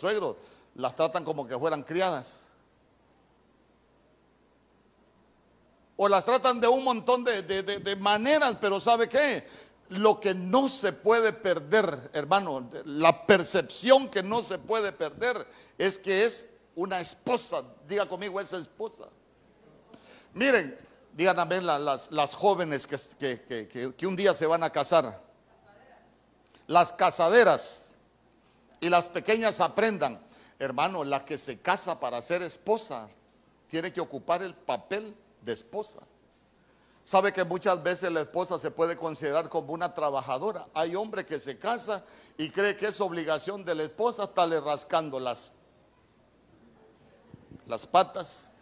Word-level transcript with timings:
suegros 0.00 0.36
las 0.74 0.94
tratan 0.96 1.24
como 1.24 1.46
que 1.46 1.58
fueran 1.58 1.82
criadas. 1.82 2.42
O 5.96 6.08
las 6.08 6.24
tratan 6.24 6.60
de 6.60 6.68
un 6.68 6.82
montón 6.82 7.24
de, 7.24 7.42
de- 7.42 7.62
de- 7.62 7.96
maneras, 7.96 8.56
pero 8.60 8.80
¿sabe 8.80 9.08
qué? 9.08 9.46
Lo 9.90 10.18
que 10.20 10.32
no 10.32 10.68
se 10.68 10.92
puede 10.92 11.32
perder, 11.32 12.10
hermano, 12.14 12.70
la 12.84 13.26
percepción 13.26 14.08
que 14.08 14.22
no 14.22 14.42
se 14.42 14.58
puede 14.58 14.92
perder 14.92 15.46
es 15.76 15.98
que 15.98 16.24
es 16.24 16.48
una 16.74 17.00
esposa. 17.00 17.62
Diga 17.86 18.08
conmigo, 18.08 18.40
esa 18.40 18.56
esposa. 18.56 19.04
Miren, 20.32 20.74
digan 21.12 21.36
también 21.36 21.66
la- 21.66 21.78
las, 21.78 22.10
las 22.12 22.34
jóvenes 22.34 22.86
que- 22.86 22.96
que- 23.44 23.68
que- 23.68 23.94
que 23.94 24.06
un 24.06 24.16
día 24.16 24.32
se 24.32 24.46
van 24.46 24.62
a 24.62 24.70
casar. 24.70 25.20
Las 26.66 26.92
casaderas 26.92 27.89
y 28.80 28.88
las 28.88 29.08
pequeñas 29.08 29.60
aprendan. 29.60 30.20
Hermano, 30.58 31.04
la 31.04 31.24
que 31.24 31.38
se 31.38 31.60
casa 31.60 32.00
para 32.00 32.20
ser 32.20 32.42
esposa 32.42 33.08
tiene 33.68 33.92
que 33.92 34.00
ocupar 34.00 34.42
el 34.42 34.54
papel 34.54 35.14
de 35.42 35.52
esposa. 35.52 36.00
Sabe 37.02 37.32
que 37.32 37.44
muchas 37.44 37.82
veces 37.82 38.12
la 38.12 38.20
esposa 38.20 38.58
se 38.58 38.70
puede 38.70 38.96
considerar 38.96 39.48
como 39.48 39.72
una 39.72 39.94
trabajadora. 39.94 40.66
Hay 40.74 40.94
hombre 40.94 41.24
que 41.24 41.40
se 41.40 41.58
casa 41.58 42.04
y 42.36 42.50
cree 42.50 42.76
que 42.76 42.88
es 42.88 43.00
obligación 43.00 43.64
de 43.64 43.74
la 43.74 43.84
esposa 43.84 44.24
estarle 44.24 44.60
rascando 44.60 45.18
las, 45.18 45.52
las 47.66 47.86
patas, 47.86 48.52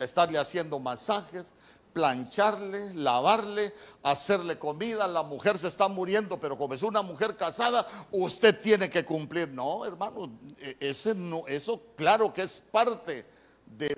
estarle 0.00 0.38
haciendo 0.38 0.78
masajes, 0.80 1.52
plancharle, 1.96 2.92
lavarle, 2.92 3.72
hacerle 4.02 4.58
comida. 4.58 5.08
La 5.08 5.22
mujer 5.22 5.56
se 5.56 5.68
está 5.68 5.88
muriendo, 5.88 6.38
pero 6.38 6.58
como 6.58 6.74
es 6.74 6.82
una 6.82 7.00
mujer 7.00 7.38
casada, 7.38 7.86
usted 8.10 8.60
tiene 8.60 8.90
que 8.90 9.02
cumplir. 9.02 9.48
No, 9.48 9.82
hermano, 9.86 10.30
e- 10.58 10.76
ese 10.78 11.14
no, 11.14 11.46
eso 11.46 11.80
claro 11.96 12.34
que 12.34 12.42
es 12.42 12.60
parte 12.70 13.24
de, 13.64 13.94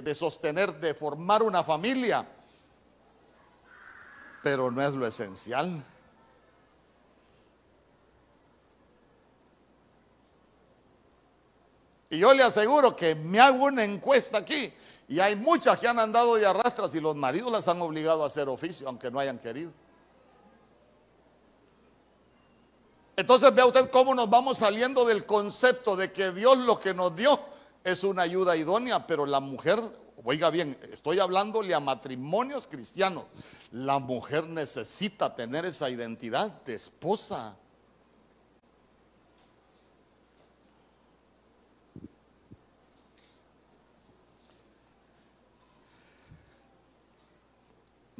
de- 0.00 0.14
sostener, 0.14 0.72
de 0.80 0.94
formar 0.94 1.42
una 1.42 1.62
familia, 1.62 2.26
pero 4.42 4.70
no 4.70 4.80
es 4.80 4.94
lo 4.94 5.06
esencial. 5.06 5.84
Y 12.08 12.18
yo 12.20 12.32
le 12.32 12.42
aseguro 12.42 12.96
que 12.96 13.14
me 13.14 13.38
hago 13.38 13.64
una 13.66 13.84
encuesta 13.84 14.38
aquí 14.38 14.72
y 15.08 15.20
hay 15.20 15.36
muchas 15.36 15.78
que 15.78 15.88
han 15.88 15.98
andado 15.98 16.36
de 16.36 16.46
arrastras 16.46 16.94
y 16.94 17.00
los 17.00 17.16
maridos 17.16 17.52
las 17.52 17.68
han 17.68 17.80
obligado 17.82 18.22
a 18.22 18.26
hacer 18.26 18.48
oficio, 18.48 18.88
aunque 18.88 19.10
no 19.10 19.18
hayan 19.18 19.38
querido. 19.38 19.70
Entonces 23.16 23.54
vea 23.54 23.66
usted 23.66 23.90
cómo 23.90 24.14
nos 24.14 24.30
vamos 24.30 24.58
saliendo 24.58 25.04
del 25.04 25.26
concepto 25.26 25.96
de 25.96 26.12
que 26.12 26.32
Dios 26.32 26.56
lo 26.58 26.80
que 26.80 26.94
nos 26.94 27.14
dio 27.14 27.38
es 27.84 28.04
una 28.04 28.22
ayuda 28.22 28.56
idónea, 28.56 29.06
pero 29.06 29.26
la 29.26 29.40
mujer, 29.40 29.80
oiga 30.24 30.50
bien, 30.50 30.78
estoy 30.90 31.18
hablándole 31.18 31.74
a 31.74 31.80
matrimonios 31.80 32.66
cristianos, 32.66 33.24
la 33.70 33.98
mujer 33.98 34.44
necesita 34.44 35.34
tener 35.34 35.66
esa 35.66 35.90
identidad 35.90 36.48
de 36.62 36.74
esposa. 36.74 37.56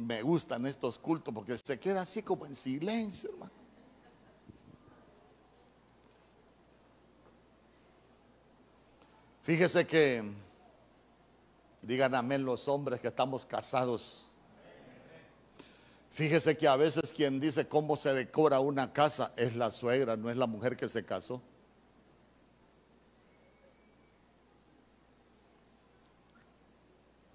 Me 0.03 0.21
gustan 0.21 0.65
estos 0.65 0.99
cultos 0.99 1.33
porque 1.33 1.57
se 1.57 1.79
queda 1.79 2.01
así 2.01 2.21
como 2.21 2.45
en 2.45 2.55
silencio, 2.55 3.29
hermano. 3.31 3.51
Fíjese 9.43 9.85
que, 9.87 10.23
digan 11.81 12.15
amén 12.15 12.43
los 12.43 12.67
hombres 12.67 12.99
que 12.99 13.07
estamos 13.07 13.45
casados. 13.45 14.31
Fíjese 16.11 16.55
que 16.55 16.67
a 16.67 16.75
veces 16.75 17.11
quien 17.11 17.39
dice 17.39 17.67
cómo 17.67 17.95
se 17.95 18.13
decora 18.13 18.59
una 18.59 18.93
casa 18.93 19.33
es 19.35 19.55
la 19.55 19.71
suegra, 19.71 20.15
no 20.15 20.29
es 20.29 20.37
la 20.37 20.47
mujer 20.47 20.77
que 20.77 20.87
se 20.87 21.03
casó. 21.03 21.41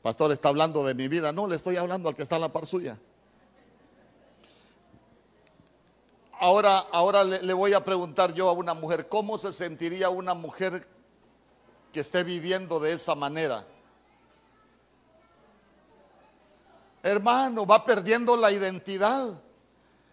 Pastor, 0.08 0.32
está 0.32 0.48
hablando 0.48 0.82
de 0.86 0.94
mi 0.94 1.06
vida. 1.06 1.32
No, 1.32 1.46
le 1.46 1.56
estoy 1.56 1.76
hablando 1.76 2.08
al 2.08 2.16
que 2.16 2.22
está 2.22 2.36
en 2.36 2.40
la 2.40 2.48
par 2.50 2.64
suya. 2.64 2.98
Ahora, 6.40 6.78
ahora 6.78 7.24
le, 7.24 7.42
le 7.42 7.52
voy 7.52 7.74
a 7.74 7.84
preguntar 7.84 8.32
yo 8.32 8.48
a 8.48 8.52
una 8.52 8.72
mujer, 8.72 9.06
¿cómo 9.06 9.36
se 9.36 9.52
sentiría 9.52 10.08
una 10.08 10.32
mujer 10.32 10.88
que 11.92 12.00
esté 12.00 12.24
viviendo 12.24 12.80
de 12.80 12.92
esa 12.92 13.14
manera? 13.14 13.66
Hermano, 17.02 17.66
va 17.66 17.84
perdiendo 17.84 18.34
la 18.34 18.50
identidad. 18.50 19.38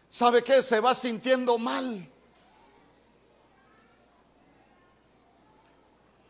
¿Sabe 0.09 0.43
qué? 0.43 0.61
Se 0.61 0.81
va 0.81 0.93
sintiendo 0.93 1.57
mal. 1.57 2.05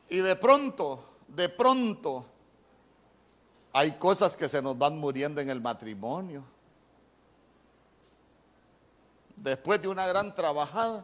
Y 0.07 0.17
de 0.19 0.35
pronto, 0.35 1.03
de 1.27 1.49
pronto, 1.49 2.27
hay 3.75 3.91
cosas 3.97 4.37
que 4.37 4.47
se 4.47 4.61
nos 4.61 4.77
van 4.77 4.97
muriendo 4.97 5.41
en 5.41 5.49
el 5.49 5.59
matrimonio. 5.59 6.45
Después 9.35 9.81
de 9.81 9.89
una 9.89 10.07
gran 10.07 10.33
trabajada, 10.33 11.03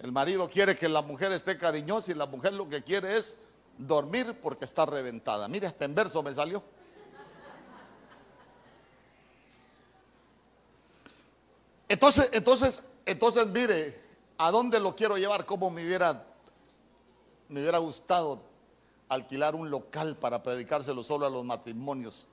el 0.00 0.10
marido 0.10 0.48
quiere 0.48 0.76
que 0.76 0.88
la 0.88 1.00
mujer 1.00 1.30
esté 1.30 1.56
cariñosa 1.56 2.10
y 2.10 2.14
la 2.16 2.26
mujer 2.26 2.54
lo 2.54 2.68
que 2.68 2.82
quiere 2.82 3.16
es 3.16 3.36
dormir 3.78 4.36
porque 4.42 4.64
está 4.64 4.84
reventada. 4.84 5.46
Mire, 5.46 5.68
hasta 5.68 5.84
en 5.84 5.94
verso 5.94 6.24
me 6.24 6.34
salió. 6.34 6.60
Entonces, 11.88 12.30
entonces, 12.32 12.82
entonces, 13.06 13.46
mire, 13.46 14.02
¿a 14.38 14.50
dónde 14.50 14.80
lo 14.80 14.96
quiero 14.96 15.16
llevar? 15.16 15.46
¿Cómo 15.46 15.70
me 15.70 15.86
hubiera, 15.86 16.26
me 17.48 17.60
hubiera 17.60 17.78
gustado 17.78 18.50
alquilar 19.12 19.54
un 19.54 19.70
local 19.70 20.16
para 20.16 20.42
predicárselo 20.42 21.04
solo 21.04 21.26
a 21.26 21.30
los 21.30 21.44
matrimonios? 21.44 22.26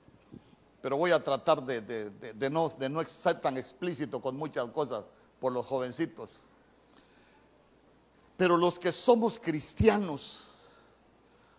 Pero 0.82 0.96
voy 0.96 1.10
a 1.10 1.22
tratar 1.22 1.62
de, 1.62 2.50
no, 2.50 2.72
ser 3.06 3.40
tan 3.40 3.56
explícito 3.56 4.20
con 4.20 4.36
muchas 4.36 4.66
cosas 4.70 5.04
por 5.38 5.52
los 5.52 5.66
jovencitos. 5.66 6.40
Pero 8.36 8.56
los 8.56 8.78
que 8.78 8.90
somos 8.90 9.38
cristianos, 9.38 10.48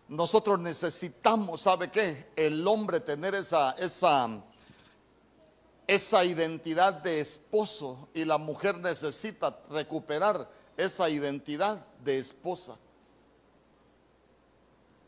nosotros 0.07 0.59
necesitamos, 0.59 1.61
¿sabe 1.61 1.91
qué? 1.91 2.31
El 2.35 2.67
hombre 2.67 2.99
tener 2.99 3.35
esa 3.35 3.75
identidad 6.25 6.93
de 6.93 7.19
esposo 7.19 8.09
y 8.15 8.25
la 8.25 8.39
mujer 8.39 8.77
necesita 8.79 9.59
recuperar 9.69 10.49
esa 10.75 11.07
identidad 11.09 11.85
de 12.03 12.17
esposa. 12.17 12.75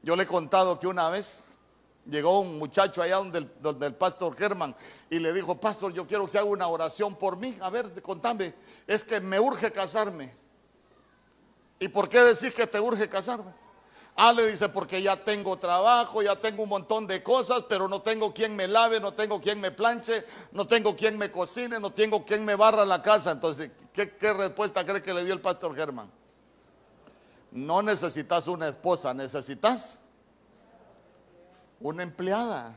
Yo 0.03 0.16
le 0.18 0.24
he 0.24 0.28
contado 0.28 0.80
que 0.80 0.86
una 0.86 1.09
vez 1.09 1.53
llegó 2.06 2.41
un 2.41 2.59
muchacho 2.59 3.02
allá 3.02 3.16
donde 3.16 3.40
el, 3.40 3.52
donde 3.62 3.88
el 3.88 3.96
pastor 3.96 4.36
Germán 4.36 4.75
y 5.09 5.19
le 5.19 5.31
dijo, 5.31 5.59
pastor, 5.59 5.94
yo 5.94 6.06
quiero 6.06 6.30
que 6.30 6.38
haga 6.38 6.47
una 6.47 6.68
oración 6.68 7.16
por 7.16 7.38
mí. 7.38 7.58
A 7.62 7.69
ver, 7.69 8.02
contame, 8.02 8.53
es 8.86 9.03
que 9.06 9.22
me 9.22 9.40
urge 9.40 9.72
casarme. 9.72 10.36
¿Y 11.80 11.88
por 11.88 12.09
qué 12.09 12.19
decís 12.22 12.53
que 12.53 12.68
te 12.68 12.80
urge 12.80 13.09
casarme? 13.09 13.53
Ah, 14.16 14.31
le 14.31 14.46
dice, 14.46 14.69
porque 14.69 15.02
ya 15.02 15.24
tengo 15.24 15.58
trabajo, 15.58 16.22
ya 16.22 16.35
tengo 16.35 16.64
un 16.64 16.70
montón 16.70 17.08
de 17.08 17.24
cosas, 17.24 17.64
pero 17.68 17.88
no 17.88 18.02
tengo 18.02 18.31
quien 18.31 18.56
me 18.56 18.68
lave, 18.68 19.00
no 19.00 19.14
tengo 19.14 19.41
quien 19.41 19.59
me 19.59 19.72
planche, 19.72 20.24
no 20.52 20.68
tengo 20.68 20.96
quien 20.96 21.18
me 21.18 21.31
cocine, 21.31 21.80
no 21.80 21.91
tengo 21.91 22.24
quien 22.24 22.46
me 22.46 22.56
barra 22.56 22.85
la 22.85 23.02
casa. 23.02 23.31
Entonces, 23.31 23.72
¿qué, 23.91 24.16
qué 24.18 24.34
respuesta 24.34 24.85
cree 24.85 25.02
que 25.02 25.14
le 25.14 25.25
dio 25.25 25.34
el 25.34 25.41
pastor 25.41 25.75
Germán? 25.75 26.12
No 27.53 27.84
necesitas 27.84 28.47
una 28.47 28.67
esposa, 28.67 29.14
necesitas 29.14 30.02
una 31.79 32.02
empleada. 32.02 32.76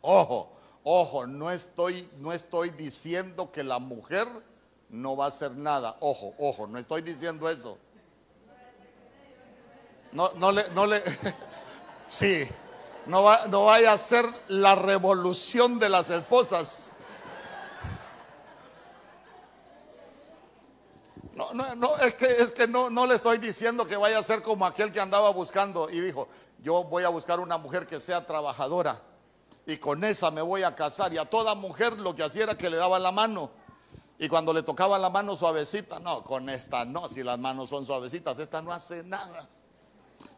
Ojo, 0.00 0.50
ojo, 0.82 1.26
no 1.28 1.50
estoy, 1.50 2.08
no 2.18 2.32
estoy 2.32 2.70
diciendo 2.70 3.52
que 3.52 3.62
la 3.62 3.78
mujer 3.78 4.26
no 4.88 5.16
va 5.16 5.26
a 5.26 5.28
hacer 5.28 5.52
nada. 5.52 5.96
Ojo, 6.00 6.34
ojo, 6.38 6.66
no 6.66 6.78
estoy 6.78 7.02
diciendo 7.02 7.48
eso. 7.48 7.78
No, 10.10 10.32
no 10.34 10.50
le, 10.50 10.68
no 10.70 10.86
le, 10.86 11.00
sí, 12.08 12.48
no, 13.06 13.22
va, 13.22 13.46
no 13.46 13.66
vaya 13.66 13.92
a 13.92 13.98
ser 13.98 14.26
la 14.48 14.74
revolución 14.74 15.78
de 15.78 15.88
las 15.88 16.10
esposas. 16.10 16.94
No, 21.40 21.54
no, 21.54 21.74
no, 21.74 21.96
es 21.96 22.14
que, 22.14 22.26
es 22.26 22.52
que 22.52 22.68
no, 22.68 22.90
no 22.90 23.06
le 23.06 23.14
estoy 23.14 23.38
diciendo 23.38 23.86
que 23.86 23.96
vaya 23.96 24.18
a 24.18 24.22
ser 24.22 24.42
como 24.42 24.66
aquel 24.66 24.92
que 24.92 25.00
andaba 25.00 25.30
buscando 25.30 25.88
y 25.88 25.98
dijo, 26.00 26.28
yo 26.62 26.84
voy 26.84 27.04
a 27.04 27.08
buscar 27.08 27.40
una 27.40 27.56
mujer 27.56 27.86
que 27.86 27.98
sea 27.98 28.26
trabajadora 28.26 29.00
y 29.66 29.78
con 29.78 30.04
esa 30.04 30.30
me 30.30 30.42
voy 30.42 30.64
a 30.64 30.74
casar. 30.74 31.12
Y 31.14 31.18
a 31.18 31.24
toda 31.24 31.54
mujer 31.54 31.98
lo 31.98 32.14
que 32.14 32.22
hacía 32.22 32.42
era 32.42 32.58
que 32.58 32.68
le 32.68 32.76
daba 32.76 32.98
la 32.98 33.10
mano. 33.10 33.50
Y 34.18 34.28
cuando 34.28 34.52
le 34.52 34.62
tocaba 34.62 34.98
la 34.98 35.08
mano 35.08 35.34
suavecita, 35.34 35.98
no, 35.98 36.22
con 36.22 36.50
esta 36.50 36.84
no, 36.84 37.08
si 37.08 37.22
las 37.22 37.38
manos 37.38 37.70
son 37.70 37.86
suavecitas, 37.86 38.38
esta 38.38 38.60
no 38.60 38.70
hace 38.70 39.02
nada. 39.02 39.48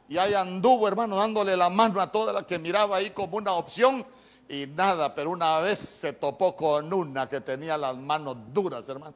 Y 0.08 0.18
ahí 0.18 0.34
anduvo, 0.34 0.86
hermano, 0.86 1.16
dándole 1.16 1.56
la 1.56 1.68
mano 1.68 2.00
a 2.00 2.12
toda 2.12 2.32
la 2.32 2.46
que 2.46 2.60
miraba 2.60 2.98
ahí 2.98 3.10
como 3.10 3.38
una 3.38 3.54
opción 3.54 4.06
y 4.48 4.66
nada, 4.68 5.14
pero 5.14 5.30
una 5.30 5.58
vez 5.58 5.78
se 5.78 6.12
topó 6.12 6.54
con 6.54 6.92
una 6.92 7.28
que 7.28 7.40
tenía 7.40 7.76
las 7.76 7.96
manos 7.96 8.36
duras, 8.52 8.88
hermano, 8.88 9.14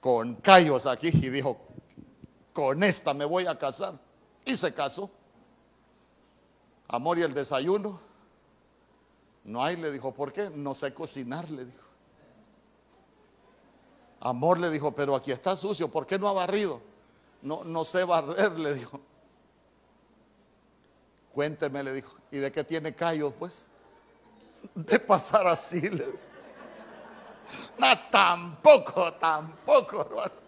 con 0.00 0.36
callos 0.36 0.86
aquí 0.86 1.08
y 1.08 1.28
dijo, 1.28 1.58
con 2.52 2.82
esta 2.82 3.14
me 3.14 3.24
voy 3.24 3.46
a 3.46 3.58
casar. 3.58 3.98
Y 4.44 4.56
se 4.56 4.72
casó. 4.72 5.10
Amor 6.88 7.18
y 7.18 7.22
el 7.22 7.34
desayuno. 7.34 8.00
No 9.44 9.62
hay, 9.62 9.76
le 9.76 9.90
dijo, 9.92 10.12
¿por 10.12 10.32
qué? 10.32 10.50
No 10.50 10.74
sé 10.74 10.92
cocinar, 10.92 11.50
le 11.50 11.66
dijo. 11.66 11.86
Amor 14.20 14.58
le 14.58 14.70
dijo, 14.70 14.94
pero 14.94 15.14
aquí 15.14 15.32
está 15.32 15.56
sucio, 15.56 15.88
¿por 15.88 16.06
qué 16.06 16.18
no 16.18 16.28
ha 16.28 16.32
barrido? 16.32 16.80
No, 17.42 17.64
no 17.64 17.84
sé 17.84 18.04
barrer, 18.04 18.58
le 18.58 18.74
dijo. 18.74 19.00
Cuénteme, 21.32 21.82
le 21.82 21.94
dijo. 21.94 22.14
¿Y 22.30 22.38
de 22.38 22.52
qué 22.52 22.64
tiene 22.64 22.94
callos, 22.94 23.32
pues? 23.38 23.66
De 24.74 24.98
pasar 24.98 25.46
así, 25.46 25.80
le 25.80 26.04
dijo. 26.04 26.18
No, 27.78 27.98
tampoco, 28.10 29.14
tampoco, 29.14 30.02
hermano. 30.02 30.40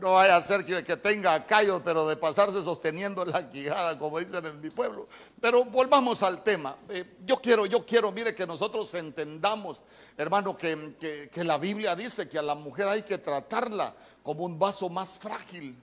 No 0.00 0.12
vaya 0.12 0.36
a 0.36 0.42
ser 0.42 0.64
que, 0.64 0.96
tenga 0.96 1.44
callos, 1.44 1.82
pero 1.84 2.06
de 2.06 2.16
pasarse 2.16 2.62
sosteniendo 2.62 3.24
la 3.24 3.48
quijada, 3.48 3.98
como 3.98 4.18
dicen 4.18 4.44
en 4.46 4.60
mi 4.60 4.70
pueblo. 4.70 5.08
Pero 5.40 5.64
volvamos 5.64 6.22
al 6.22 6.42
tema. 6.42 6.76
Eh, 6.88 7.16
yo 7.24 7.36
quiero, 7.38 7.66
yo 7.66 7.84
quiero, 7.84 8.12
mire, 8.12 8.34
que 8.34 8.46
nosotros 8.46 8.92
entendamos, 8.94 9.82
hermano, 10.16 10.56
que, 10.56 11.28
que 11.30 11.44
la 11.44 11.58
Biblia 11.58 11.96
dice 11.96 12.28
que 12.28 12.38
a 12.38 12.42
la 12.42 12.54
mujer 12.54 12.88
hay 12.88 13.02
que 13.02 13.18
tratarla 13.18 13.94
como 14.22 14.44
un 14.44 14.58
vaso 14.58 14.88
más 14.88 15.18
frágil. 15.18 15.76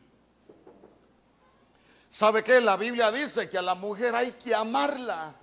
¿Sabe 2.09 2.43
qué? 2.43 2.59
La 2.59 2.75
Biblia 2.75 3.11
dice 3.11 3.49
que 3.49 3.57
a 3.57 3.61
la 3.61 3.75
mujer 3.75 4.15
hay 4.15 4.31
que 4.31 4.55
amarla. 4.55 5.35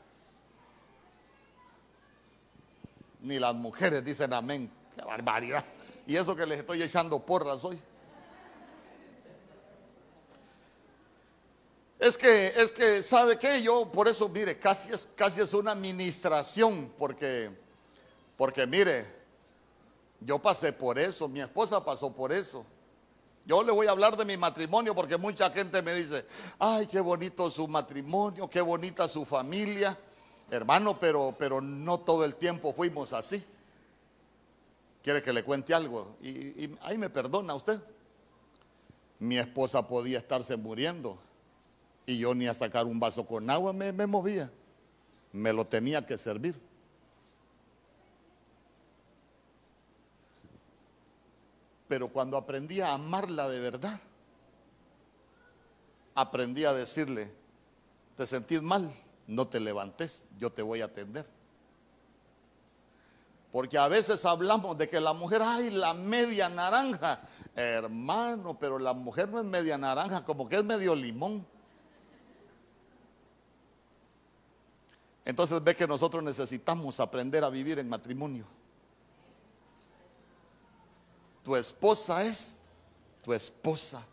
Ni 3.26 3.40
las 3.40 3.56
mujeres 3.56 4.04
dicen 4.04 4.32
amén. 4.32 4.70
Qué 4.94 5.04
barbaridad. 5.04 5.64
Y 6.06 6.14
eso 6.14 6.36
que 6.36 6.46
les 6.46 6.60
estoy 6.60 6.80
echando 6.80 7.18
porras 7.18 7.64
hoy. 7.64 7.76
Es 11.98 12.16
que, 12.16 12.46
es 12.46 12.70
que, 12.70 13.02
¿sabe 13.02 13.36
qué? 13.36 13.60
Yo, 13.62 13.90
por 13.90 14.06
eso, 14.06 14.28
mire, 14.28 14.60
casi 14.60 14.92
es, 14.92 15.08
casi 15.16 15.40
es 15.40 15.52
una 15.54 15.72
administración, 15.72 16.92
porque, 16.96 17.50
porque, 18.36 18.64
mire, 18.64 19.04
yo 20.20 20.38
pasé 20.38 20.72
por 20.72 20.96
eso, 20.96 21.26
mi 21.26 21.40
esposa 21.40 21.84
pasó 21.84 22.12
por 22.12 22.32
eso. 22.32 22.64
Yo 23.44 23.64
le 23.64 23.72
voy 23.72 23.88
a 23.88 23.90
hablar 23.90 24.16
de 24.16 24.24
mi 24.24 24.36
matrimonio 24.36 24.94
porque 24.94 25.16
mucha 25.16 25.50
gente 25.50 25.82
me 25.82 25.94
dice, 25.94 26.24
ay, 26.60 26.86
qué 26.86 27.00
bonito 27.00 27.50
su 27.50 27.66
matrimonio, 27.66 28.48
qué 28.48 28.60
bonita 28.60 29.08
su 29.08 29.24
familia. 29.24 29.98
Hermano, 30.50 30.98
pero, 30.98 31.34
pero 31.38 31.60
no 31.60 31.98
todo 31.98 32.24
el 32.24 32.36
tiempo 32.36 32.72
fuimos 32.72 33.12
así. 33.12 33.44
¿Quiere 35.02 35.22
que 35.22 35.32
le 35.32 35.44
cuente 35.44 35.74
algo? 35.74 36.16
Y, 36.20 36.70
ahí 36.82 36.98
me 36.98 37.10
perdona 37.10 37.54
usted. 37.54 37.80
Mi 39.18 39.38
esposa 39.38 39.86
podía 39.86 40.18
estarse 40.18 40.56
muriendo 40.56 41.18
y 42.04 42.18
yo 42.18 42.34
ni 42.34 42.46
a 42.46 42.54
sacar 42.54 42.86
un 42.86 43.00
vaso 43.00 43.26
con 43.26 43.48
agua 43.48 43.72
me 43.72 44.06
movía. 44.06 44.50
Me 45.32 45.52
lo 45.52 45.66
tenía 45.66 46.06
que 46.06 46.18
servir. 46.18 46.60
Pero 51.88 52.08
cuando 52.08 52.36
aprendí 52.36 52.80
a 52.80 52.94
amarla 52.94 53.48
de 53.48 53.60
verdad, 53.60 54.00
aprendí 56.14 56.64
a 56.64 56.72
decirle, 56.72 57.32
te 58.16 58.26
sentís 58.26 58.60
mal, 58.62 58.92
no 59.26 59.48
te 59.48 59.60
levantes, 59.60 60.24
yo 60.38 60.50
te 60.50 60.62
voy 60.62 60.80
a 60.80 60.86
atender. 60.86 61.26
Porque 63.52 63.78
a 63.78 63.88
veces 63.88 64.24
hablamos 64.24 64.76
de 64.76 64.88
que 64.88 65.00
la 65.00 65.12
mujer, 65.12 65.40
ay, 65.42 65.70
la 65.70 65.94
media 65.94 66.48
naranja. 66.48 67.20
Hermano, 67.54 68.58
pero 68.58 68.78
la 68.78 68.92
mujer 68.92 69.28
no 69.28 69.38
es 69.38 69.46
media 69.46 69.78
naranja, 69.78 70.24
como 70.24 70.48
que 70.48 70.56
es 70.56 70.64
medio 70.64 70.94
limón. 70.94 71.46
Entonces 75.24 75.62
ve 75.64 75.74
que 75.74 75.86
nosotros 75.86 76.22
necesitamos 76.22 77.00
aprender 77.00 77.42
a 77.42 77.48
vivir 77.48 77.78
en 77.78 77.88
matrimonio. 77.88 78.44
Tu 81.42 81.56
esposa 81.56 82.24
es 82.24 82.56
tu 83.22 83.32
esposa, 83.32 84.04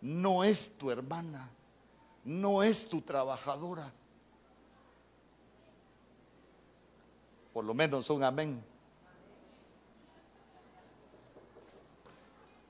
no 0.00 0.42
es 0.42 0.76
tu 0.78 0.90
hermana, 0.90 1.48
no 2.24 2.62
es 2.62 2.88
tu 2.88 3.02
trabajadora. 3.02 3.92
Por 7.56 7.64
lo 7.64 7.72
menos 7.72 8.10
un 8.10 8.22
amén. 8.22 8.62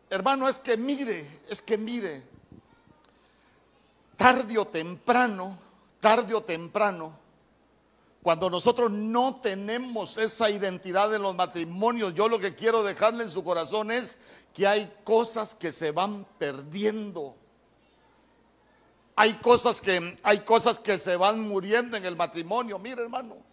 Hermano, 0.08 0.48
es 0.48 0.60
que 0.60 0.76
mire, 0.76 1.28
es 1.48 1.60
que 1.60 1.76
mire, 1.76 2.22
tarde 4.16 4.56
o 4.56 4.64
temprano, 4.68 5.58
tarde 5.98 6.32
o 6.34 6.40
temprano, 6.40 7.18
cuando 8.22 8.48
nosotros 8.48 8.92
no 8.92 9.40
tenemos 9.40 10.18
esa 10.18 10.50
identidad 10.50 11.12
en 11.12 11.22
los 11.22 11.34
matrimonios, 11.34 12.14
yo 12.14 12.28
lo 12.28 12.38
que 12.38 12.54
quiero 12.54 12.84
dejarle 12.84 13.24
en 13.24 13.30
su 13.32 13.42
corazón 13.42 13.90
es 13.90 14.20
que 14.54 14.68
hay 14.68 14.88
cosas 15.02 15.56
que 15.56 15.72
se 15.72 15.90
van 15.90 16.24
perdiendo. 16.38 17.34
Hay 19.16 19.32
cosas 19.38 19.80
que 19.80 20.16
hay 20.22 20.44
cosas 20.44 20.78
que 20.78 20.96
se 21.00 21.16
van 21.16 21.40
muriendo 21.40 21.96
en 21.96 22.04
el 22.04 22.14
matrimonio. 22.14 22.78
Mire, 22.78 23.02
hermano, 23.02 23.45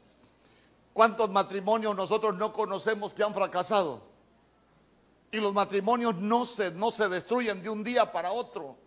¿cuántos 0.94 1.30
matrimonios 1.30 1.96
nosotros 1.96 2.36
no 2.36 2.54
conocemos 2.54 3.14
que 3.14 3.24
han 3.24 3.34
fracasado? 3.34 4.02
Y 5.32 5.38
los 5.38 5.54
matrimonios 5.54 6.16
no 6.16 6.46
se, 6.46 6.72
no 6.72 6.92
se 6.92 7.10
destruyen 7.10 7.62
de 7.64 7.70
un 7.70 7.84
día 7.84 8.12
para 8.12 8.32
otro. 8.32 8.78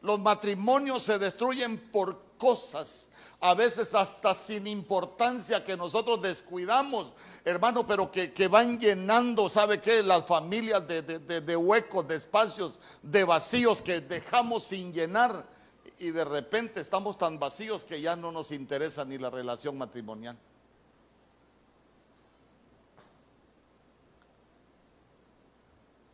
Los 0.00 0.18
matrimonios 0.20 1.02
se 1.02 1.18
destruyen 1.18 1.90
por 1.90 2.24
cosas, 2.38 3.10
a 3.40 3.54
veces 3.54 3.94
hasta 3.94 4.34
sin 4.34 4.66
importancia 4.66 5.64
que 5.64 5.76
nosotros 5.76 6.20
descuidamos, 6.20 7.12
hermano, 7.44 7.86
pero 7.86 8.10
que, 8.10 8.48
van 8.48 8.78
llenando, 8.78 9.48
¿sabe 9.48 9.80
qué? 9.80 10.02
Las 10.02 10.26
familias 10.26 10.86
de, 10.86 11.02
de 11.02 11.56
huecos, 11.56 12.06
de 12.08 12.16
espacios, 12.16 12.78
de 13.02 13.24
vacíos 13.24 13.80
que 13.80 14.00
dejamos 14.00 14.64
sin 14.64 14.92
llenar 14.92 15.53
y 15.98 16.10
de 16.10 16.24
repente 16.24 16.80
estamos 16.80 17.16
tan 17.16 17.38
vacíos 17.38 17.84
que 17.84 18.00
ya 18.00 18.16
no 18.16 18.32
nos 18.32 18.50
interesa 18.50 19.04
ni 19.04 19.18
la 19.18 19.30
relación 19.30 19.78
matrimonial. 19.78 20.36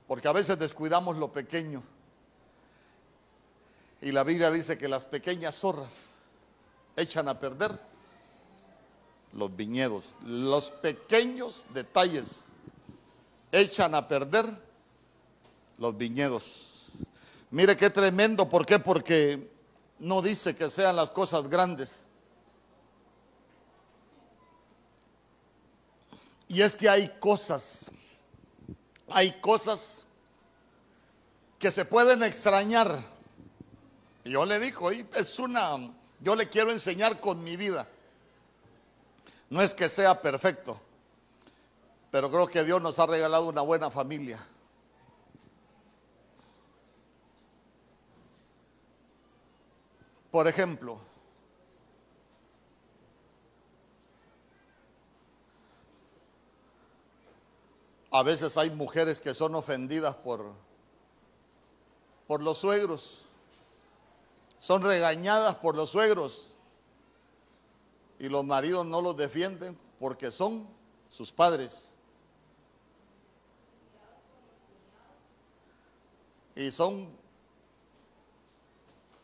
Porque 0.07 0.29
a 0.29 0.33
veces 0.33 0.59
descuidamos 0.59 1.17
lo 1.17 1.31
pequeño. 1.31 1.83
Y 4.01 4.13
la 4.13 4.25
Biblia 4.25 4.51
dice 4.51 4.77
que 4.77 4.89
las 4.89 5.05
pequeñas 5.05 5.55
zorras 5.57 6.15
echan 6.97 7.29
a 7.29 7.39
perder 7.39 7.79
los 9.33 9.55
viñedos. 9.55 10.15
Los 10.25 10.71
pequeños 10.71 11.67
detalles 11.73 12.49
echan 13.53 13.95
a 13.95 14.09
perder 14.09 14.47
los 15.79 15.97
viñedos. 15.97 16.87
Mire 17.51 17.77
qué 17.77 17.91
tremendo, 17.91 18.49
¿por 18.49 18.67
qué? 18.67 18.79
Porque 18.79 19.51
no 20.01 20.21
dice 20.21 20.57
que 20.57 20.69
sean 20.71 20.97
las 20.97 21.11
cosas 21.11 21.49
grandes. 21.49 22.01
Y 26.49 26.63
es 26.63 26.77
que 26.77 26.89
hay 26.89 27.09
cosas, 27.21 27.93
hay 29.09 29.41
cosas 29.41 30.05
que 31.61 31.71
se 31.71 31.85
pueden 31.85 32.25
extrañar 32.25 32.99
yo 34.25 34.45
le 34.45 34.59
digo, 34.61 34.91
es 34.91 35.39
una, 35.39 35.93
yo 36.21 36.35
le 36.35 36.49
quiero 36.49 36.71
enseñar 36.71 37.21
con 37.21 37.43
mi 37.43 37.57
vida. 37.57 37.89
No 39.49 39.61
es 39.61 39.75
que 39.75 39.89
sea 39.89 40.21
perfecto, 40.21 40.81
pero 42.11 42.31
creo 42.31 42.47
que 42.47 42.63
Dios 42.63 42.81
nos 42.81 42.99
ha 42.99 43.07
regalado 43.07 43.49
una 43.49 43.63
buena 43.63 43.91
familia. 43.91 44.47
Por 50.31 50.47
ejemplo, 50.47 50.99
a 58.13 58.23
veces 58.23 58.57
hay 58.57 58.71
mujeres 58.71 59.19
que 59.19 59.35
son 59.35 59.55
ofendidas 59.55 60.15
por, 60.17 60.53
por 62.29 62.41
los 62.43 62.59
suegros, 62.59 63.23
son 64.61 64.83
regañadas 64.83 65.57
por 65.57 65.75
los 65.75 65.91
suegros 65.91 66.51
y 68.21 68.29
los 68.29 68.45
maridos 68.45 68.87
no 68.87 69.01
los 69.01 69.17
defienden 69.17 69.77
porque 69.99 70.31
son 70.31 70.69
sus 71.11 71.33
padres. 71.33 71.97
Y 76.55 76.71
son 76.71 77.20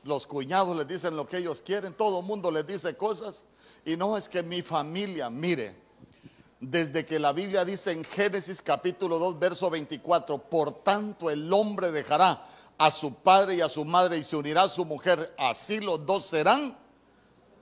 los 0.07 0.27
cuñados 0.27 0.77
les 0.77 0.89
dicen 0.89 1.17
lo 1.17 1.27
que 1.27 1.39
ellos 1.39 1.63
quieren, 1.63 1.93
todo 1.95 2.21
el 2.21 2.27
mundo 2.27 2.51
les 2.51 2.67
dice 2.67 2.97
cosas 2.97 3.45
y 3.85 3.97
no 3.97 4.17
es 4.17 4.29
que 4.29 4.43
mi 4.43 4.63
familia, 4.63 5.29
mire, 5.29 5.75
desde 6.61 7.05
que 7.05 7.19
la 7.19 7.33
Biblia 7.33 7.65
dice 7.65 7.93
en 7.93 8.05
Génesis 8.05 8.63
capítulo 8.63 9.19
2 9.19 9.39
verso 9.39 9.69
24, 9.69 10.39
por 10.39 10.83
tanto 10.83 11.31
el 11.31 11.53
hombre 11.53 11.91
dejará 11.93 12.47
a 12.79 12.91
su 12.91 13.15
padre 13.15 13.57
y 13.57 13.61
a 13.61 13.69
su 13.69 13.85
madre 13.85 14.19
y 14.19 14.25
se 14.25 14.37
unirá 14.37 14.63
a 14.63 14.69
su 14.69 14.85
mujer, 14.85 15.35
así 15.39 15.81
los 15.81 16.05
dos 16.07 16.25
serán 16.25 16.77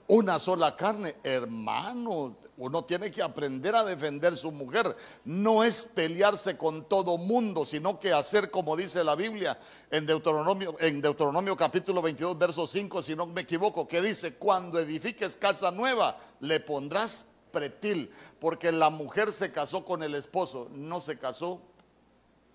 una 0.07 0.39
sola 0.39 0.75
carne. 0.75 1.15
Hermano, 1.23 2.35
uno 2.57 2.85
tiene 2.85 3.11
que 3.11 3.21
aprender 3.21 3.75
a 3.75 3.83
defender 3.83 4.37
su 4.37 4.51
mujer. 4.51 4.95
No 5.25 5.63
es 5.63 5.83
pelearse 5.83 6.57
con 6.57 6.85
todo 6.85 7.17
mundo, 7.17 7.65
sino 7.65 7.99
que 7.99 8.13
hacer 8.13 8.49
como 8.49 8.77
dice 8.77 9.03
la 9.03 9.15
Biblia 9.15 9.59
en 9.91 10.05
Deuteronomio, 10.05 10.75
en 10.79 11.01
Deuteronomio 11.01 11.57
capítulo 11.57 12.01
22, 12.01 12.37
verso 12.37 12.65
5, 12.65 13.01
si 13.01 13.15
no 13.15 13.25
me 13.25 13.41
equivoco, 13.41 13.87
que 13.87 14.01
dice, 14.01 14.35
cuando 14.35 14.79
edifiques 14.79 15.35
casa 15.35 15.69
nueva, 15.71 16.17
le 16.39 16.61
pondrás 16.61 17.25
pretil, 17.51 18.09
porque 18.39 18.71
la 18.71 18.89
mujer 18.89 19.33
se 19.33 19.51
casó 19.51 19.83
con 19.83 20.01
el 20.01 20.15
esposo, 20.15 20.69
no 20.71 21.01
se 21.01 21.17
casó 21.17 21.61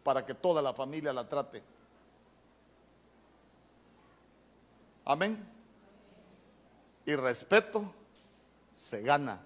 para 0.03 0.25
que 0.25 0.33
toda 0.33 0.63
la 0.63 0.73
familia 0.73 1.13
la 1.13 1.29
trate. 1.29 1.63
Amén. 5.05 5.47
Y 7.05 7.15
respeto 7.17 7.93
se 8.77 9.03
gana 9.03 9.41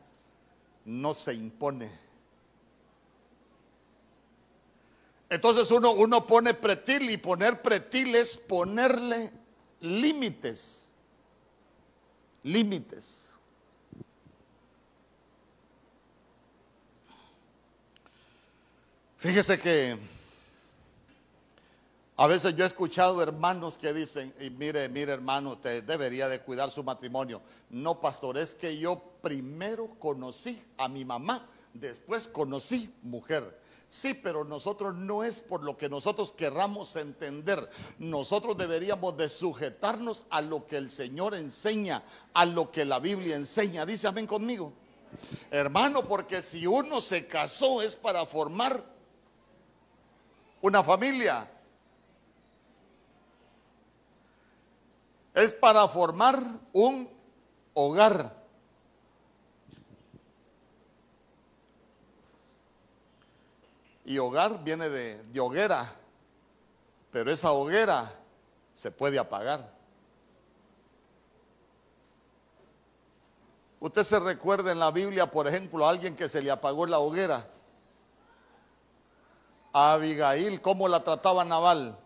no 0.84 1.14
se 1.14 1.34
impone. 1.34 1.90
Entonces 5.30 5.70
uno, 5.70 5.92
uno 5.92 6.26
pone 6.26 6.54
pretil 6.54 7.10
y 7.10 7.16
poner 7.16 7.60
pretil 7.62 8.14
es 8.14 8.36
ponerle 8.36 9.32
límites. 9.80 10.94
Límites. 12.42 13.32
Fíjese 19.18 19.58
que 19.58 20.13
a 22.16 22.26
veces 22.28 22.54
yo 22.54 22.64
he 22.64 22.66
escuchado 22.66 23.20
hermanos 23.22 23.76
que 23.76 23.92
dicen, 23.92 24.32
y 24.40 24.48
mire, 24.50 24.88
mire 24.88 25.12
hermano, 25.12 25.54
usted 25.54 25.82
debería 25.82 26.28
de 26.28 26.40
cuidar 26.40 26.70
su 26.70 26.84
matrimonio. 26.84 27.42
No, 27.70 28.00
pastor, 28.00 28.38
es 28.38 28.54
que 28.54 28.78
yo 28.78 29.02
primero 29.20 29.88
conocí 29.98 30.62
a 30.78 30.86
mi 30.88 31.04
mamá, 31.04 31.44
después 31.72 32.28
conocí 32.28 32.94
mujer. 33.02 33.60
Sí, 33.88 34.14
pero 34.14 34.44
nosotros 34.44 34.94
no 34.94 35.24
es 35.24 35.40
por 35.40 35.62
lo 35.62 35.76
que 35.76 35.88
nosotros 35.88 36.32
querramos 36.32 36.94
entender. 36.96 37.68
Nosotros 37.98 38.56
deberíamos 38.56 39.16
de 39.16 39.28
sujetarnos 39.28 40.24
a 40.30 40.40
lo 40.40 40.66
que 40.66 40.76
el 40.76 40.90
Señor 40.90 41.34
enseña, 41.34 42.02
a 42.32 42.44
lo 42.44 42.70
que 42.70 42.84
la 42.84 42.98
Biblia 42.98 43.36
enseña. 43.36 43.84
Dice 43.86 44.06
amén 44.06 44.26
conmigo. 44.26 44.72
Hermano, 45.50 46.06
porque 46.06 46.42
si 46.42 46.66
uno 46.66 47.00
se 47.00 47.26
casó 47.26 47.82
es 47.82 47.94
para 47.94 48.24
formar 48.26 48.82
una 50.60 50.82
familia. 50.82 51.50
Es 55.34 55.52
para 55.52 55.86
formar 55.88 56.40
un 56.72 57.10
hogar. 57.74 58.44
Y 64.04 64.18
hogar 64.18 64.62
viene 64.62 64.88
de, 64.88 65.40
hoguera, 65.40 65.92
pero 67.10 67.32
esa 67.32 67.52
hoguera 67.52 68.12
se 68.74 68.90
puede 68.90 69.18
apagar. 69.18 69.72
Usted 73.80 74.04
se 74.04 74.20
recuerda 74.20 74.72
en 74.72 74.78
la 74.78 74.90
Biblia, 74.90 75.30
por 75.30 75.48
ejemplo, 75.48 75.84
a 75.84 75.90
alguien 75.90 76.16
que 76.16 76.28
se 76.28 76.40
le 76.40 76.50
apagó 76.50 76.86
la 76.86 77.00
hoguera. 77.00 77.46
A 79.72 79.94
Abigail, 79.94 80.62
¿cómo 80.62 80.86
la 80.86 81.02
trataba 81.02 81.44
Naval? 81.44 81.98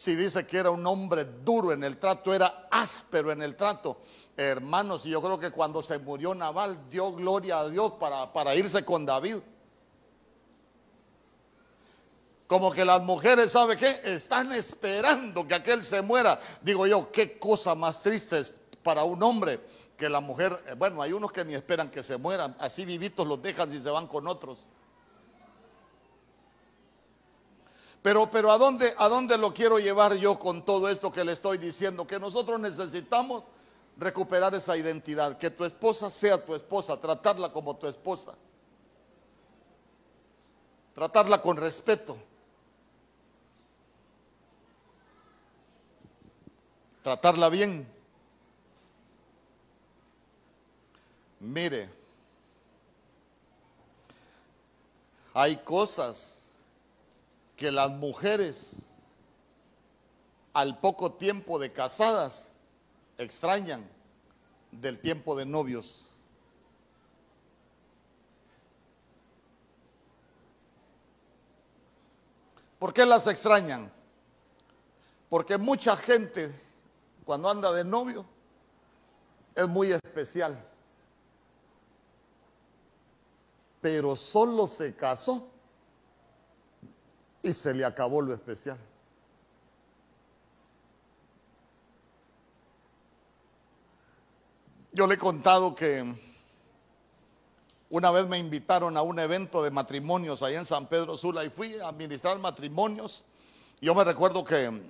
Si 0.00 0.16
dice 0.16 0.46
que 0.46 0.56
era 0.56 0.70
un 0.70 0.86
hombre 0.86 1.26
duro 1.44 1.74
en 1.74 1.84
el 1.84 1.98
trato, 1.98 2.32
era 2.32 2.68
áspero 2.70 3.32
en 3.32 3.42
el 3.42 3.54
trato. 3.54 4.00
Hermanos, 4.34 5.04
y 5.04 5.10
yo 5.10 5.20
creo 5.20 5.38
que 5.38 5.50
cuando 5.50 5.82
se 5.82 5.98
murió 5.98 6.34
Naval, 6.34 6.88
dio 6.88 7.12
gloria 7.12 7.58
a 7.58 7.68
Dios 7.68 7.92
para, 8.00 8.32
para 8.32 8.54
irse 8.54 8.82
con 8.82 9.04
David. 9.04 9.36
Como 12.46 12.70
que 12.70 12.82
las 12.82 13.02
mujeres, 13.02 13.50
¿sabe 13.50 13.76
qué? 13.76 14.00
Están 14.04 14.52
esperando 14.52 15.46
que 15.46 15.56
aquel 15.56 15.84
se 15.84 16.00
muera. 16.00 16.40
Digo 16.62 16.86
yo, 16.86 17.12
qué 17.12 17.38
cosa 17.38 17.74
más 17.74 18.02
triste 18.02 18.38
es 18.38 18.56
para 18.82 19.04
un 19.04 19.22
hombre 19.22 19.60
que 19.98 20.08
la 20.08 20.20
mujer, 20.20 20.64
eh, 20.66 20.76
bueno, 20.78 21.02
hay 21.02 21.12
unos 21.12 21.30
que 21.30 21.44
ni 21.44 21.52
esperan 21.52 21.90
que 21.90 22.02
se 22.02 22.16
mueran, 22.16 22.56
así 22.58 22.86
vivitos 22.86 23.26
los 23.26 23.42
dejan 23.42 23.70
y 23.70 23.82
se 23.82 23.90
van 23.90 24.06
con 24.06 24.26
otros. 24.26 24.60
Pero, 28.02 28.30
pero 28.30 28.50
¿a, 28.50 28.56
dónde, 28.56 28.94
¿a 28.96 29.08
dónde 29.08 29.36
lo 29.36 29.52
quiero 29.52 29.78
llevar 29.78 30.14
yo 30.14 30.38
con 30.38 30.64
todo 30.64 30.88
esto 30.88 31.12
que 31.12 31.24
le 31.24 31.32
estoy 31.32 31.58
diciendo? 31.58 32.06
Que 32.06 32.18
nosotros 32.18 32.58
necesitamos 32.58 33.44
recuperar 33.98 34.54
esa 34.54 34.76
identidad, 34.76 35.36
que 35.36 35.50
tu 35.50 35.64
esposa 35.64 36.10
sea 36.10 36.42
tu 36.42 36.54
esposa, 36.54 36.98
tratarla 36.98 37.52
como 37.52 37.76
tu 37.76 37.86
esposa, 37.86 38.32
tratarla 40.94 41.42
con 41.42 41.58
respeto, 41.58 42.16
tratarla 47.02 47.50
bien. 47.50 47.86
Mire, 51.38 51.90
hay 55.34 55.56
cosas 55.56 56.39
que 57.60 57.70
las 57.70 57.90
mujeres 57.90 58.76
al 60.54 60.80
poco 60.80 61.12
tiempo 61.12 61.58
de 61.58 61.70
casadas 61.70 62.52
extrañan 63.18 63.86
del 64.72 64.98
tiempo 64.98 65.36
de 65.36 65.44
novios. 65.44 66.08
¿Por 72.78 72.94
qué 72.94 73.04
las 73.04 73.26
extrañan? 73.26 73.92
Porque 75.28 75.58
mucha 75.58 75.98
gente 75.98 76.58
cuando 77.26 77.50
anda 77.50 77.70
de 77.72 77.84
novio 77.84 78.24
es 79.54 79.68
muy 79.68 79.92
especial. 79.92 80.66
Pero 83.82 84.16
solo 84.16 84.66
se 84.66 84.96
casó 84.96 85.46
y 87.42 87.52
se 87.52 87.74
le 87.74 87.84
acabó 87.84 88.20
lo 88.22 88.32
especial. 88.32 88.78
Yo 94.92 95.06
le 95.06 95.14
he 95.14 95.18
contado 95.18 95.74
que 95.74 96.04
una 97.90 98.10
vez 98.10 98.26
me 98.26 98.38
invitaron 98.38 98.96
a 98.96 99.02
un 99.02 99.18
evento 99.18 99.62
de 99.62 99.70
matrimonios 99.70 100.42
ahí 100.42 100.56
en 100.56 100.66
San 100.66 100.86
Pedro 100.86 101.16
Sula 101.16 101.44
y 101.44 101.50
fui 101.50 101.78
a 101.78 101.88
administrar 101.88 102.38
matrimonios. 102.38 103.24
Yo 103.80 103.94
me 103.94 104.04
recuerdo 104.04 104.44
que, 104.44 104.82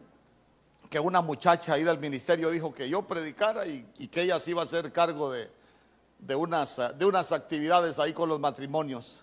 que 0.88 0.98
una 0.98 1.20
muchacha 1.20 1.74
ahí 1.74 1.84
del 1.84 1.98
ministerio 1.98 2.50
dijo 2.50 2.74
que 2.74 2.88
yo 2.88 3.02
predicara 3.02 3.66
y, 3.66 3.82
que 4.08 4.22
ella 4.22 4.40
se 4.40 4.50
iba 4.52 4.62
a 4.62 4.64
hacer 4.64 4.90
cargo 4.90 5.30
de, 5.30 5.50
de, 6.18 6.34
unas, 6.34 6.98
de 6.98 7.04
unas 7.04 7.30
actividades 7.32 7.98
ahí 7.98 8.12
con 8.12 8.28
los 8.28 8.40
matrimonios. 8.40 9.22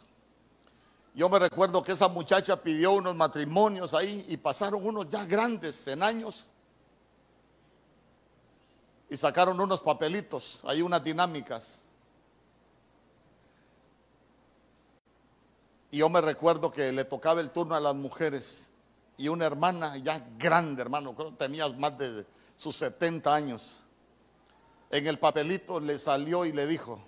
Yo 1.18 1.28
me 1.30 1.40
recuerdo 1.40 1.82
que 1.82 1.94
esa 1.94 2.08
muchacha 2.10 2.62
pidió 2.62 2.92
unos 2.92 3.16
matrimonios 3.16 3.96
ahí 3.96 4.24
y 4.30 4.38
pasaron 4.38 4.86
unos 4.86 5.10
ya 5.10 5.26
grandes 5.26 5.88
en 5.88 6.04
años 6.04 6.48
y 9.10 9.18
sacaron 9.18 9.60
unos 9.60 9.82
papelitos, 9.82 10.62
ahí 10.68 10.84
unas 10.84 11.04
dinámicas. 11.04 11.82
Y 15.90 15.98
yo 15.98 16.08
me 16.08 16.22
recuerdo 16.22 16.70
que 16.70 16.92
le 16.92 17.04
tocaba 17.04 17.42
el 17.42 17.50
turno 17.50 17.74
a 17.74 17.80
las 17.80 17.96
mujeres 17.96 18.70
y 19.18 19.28
una 19.28 19.48
hermana 19.48 19.98
ya 19.98 20.24
grande, 20.38 20.84
hermano, 20.84 21.16
creo 21.16 21.32
que 21.32 21.38
tenía 21.38 21.68
más 21.70 21.98
de 21.98 22.28
sus 22.58 22.76
70 22.76 23.34
años. 23.34 23.82
En 24.92 25.08
el 25.08 25.18
papelito 25.18 25.80
le 25.80 25.98
salió 25.98 26.46
y 26.46 26.52
le 26.52 26.68
dijo, 26.68 27.00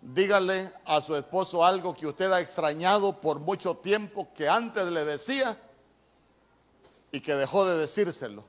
dígale 0.00 0.72
a 0.84 1.00
su 1.00 1.14
esposo 1.16 1.64
algo 1.64 1.94
que 1.94 2.06
usted 2.06 2.30
ha 2.32 2.40
extrañado 2.40 3.20
por 3.20 3.40
mucho 3.40 3.76
tiempo 3.76 4.28
que 4.34 4.48
antes 4.48 4.86
le 4.86 5.04
decía 5.04 5.56
y 7.10 7.20
que 7.20 7.34
dejó 7.34 7.64
de 7.64 7.78
decírselo. 7.78 8.44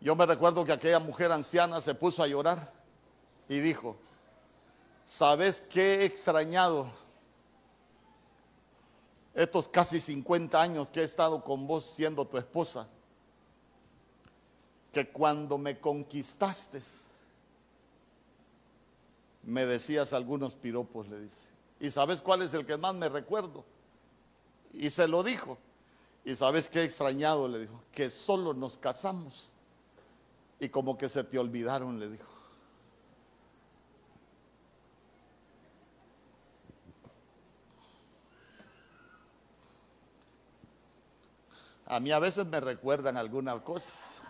Yo 0.00 0.14
me 0.16 0.26
recuerdo 0.26 0.64
que 0.64 0.72
aquella 0.72 0.98
mujer 0.98 1.30
anciana 1.32 1.80
se 1.80 1.94
puso 1.94 2.22
a 2.22 2.26
llorar 2.26 2.72
y 3.48 3.60
dijo, 3.60 3.96
¿sabes 5.06 5.60
qué 5.60 6.00
he 6.00 6.04
extrañado? 6.04 6.90
estos 9.34 9.68
casi 9.68 10.00
50 10.00 10.60
años 10.60 10.90
que 10.90 11.00
he 11.00 11.04
estado 11.04 11.42
con 11.42 11.66
vos 11.66 11.84
siendo 11.84 12.26
tu 12.26 12.36
esposa, 12.36 12.88
que 14.92 15.08
cuando 15.08 15.56
me 15.56 15.78
conquistaste, 15.78 16.80
me 19.50 19.66
decías 19.66 20.12
algunos 20.12 20.54
piropos, 20.54 21.08
le 21.08 21.20
dice. 21.20 21.42
¿Y 21.80 21.90
sabes 21.90 22.22
cuál 22.22 22.42
es 22.42 22.54
el 22.54 22.64
que 22.64 22.76
más 22.76 22.94
me 22.94 23.08
recuerdo? 23.08 23.64
Y 24.72 24.90
se 24.90 25.08
lo 25.08 25.22
dijo. 25.22 25.58
¿Y 26.24 26.36
sabes 26.36 26.68
qué 26.68 26.84
extrañado? 26.84 27.48
Le 27.48 27.58
dijo, 27.58 27.82
que 27.92 28.10
solo 28.10 28.54
nos 28.54 28.78
casamos. 28.78 29.50
Y 30.60 30.68
como 30.68 30.96
que 30.96 31.08
se 31.08 31.24
te 31.24 31.38
olvidaron, 31.38 31.98
le 31.98 32.08
dijo. 32.08 32.30
A 41.86 41.98
mí 41.98 42.12
a 42.12 42.20
veces 42.20 42.46
me 42.46 42.60
recuerdan 42.60 43.16
algunas 43.16 43.60
cosas. 43.62 44.20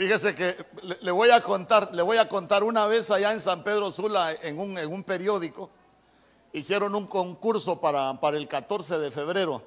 Fíjese 0.00 0.34
que 0.34 0.56
le, 1.02 1.10
voy 1.10 1.28
a 1.28 1.42
contar, 1.42 1.92
le 1.92 2.00
voy 2.00 2.16
a 2.16 2.26
contar 2.26 2.64
una 2.64 2.86
vez 2.86 3.10
allá 3.10 3.34
en 3.34 3.40
San 3.42 3.62
Pedro 3.62 3.92
Sula, 3.92 4.32
en 4.32 4.58
un, 4.58 4.78
en 4.78 4.90
un 4.90 5.04
periódico, 5.04 5.68
hicieron 6.54 6.94
un 6.94 7.06
concurso 7.06 7.82
para, 7.82 8.18
para 8.18 8.38
el 8.38 8.48
14 8.48 8.98
de 8.98 9.10
febrero. 9.10 9.62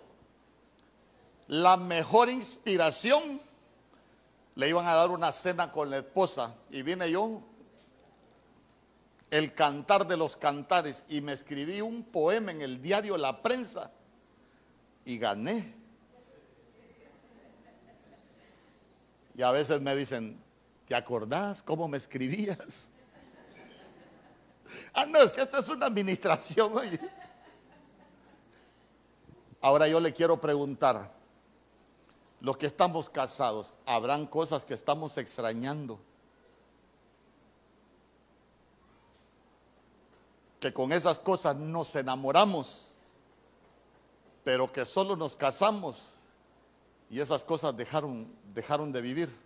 La 1.50 1.78
mejor 1.78 2.32
inspiración, 2.32 3.40
le 4.56 4.70
iban 4.70 4.88
a 4.88 4.96
dar 4.96 5.12
una 5.12 5.32
cena 5.32 5.72
con 5.72 5.92
la 5.92 5.98
esposa 5.98 6.56
y 6.72 6.82
vine 6.82 7.12
yo, 7.12 7.44
el 9.30 9.54
cantar 9.54 10.08
de 10.08 10.18
los 10.18 10.36
cantares, 10.36 11.06
y 11.10 11.22
me 11.22 11.34
escribí 11.34 11.80
un 11.80 12.06
poema 12.06 12.50
en 12.50 12.62
el 12.64 12.82
diario 12.82 13.18
La 13.18 13.44
Prensa 13.44 13.92
y 15.06 15.20
gané. 15.20 15.83
Y 19.36 19.42
a 19.42 19.52
veces 19.52 19.82
me 19.82 19.96
dicen, 19.96 20.42
¿te 20.88 20.96
acordás 20.96 21.64
cómo 21.64 21.88
me 21.88 21.98
escribías? 21.98 22.92
Ah, 24.96 25.06
no, 25.06 25.20
es 25.20 25.32
que 25.32 25.42
esta 25.42 25.60
es 25.60 25.70
una 25.70 25.86
administración. 25.86 26.76
Oye. 26.76 27.00
Ahora 29.62 29.88
yo 29.88 30.00
le 30.00 30.14
quiero 30.14 30.42
preguntar, 30.42 31.12
los 32.42 32.58
que 32.58 32.66
estamos 32.66 33.10
casados, 33.10 33.74
¿habrán 33.86 34.28
cosas 34.28 34.66
que 34.66 34.74
estamos 34.74 35.18
extrañando? 35.18 35.98
Que 40.60 40.74
con 40.74 40.92
esas 40.92 41.20
cosas 41.20 41.56
nos 41.56 41.96
enamoramos, 41.96 42.96
pero 44.44 44.70
que 44.70 44.86
solo 44.86 45.16
nos 45.16 45.38
casamos 45.38 46.10
y 47.10 47.22
esas 47.22 47.46
cosas 47.46 47.78
dejaron, 47.78 48.28
dejaron 48.54 48.92
de 48.92 49.02
vivir. 49.02 49.44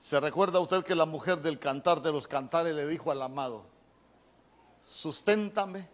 ¿Se 0.00 0.18
recuerda 0.20 0.60
usted 0.60 0.84
que 0.84 0.94
la 0.94 1.06
mujer 1.06 1.42
del 1.42 1.58
cantar 1.58 2.00
de 2.00 2.12
los 2.12 2.26
cantares 2.26 2.74
le 2.74 2.86
dijo 2.86 3.10
al 3.10 3.20
amado, 3.20 3.64
susténtame 4.88 5.86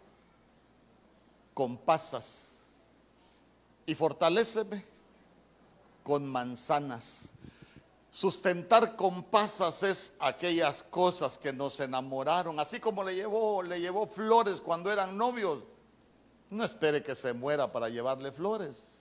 con 1.53 1.77
pasas 1.77 2.75
y 3.87 3.95
fortaléceme 3.95 4.85
con 6.05 6.29
manzanas? 6.29 7.31
Sustentar 8.13 8.95
con 8.95 9.25
pasas 9.25 9.83
es 9.83 10.15
aquellas 10.21 10.85
cosas 10.85 11.37
que 11.37 11.53
nos 11.53 11.81
enamoraron, 11.81 12.61
así 12.61 12.79
como 12.79 13.03
le 13.03 13.17
llevó, 13.17 13.61
le 13.65 13.81
llevó 13.81 14.07
flores 14.07 14.61
cuando 14.61 14.93
eran 14.93 15.19
novios 15.19 15.65
no 16.51 16.65
espere 16.65 17.03
que 17.03 17.15
se 17.15 17.33
muera 17.33 17.71
para 17.71 17.89
llevarle 17.89 18.31
flores. 18.31 18.93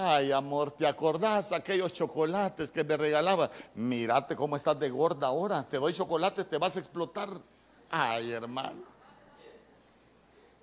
Ay, 0.00 0.30
amor, 0.30 0.70
¿te 0.70 0.86
acordás 0.86 1.50
aquellos 1.50 1.92
chocolates 1.92 2.70
que 2.70 2.84
me 2.84 2.96
regalaba? 2.96 3.50
Mírate 3.74 4.36
cómo 4.36 4.54
estás 4.54 4.78
de 4.78 4.88
gorda 4.90 5.26
ahora. 5.26 5.64
Te 5.64 5.76
doy 5.76 5.92
chocolates, 5.92 6.48
te 6.48 6.56
vas 6.56 6.76
a 6.76 6.78
explotar. 6.78 7.28
Ay, 7.90 8.30
hermano. 8.30 8.84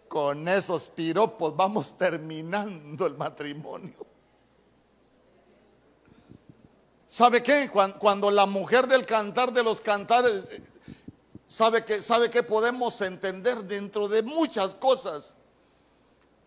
Con 0.08 0.48
esos 0.48 0.88
piropos 0.88 1.54
vamos 1.54 1.98
terminando 1.98 3.06
el 3.06 3.18
matrimonio. 3.18 4.06
¿Sabe 7.06 7.44
qué? 7.44 7.70
Cuando, 8.00 8.32
la 8.32 8.46
mujer 8.46 8.88
del 8.88 9.06
cantar 9.06 9.52
de 9.52 9.64
los 9.64 9.82
cantares 9.82 10.46
¿Sabe 11.46 11.84
que, 11.84 12.02
sabe 12.02 12.30
que 12.30 12.42
podemos 12.42 13.02
entender 13.02 13.66
dentro 13.66 14.08
de 14.08 14.24
muchas 14.24 14.74
cosas? 14.76 15.36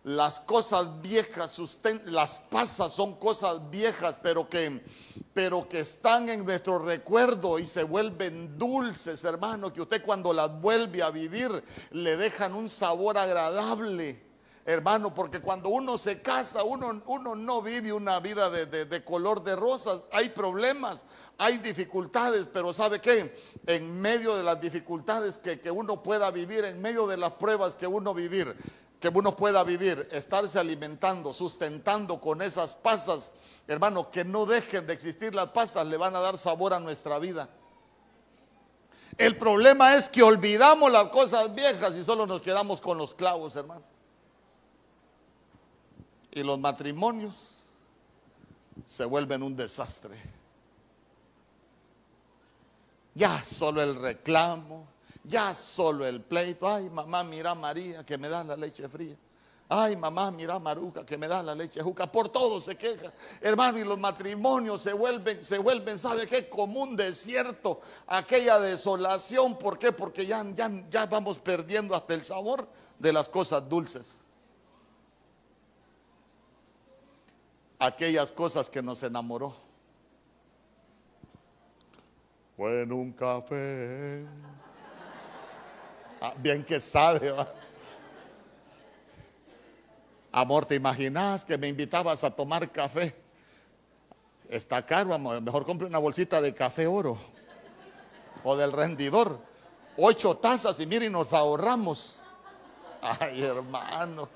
Las 0.03 0.39
cosas 0.39 1.01
viejas, 1.01 1.59
las 2.05 2.39
pasas 2.39 2.93
son 2.93 3.15
cosas 3.15 3.69
viejas, 3.69 4.17
pero 4.21 4.47
que, 4.47 4.81
pero 5.33 5.67
que 5.67 5.81
están 5.81 6.29
en 6.29 6.45
nuestro 6.45 6.79
recuerdo 6.79 7.59
y 7.59 7.65
se 7.65 7.83
vuelven 7.83 8.57
dulces, 8.57 9.23
hermano, 9.25 9.73
que 9.73 9.81
usted 9.81 10.01
cuando 10.03 10.31
las 10.31 10.59
vuelve 10.61 11.03
a 11.03 11.09
vivir 11.09 11.63
le 11.91 12.15
dejan 12.15 12.53
un 12.53 12.69
sabor 12.69 13.17
agradable 13.17 14.29
hermano, 14.65 15.13
porque 15.13 15.39
cuando 15.39 15.69
uno 15.69 15.97
se 15.97 16.21
casa, 16.21 16.63
uno, 16.63 17.01
uno 17.07 17.35
no 17.35 17.61
vive 17.61 17.91
una 17.91 18.19
vida 18.19 18.49
de, 18.49 19.03
color 19.03 19.43
de 19.43 19.55
rosas. 19.55 20.03
Hay 20.11 20.29
problemas, 20.29 21.07
hay 21.39 21.57
dificultades, 21.57 22.47
pero 22.53 22.71
¿sabe 22.73 23.01
qué? 23.01 23.35
En 23.65 23.99
medio 23.99 24.35
de 24.35 24.43
las 24.43 24.61
dificultades 24.61 25.39
que, 25.39 25.59
que 25.59 25.71
uno 25.71 26.03
pueda 26.03 26.29
vivir, 26.29 26.65
en 26.65 26.81
medio 26.81 27.07
de 27.07 27.17
las 27.17 27.33
pruebas 27.33 27.75
que 27.75 27.87
uno 27.87 28.13
vivir, 28.13 28.55
que 28.99 29.09
uno 29.09 29.35
pueda 29.35 29.63
vivir, 29.63 30.07
estarse 30.11 30.59
alimentando, 30.59 31.33
sustentando 31.33 32.19
con 32.19 32.41
esas 32.41 32.75
pasas, 32.75 33.31
hermano, 33.67 34.11
que 34.11 34.25
no 34.25 34.45
dejen 34.45 34.85
de 34.87 34.93
existir 34.93 35.33
las 35.33 35.49
pasas, 35.49 35.87
le 35.87 35.97
van 35.97 36.15
a 36.15 36.19
dar 36.19 36.37
sabor 36.37 36.73
a 36.73 36.79
nuestra 36.79 37.17
vida. 37.19 37.49
El 39.17 39.37
problema 39.37 39.95
es 39.95 40.09
que 40.09 40.21
olvidamos 40.21 40.91
las 40.91 41.09
cosas 41.09 41.53
viejas 41.53 41.93
y 41.95 42.03
solo 42.03 42.25
nos 42.25 42.41
quedamos 42.41 42.81
con 42.81 42.97
los 42.97 43.13
clavos, 43.13 43.55
hermano 43.55 43.83
y 46.31 46.43
los 46.43 46.59
matrimonios 46.59 47.57
se 48.85 49.05
vuelven 49.05 49.43
un 49.43 49.55
desastre. 49.55 50.17
Ya 53.15 53.43
solo 53.43 53.81
el 53.81 53.95
reclamo, 53.95 54.87
ya 55.29 55.53
solo 55.53 56.05
el 56.05 56.21
pleito. 56.21 56.67
Ay, 56.67 56.89
mamá, 56.89 57.23
mira 57.23 57.55
María 57.55 58.05
que 58.05 58.17
me 58.17 58.27
da 58.27 58.43
la 58.43 58.57
leche 58.57 58.89
fría. 58.89 59.15
Ay, 59.71 59.95
mamá, 59.95 60.31
mira 60.31 60.57
Maruca 60.57 61.05
que 61.05 61.15
me 61.15 61.27
da 61.27 61.43
la 61.43 61.53
leche 61.53 61.81
juca. 61.81 62.11
Por 62.11 62.29
todo 62.29 62.59
se 62.59 62.75
queja. 62.75 63.13
Hermano, 63.39 63.77
y 63.77 63.83
los 63.83 63.99
matrimonios 63.99 64.81
se 64.81 64.93
vuelven, 64.93 65.45
se 65.45 65.59
vuelven, 65.59 65.99
¿sabe 65.99 66.25
qué? 66.25 66.49
Como 66.49 66.81
un 66.81 66.95
desierto. 66.95 67.79
Aquella 68.07 68.59
desolación. 68.59 69.57
¿Por 69.57 69.77
qué? 69.77 69.91
Porque 69.91 70.25
ya, 70.25 70.43
ya, 70.55 70.71
ya 70.89 71.05
vamos 71.05 71.37
perdiendo 71.37 71.95
hasta 71.95 72.15
el 72.15 72.23
sabor 72.23 72.67
de 72.97 73.13
las 73.13 73.29
cosas 73.29 73.69
dulces. 73.69 74.19
aquellas 77.79 78.31
cosas 78.31 78.69
que 78.69 78.83
nos 78.83 79.01
enamoró. 79.03 79.53
Bueno, 82.57 82.97
un 82.97 83.13
café. 83.13 84.27
Ah, 86.21 86.33
bien 86.37 86.63
que 86.63 86.79
sabe. 86.79 87.33
Amor, 90.31 90.65
¿te 90.65 90.75
imaginas 90.75 91.45
que 91.45 91.57
me 91.57 91.67
invitabas 91.67 92.23
a 92.23 92.29
tomar 92.29 92.69
café? 92.71 93.15
Está 94.49 94.85
caro, 94.85 95.13
amor. 95.13 95.41
Mejor 95.41 95.65
compre 95.65 95.87
una 95.87 95.97
bolsita 95.97 96.41
de 96.41 96.53
café 96.53 96.87
oro 96.87 97.17
o 98.43 98.55
del 98.55 98.71
rendidor. 98.71 99.39
Ocho 99.97 100.35
tazas 100.37 100.79
y 100.79 100.85
miren, 100.85 101.11
nos 101.11 101.31
ahorramos. 101.33 102.21
Ay, 103.01 103.43
hermano. 103.43 104.27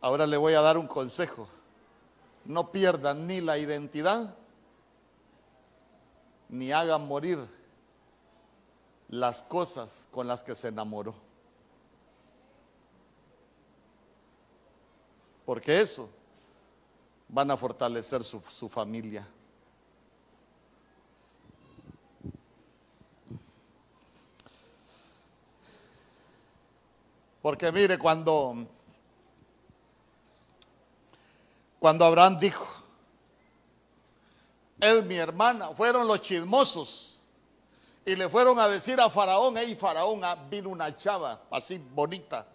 Ahora 0.00 0.26
le 0.26 0.36
voy 0.36 0.54
a 0.54 0.60
dar 0.60 0.78
un 0.78 0.86
consejo. 0.86 1.48
No 2.44 2.70
pierdan 2.70 3.26
ni 3.26 3.40
la 3.40 3.58
identidad, 3.58 4.36
ni 6.48 6.72
hagan 6.72 7.06
morir 7.06 7.38
las 9.08 9.42
cosas 9.42 10.08
con 10.10 10.26
las 10.26 10.42
que 10.42 10.54
se 10.54 10.68
enamoró. 10.68 11.14
Porque 15.44 15.80
eso 15.80 16.08
van 17.28 17.50
a 17.50 17.56
fortalecer 17.56 18.22
su, 18.22 18.40
su 18.50 18.68
familia. 18.68 19.26
Porque 27.46 27.70
mire, 27.70 27.96
cuando, 27.96 28.66
cuando 31.78 32.04
Abraham 32.04 32.40
dijo, 32.40 32.66
es 34.80 35.04
mi 35.04 35.16
hermana, 35.16 35.70
fueron 35.74 36.06
los 36.06 36.22
chismosos 36.22 37.22
y 38.04 38.14
le 38.14 38.28
fueron 38.28 38.58
a 38.58 38.68
decir 38.68 39.00
a 39.00 39.10
Faraón, 39.10 39.56
hey 39.56 39.76
Faraón, 39.78 40.22
ah, 40.22 40.36
vino 40.48 40.70
una 40.70 40.96
chava 40.96 41.42
así 41.50 41.78
bonita. 41.78 42.46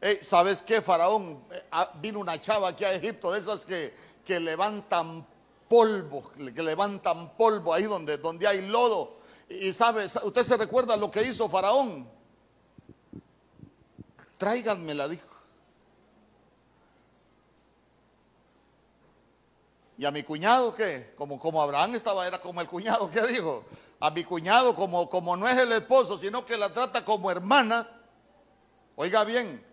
Hey, 0.00 0.18
¿Sabes 0.22 0.62
qué, 0.62 0.80
Faraón? 0.80 1.44
Eh, 1.50 1.66
ah, 1.72 1.90
vino 2.00 2.20
una 2.20 2.40
chava 2.40 2.68
aquí 2.68 2.84
a 2.84 2.92
Egipto, 2.92 3.32
de 3.32 3.40
esas 3.40 3.64
que, 3.64 3.94
que 4.24 4.40
levantan 4.40 5.26
polvo, 5.68 6.32
que 6.34 6.62
levantan 6.62 7.36
polvo 7.36 7.74
ahí 7.74 7.84
donde, 7.84 8.16
donde 8.18 8.46
hay 8.46 8.66
lodo. 8.66 9.18
Y 9.48 9.72
sabes, 9.72 10.18
usted 10.22 10.42
se 10.42 10.56
recuerda 10.56 10.96
lo 10.96 11.10
que 11.10 11.22
hizo 11.22 11.48
Faraón 11.48 12.18
tráiganmela, 14.38 15.08
dijo. 15.08 15.26
Y 19.98 20.04
a 20.04 20.12
mi 20.12 20.22
cuñado, 20.22 20.72
¿qué? 20.76 21.12
Como, 21.18 21.40
como 21.40 21.60
Abraham 21.60 21.96
estaba, 21.96 22.24
era 22.24 22.40
como 22.40 22.60
el 22.60 22.68
cuñado, 22.68 23.10
¿qué 23.10 23.20
dijo? 23.26 23.64
A 23.98 24.10
mi 24.10 24.22
cuñado, 24.22 24.76
como, 24.76 25.10
como 25.10 25.36
no 25.36 25.48
es 25.48 25.58
el 25.58 25.72
esposo, 25.72 26.16
sino 26.16 26.44
que 26.44 26.56
la 26.56 26.72
trata 26.72 27.04
como 27.04 27.28
hermana. 27.32 27.86
Oiga 28.94 29.24
bien, 29.24 29.64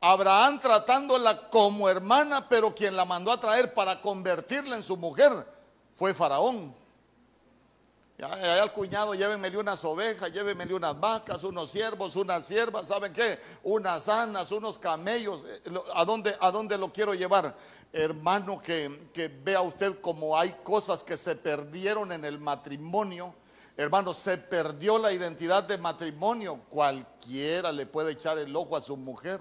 Abraham 0.00 0.60
tratándola 0.60 1.50
como 1.50 1.88
hermana, 1.88 2.48
pero 2.48 2.72
quien 2.72 2.94
la 2.96 3.04
mandó 3.04 3.32
a 3.32 3.40
traer 3.40 3.74
para 3.74 4.00
convertirla 4.00 4.76
en 4.76 4.84
su 4.84 4.96
mujer 4.96 5.32
fue 5.96 6.14
Faraón. 6.14 6.72
Ya, 8.18 8.62
al 8.62 8.72
cuñado, 8.72 9.14
llévenme 9.14 9.56
unas 9.56 9.84
ovejas, 9.84 10.32
llévenme 10.32 10.64
unas 10.74 10.98
vacas, 10.98 11.44
unos 11.44 11.70
siervos, 11.70 12.16
unas 12.16 12.44
siervas, 12.44 12.88
¿saben 12.88 13.12
qué? 13.12 13.38
Unas 13.62 14.08
anas, 14.08 14.50
unos 14.50 14.76
camellos. 14.76 15.44
Eh, 15.46 15.62
¿A 15.94 16.04
dónde, 16.04 16.36
a 16.40 16.50
dónde 16.50 16.76
lo 16.76 16.92
quiero 16.92 17.14
llevar? 17.14 17.54
Hermano, 17.92 18.60
que, 18.60 19.08
que 19.14 19.28
vea 19.28 19.60
usted 19.60 20.00
como 20.00 20.36
hay 20.36 20.50
cosas 20.64 21.04
que 21.04 21.16
se 21.16 21.36
perdieron 21.36 22.10
en 22.10 22.24
el 22.24 22.40
matrimonio. 22.40 23.36
Hermano, 23.76 24.12
se 24.12 24.36
perdió 24.36 24.98
la 24.98 25.12
identidad 25.12 25.62
de 25.62 25.78
matrimonio. 25.78 26.60
Cualquiera 26.70 27.70
le 27.70 27.86
puede 27.86 28.12
echar 28.12 28.36
el 28.38 28.54
ojo 28.56 28.76
a 28.76 28.82
su 28.82 28.96
mujer. 28.96 29.40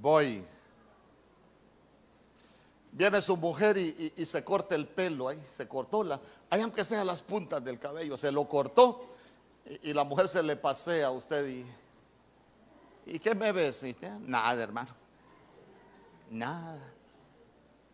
Voy 0.00 0.46
Viene 2.96 3.20
su 3.20 3.36
mujer 3.36 3.76
y, 3.76 4.24
se 4.24 4.42
corta 4.42 4.74
el 4.74 4.86
pelo 4.86 5.28
ahí, 5.28 5.38
se 5.46 5.68
cortó 5.68 6.02
la, 6.02 6.18
ahí 6.48 6.62
aunque 6.62 6.82
sea 6.82 7.04
las 7.04 7.20
puntas 7.20 7.62
del 7.62 7.78
cabello, 7.78 8.16
se 8.16 8.32
lo 8.32 8.48
cortó 8.48 9.10
y, 9.82 9.92
la 9.92 10.02
mujer 10.02 10.28
se 10.28 10.42
le 10.42 10.56
pasea 10.56 11.08
a 11.08 11.10
usted 11.10 11.46
y, 11.46 11.66
¿y 13.04 13.18
qué 13.18 13.34
me 13.34 13.52
ves? 13.52 13.84
Nada, 14.20 14.62
hermano, 14.62 14.94
nada. 16.30 16.80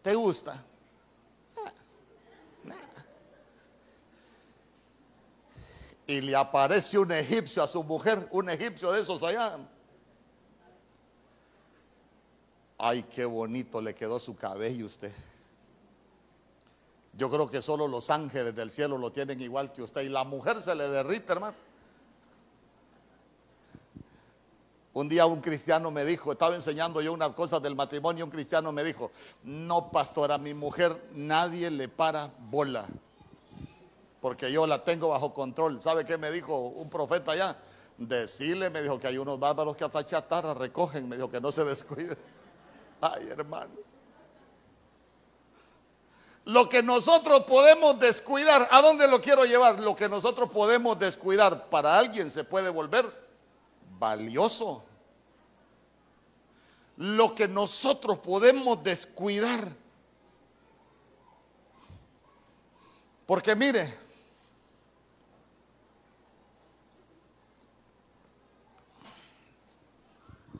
¿Te 0.03 0.15
gusta? 0.15 0.65
Nada. 2.63 2.83
Y 6.07 6.21
le 6.21 6.37
aparece 6.37 6.97
un 6.97 7.11
egipcio 7.11 7.65
a 7.65 7.67
su 7.67 7.83
mujer, 7.83 8.29
un 8.31 8.49
egipcio 8.49 8.93
de 8.93 9.03
esos 9.03 9.21
allá. 9.25 9.59
Ay, 12.85 13.05
qué 13.05 13.25
bonito 13.25 13.81
le 13.81 13.95
quedó 13.95 14.19
su 14.19 14.35
cabello 14.35 14.87
usted. 14.87 15.13
Yo 17.13 17.31
creo 17.31 17.49
que 17.49 17.63
solo 17.63 17.87
los 17.87 18.11
ángeles 18.11 18.57
del 18.57 18.73
cielo 18.73 18.99
lo 18.99 19.13
tienen 19.13 19.41
igual 19.41 19.71
que 19.71 19.83
usted. 19.83 20.03
Y 20.03 20.09
la 20.09 20.25
mujer 20.25 20.61
se 20.61 20.75
le 20.75 20.89
derrite, 20.89 21.31
hermano. 21.31 21.55
Un 24.95 25.09
día 25.09 25.27
un 25.27 25.41
cristiano 25.41 25.93
me 25.93 26.05
dijo, 26.05 26.33
estaba 26.33 26.57
enseñando 26.57 27.01
yo 27.01 27.13
unas 27.13 27.31
cosas 27.35 27.63
del 27.63 27.77
matrimonio, 27.77 28.25
un 28.25 28.33
cristiano 28.33 28.73
me 28.73 28.83
dijo, 28.83 29.13
no 29.45 29.93
pastor, 29.93 30.33
a 30.33 30.39
mi 30.39 30.53
mujer 30.53 31.01
nadie 31.15 31.71
le 31.71 31.87
para 31.87 32.33
bola, 32.51 32.87
porque 34.21 34.51
yo 34.51 34.67
la 34.67 34.83
tengo 34.83 35.07
bajo 35.07 35.33
control. 35.33 35.81
¿Sabe 35.81 36.05
qué 36.05 36.19
me 36.19 36.33
dijo 36.33 36.59
un 36.59 36.91
profeta 36.91 37.31
allá? 37.31 37.57
Decirle, 37.97 38.71
me 38.71 38.83
dijo 38.83 38.99
que 38.99 39.07
hay 39.07 39.19
unos 39.19 39.39
bárbaros 39.39 39.77
que 39.77 39.85
hasta 39.85 40.05
chatarra 40.05 40.53
recogen, 40.53 41.09
me 41.09 41.15
dijo 41.15 41.31
que 41.31 41.41
no 41.41 41.53
se 41.53 41.65
descuide. 41.65 42.17
Ay, 43.03 43.29
hermano. 43.31 43.75
Lo 46.45 46.69
que 46.69 46.85
nosotros 46.85 47.43
podemos 47.45 47.99
descuidar, 47.99 48.69
¿a 48.71 48.81
dónde 48.81 49.09
lo 49.09 49.21
quiero 49.21 49.45
llevar? 49.45 49.81
Lo 49.81 49.97
que 49.97 50.09
nosotros 50.09 50.51
podemos 50.51 50.97
descuidar 51.01 51.67
para 51.69 51.99
alguien 51.99 52.31
se 52.31 52.45
puede 52.45 52.71
volver 52.71 53.05
valioso. 53.99 54.85
Lo 56.97 57.35
que 57.35 57.49
nosotros 57.49 58.19
podemos 58.19 58.83
descuidar. 58.85 59.69
Porque 63.27 63.57
mire, 63.57 63.99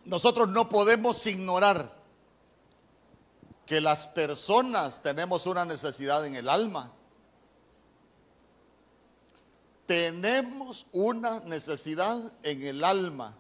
nosotros 0.05 0.49
no 0.49 0.69
podemos 0.69 1.25
ignorar 1.29 2.02
que 3.67 3.81
las 3.81 4.07
personas 4.07 5.03
tenemos 5.03 5.47
una 5.47 5.65
necesidad 5.65 6.27
en 6.27 6.35
el 6.35 6.49
alma. 6.49 6.93
Tenemos 9.87 10.87
una 10.93 11.41
necesidad 11.41 12.19
en 12.43 12.67
el 12.67 12.85
alma. 12.85 13.35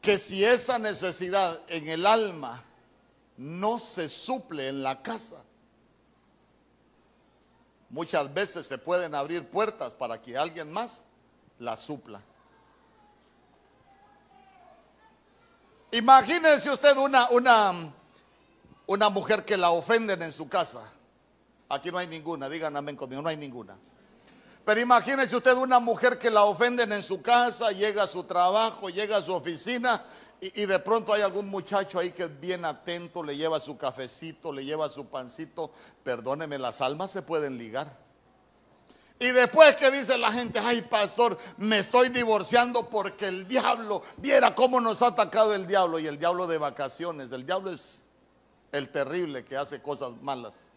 Que 0.00 0.18
si 0.18 0.44
esa 0.44 0.78
necesidad 0.78 1.60
en 1.68 1.88
el 1.88 2.06
alma 2.06 2.62
no 3.36 3.78
se 3.78 4.08
suple 4.08 4.68
en 4.68 4.82
la 4.82 5.02
casa, 5.02 5.42
muchas 7.90 8.32
veces 8.32 8.66
se 8.66 8.78
pueden 8.78 9.14
abrir 9.14 9.48
puertas 9.48 9.92
para 9.92 10.20
que 10.20 10.36
alguien 10.36 10.72
más 10.72 11.04
la 11.58 11.76
supla. 11.76 12.22
Imagínense 15.92 16.70
usted 16.70 16.96
una, 16.96 17.30
una, 17.30 17.92
una 18.86 19.10
mujer 19.10 19.44
que 19.44 19.56
la 19.56 19.70
ofenden 19.70 20.22
en 20.22 20.32
su 20.32 20.48
casa. 20.48 20.82
Aquí 21.68 21.90
no 21.90 21.98
hay 21.98 22.06
ninguna, 22.06 22.48
digan 22.48 22.76
amén 22.76 22.96
conmigo, 22.96 23.22
no 23.22 23.28
hay 23.28 23.36
ninguna. 23.36 23.76
Pero 24.64 24.80
imagínese 24.80 25.36
usted 25.36 25.56
una 25.56 25.78
mujer 25.78 26.18
que 26.18 26.30
la 26.30 26.44
ofenden 26.44 26.92
en 26.92 27.02
su 27.02 27.22
casa, 27.22 27.70
llega 27.70 28.02
a 28.02 28.06
su 28.06 28.24
trabajo, 28.24 28.88
llega 28.88 29.18
a 29.18 29.22
su 29.22 29.32
oficina 29.32 30.04
y, 30.40 30.66
de 30.66 30.78
pronto 30.80 31.12
hay 31.12 31.22
algún 31.22 31.48
muchacho 31.48 31.98
ahí 31.98 32.10
que 32.10 32.24
es 32.24 32.40
bien 32.40 32.64
atento, 32.64 33.22
le 33.22 33.36
lleva 33.36 33.58
su 33.60 33.78
cafecito, 33.78 34.52
le 34.52 34.64
lleva 34.64 34.90
su 34.90 35.06
pancito. 35.06 35.70
Perdóneme, 36.02 36.58
las 36.58 36.80
almas 36.80 37.10
se 37.10 37.22
pueden 37.22 37.56
ligar. 37.56 37.96
Y 39.18 39.28
después 39.28 39.76
que 39.76 39.90
dice 39.90 40.18
la 40.18 40.30
gente, 40.30 40.58
ay 40.58 40.82
pastor, 40.82 41.38
me 41.56 41.78
estoy 41.78 42.10
divorciando 42.10 42.90
porque 42.90 43.28
el 43.28 43.48
diablo, 43.48 44.02
viera 44.18 44.54
cómo 44.54 44.80
nos 44.80 45.00
ha 45.00 45.08
atacado 45.08 45.54
el 45.54 45.66
diablo 45.66 45.98
y 45.98 46.06
el 46.06 46.18
diablo 46.18 46.46
de 46.46 46.58
vacaciones. 46.58 47.32
El 47.32 47.46
diablo 47.46 47.70
es 47.70 48.05
el 48.76 48.90
terrible 48.90 49.44
que 49.44 49.56
hace 49.56 49.80
cosas 49.80 50.12
malas. 50.22 50.70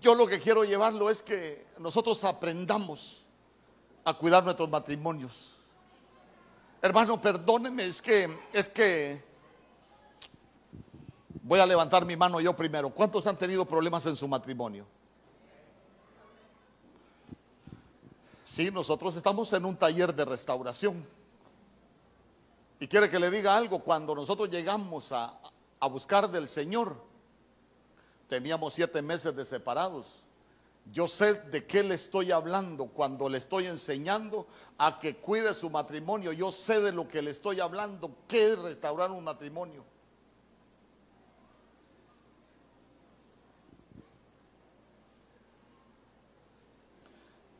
Yo 0.00 0.14
lo 0.14 0.26
que 0.26 0.38
quiero 0.38 0.64
llevarlo 0.64 1.10
es 1.10 1.22
que 1.22 1.66
nosotros 1.78 2.22
aprendamos 2.24 3.22
a 4.04 4.14
cuidar 4.14 4.44
nuestros 4.44 4.68
matrimonios. 4.68 5.54
Hermano, 6.80 7.20
perdóneme, 7.20 7.86
es 7.86 8.00
que 8.00 8.28
es 8.52 8.68
que 8.68 9.22
voy 11.42 11.58
a 11.58 11.66
levantar 11.66 12.04
mi 12.04 12.16
mano 12.16 12.40
yo 12.40 12.54
primero. 12.54 12.90
¿Cuántos 12.90 13.26
han 13.26 13.36
tenido 13.36 13.64
problemas 13.64 14.04
en 14.06 14.14
su 14.14 14.28
matrimonio? 14.28 14.86
Sí, 18.44 18.70
nosotros 18.70 19.16
estamos 19.16 19.52
en 19.52 19.64
un 19.64 19.76
taller 19.76 20.14
de 20.14 20.24
restauración. 20.24 21.04
Y 22.80 22.86
quiere 22.86 23.10
que 23.10 23.18
le 23.18 23.30
diga 23.30 23.56
algo, 23.56 23.80
cuando 23.80 24.14
nosotros 24.14 24.48
llegamos 24.50 25.10
a, 25.12 25.38
buscar 25.90 26.30
del 26.30 26.48
Señor, 26.48 26.96
teníamos 28.28 28.74
siete 28.74 29.02
meses 29.02 29.34
de 29.34 29.44
separados. 29.44 30.24
Yo 30.92 31.06
sé 31.08 31.34
de 31.34 31.66
qué 31.66 31.82
le 31.82 31.96
estoy 31.96 32.30
hablando 32.30 32.86
cuando 32.86 33.28
le 33.28 33.38
estoy 33.38 33.66
enseñando 33.66 34.46
a 34.78 34.98
que 34.98 35.16
cuide 35.16 35.52
su 35.54 35.70
matrimonio. 35.70 36.32
Yo 36.32 36.50
sé 36.50 36.80
de 36.80 36.92
lo 36.92 37.06
que 37.06 37.20
le 37.20 37.30
estoy 37.30 37.60
hablando, 37.60 38.14
qué 38.26 38.52
es 38.52 38.58
restaurar 38.58 39.10
un 39.10 39.24
matrimonio. 39.24 39.84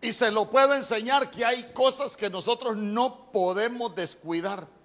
Y 0.00 0.12
se 0.12 0.30
lo 0.30 0.48
puedo 0.48 0.74
enseñar 0.74 1.30
que 1.30 1.44
hay 1.44 1.72
cosas 1.72 2.16
que 2.16 2.30
nosotros 2.30 2.76
no 2.76 3.30
podemos 3.32 3.94
descuidar. 3.94 4.77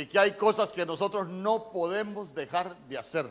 y 0.00 0.06
que 0.06 0.18
hay 0.18 0.32
cosas 0.32 0.72
que 0.72 0.86
nosotros 0.86 1.28
no 1.28 1.70
podemos 1.70 2.34
dejar 2.34 2.76
de 2.88 2.98
hacer. 2.98 3.26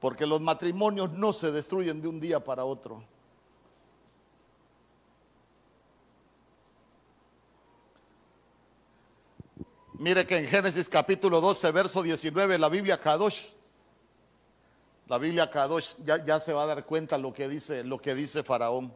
Porque 0.00 0.26
los 0.26 0.40
matrimonios 0.40 1.12
no 1.12 1.32
se 1.32 1.50
destruyen 1.50 2.00
de 2.00 2.08
un 2.08 2.20
día 2.20 2.42
para 2.42 2.64
otro. 2.64 3.02
Mire 9.94 10.24
que 10.26 10.38
en 10.38 10.46
Génesis 10.46 10.88
capítulo 10.88 11.40
12, 11.40 11.72
verso 11.72 12.02
19, 12.02 12.58
la 12.58 12.68
Biblia 12.68 13.00
Kadosh 13.00 13.46
la 15.08 15.16
Biblia 15.16 15.50
Kadosh 15.50 15.94
ya, 16.04 16.22
ya 16.22 16.38
se 16.38 16.52
va 16.52 16.64
a 16.64 16.66
dar 16.66 16.84
cuenta 16.84 17.16
lo 17.16 17.32
que 17.32 17.48
dice, 17.48 17.82
lo 17.82 17.98
que 17.98 18.14
dice 18.14 18.42
Faraón. 18.42 18.92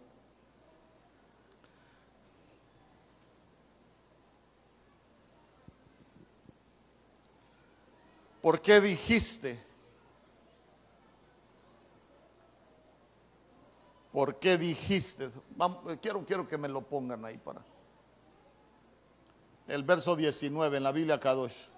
¿Por 8.43 8.61
qué 8.61 8.81
dijiste? 8.81 9.63
¿Por 14.13 14.39
qué 14.39 14.59
dijiste? 14.59 15.31
quiero, 16.03 16.27
quiero 16.27 16.47
que 16.47 16.59
me 16.59 16.69
lo 16.69 16.83
pongan 16.83 17.25
ahí 17.25 17.39
para 17.39 17.65
el 19.69 19.85
verso 19.85 20.17
19 20.17 20.77
en 20.77 20.83
la 20.83 20.93
Biblia 20.93 21.19
Kadosh. 21.19 21.72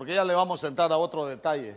Porque 0.00 0.14
ya 0.14 0.24
le 0.24 0.34
vamos 0.34 0.64
a 0.64 0.68
entrar 0.68 0.90
a 0.90 0.96
otro 0.96 1.26
detalle. 1.26 1.76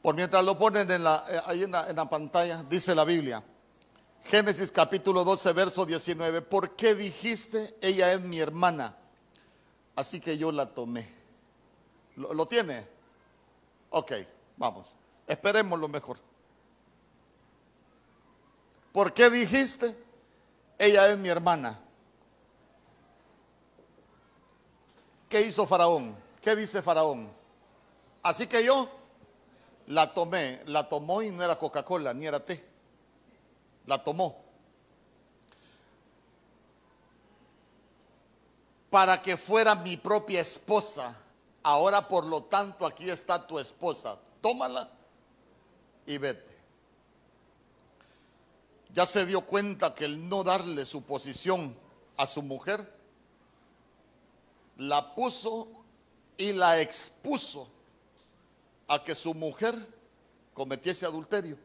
Por 0.00 0.14
mientras 0.14 0.44
lo 0.44 0.56
ponen 0.56 0.88
en 0.92 1.02
la, 1.02 1.24
eh, 1.28 1.40
ahí 1.46 1.64
en 1.64 1.72
la, 1.72 2.08
pantalla, 2.08 2.62
dice 2.62 2.94
la 2.94 3.02
Biblia. 3.02 3.42
Génesis 4.26 4.70
capítulo 4.70 5.24
12, 5.24 5.52
verso 5.54 5.84
19. 5.84 6.42
¿Por 6.42 6.76
qué 6.76 6.94
dijiste, 6.94 7.76
ella 7.80 8.12
es 8.12 8.20
mi 8.20 8.38
hermana? 8.38 8.96
Así 9.96 10.20
que 10.20 10.38
yo 10.38 10.52
la 10.52 10.72
tomé. 10.72 11.12
¿Lo, 12.14 12.32
lo 12.32 12.46
tiene? 12.46 12.86
Ok, 13.90 14.12
vamos. 14.56 14.94
Esperemos 15.26 15.80
lo 15.80 15.88
mejor. 15.88 16.16
¿Por 18.92 19.12
qué 19.12 19.30
dijiste? 19.30 19.98
Ella 20.78 21.08
es 21.08 21.18
mi 21.18 21.28
hermana. 21.28 21.87
¿Qué 25.28 25.42
hizo 25.42 25.66
Faraón? 25.66 26.16
¿Qué 26.40 26.56
dice 26.56 26.82
Faraón? 26.82 27.30
Así 28.22 28.46
que 28.46 28.64
yo 28.64 28.88
la 29.86 30.12
tomé, 30.12 30.62
la 30.66 30.88
tomó 30.88 31.22
y 31.22 31.30
no 31.30 31.42
era 31.42 31.58
Coca-Cola, 31.58 32.14
ni 32.14 32.26
era 32.26 32.44
té. 32.44 32.64
La 33.86 34.02
tomó. 34.02 34.42
Para 38.90 39.20
que 39.20 39.36
fuera 39.36 39.74
mi 39.74 39.96
propia 39.96 40.40
esposa. 40.40 41.16
Ahora 41.62 42.06
por 42.06 42.24
lo 42.24 42.44
tanto 42.44 42.86
aquí 42.86 43.10
está 43.10 43.46
tu 43.46 43.58
esposa. 43.58 44.18
Tómala 44.40 44.88
y 46.06 46.16
vete 46.16 46.58
ya 48.98 49.06
se 49.06 49.26
dio 49.26 49.42
cuenta 49.42 49.94
que 49.94 50.04
el 50.04 50.28
no 50.28 50.42
darle 50.42 50.86
su 50.86 51.02
posición 51.02 51.76
a 52.16 52.26
su 52.26 52.42
mujer, 52.42 52.97
la 54.78 55.14
puso 55.14 55.68
y 56.36 56.52
la 56.52 56.80
expuso 56.80 57.68
a 58.88 59.02
que 59.02 59.14
su 59.14 59.34
mujer 59.34 59.74
cometiese 60.54 61.04
adulterio. 61.04 61.58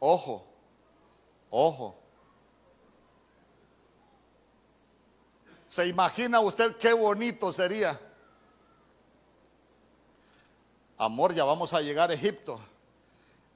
Ojo, 0.00 0.44
ojo. 1.50 1.96
¿Se 5.68 5.86
imagina 5.86 6.40
usted 6.40 6.76
qué 6.76 6.92
bonito 6.92 7.52
sería? 7.52 8.00
amor, 11.00 11.34
ya 11.34 11.44
vamos 11.44 11.72
a 11.72 11.80
llegar 11.80 12.10
a 12.10 12.14
Egipto. 12.14 12.60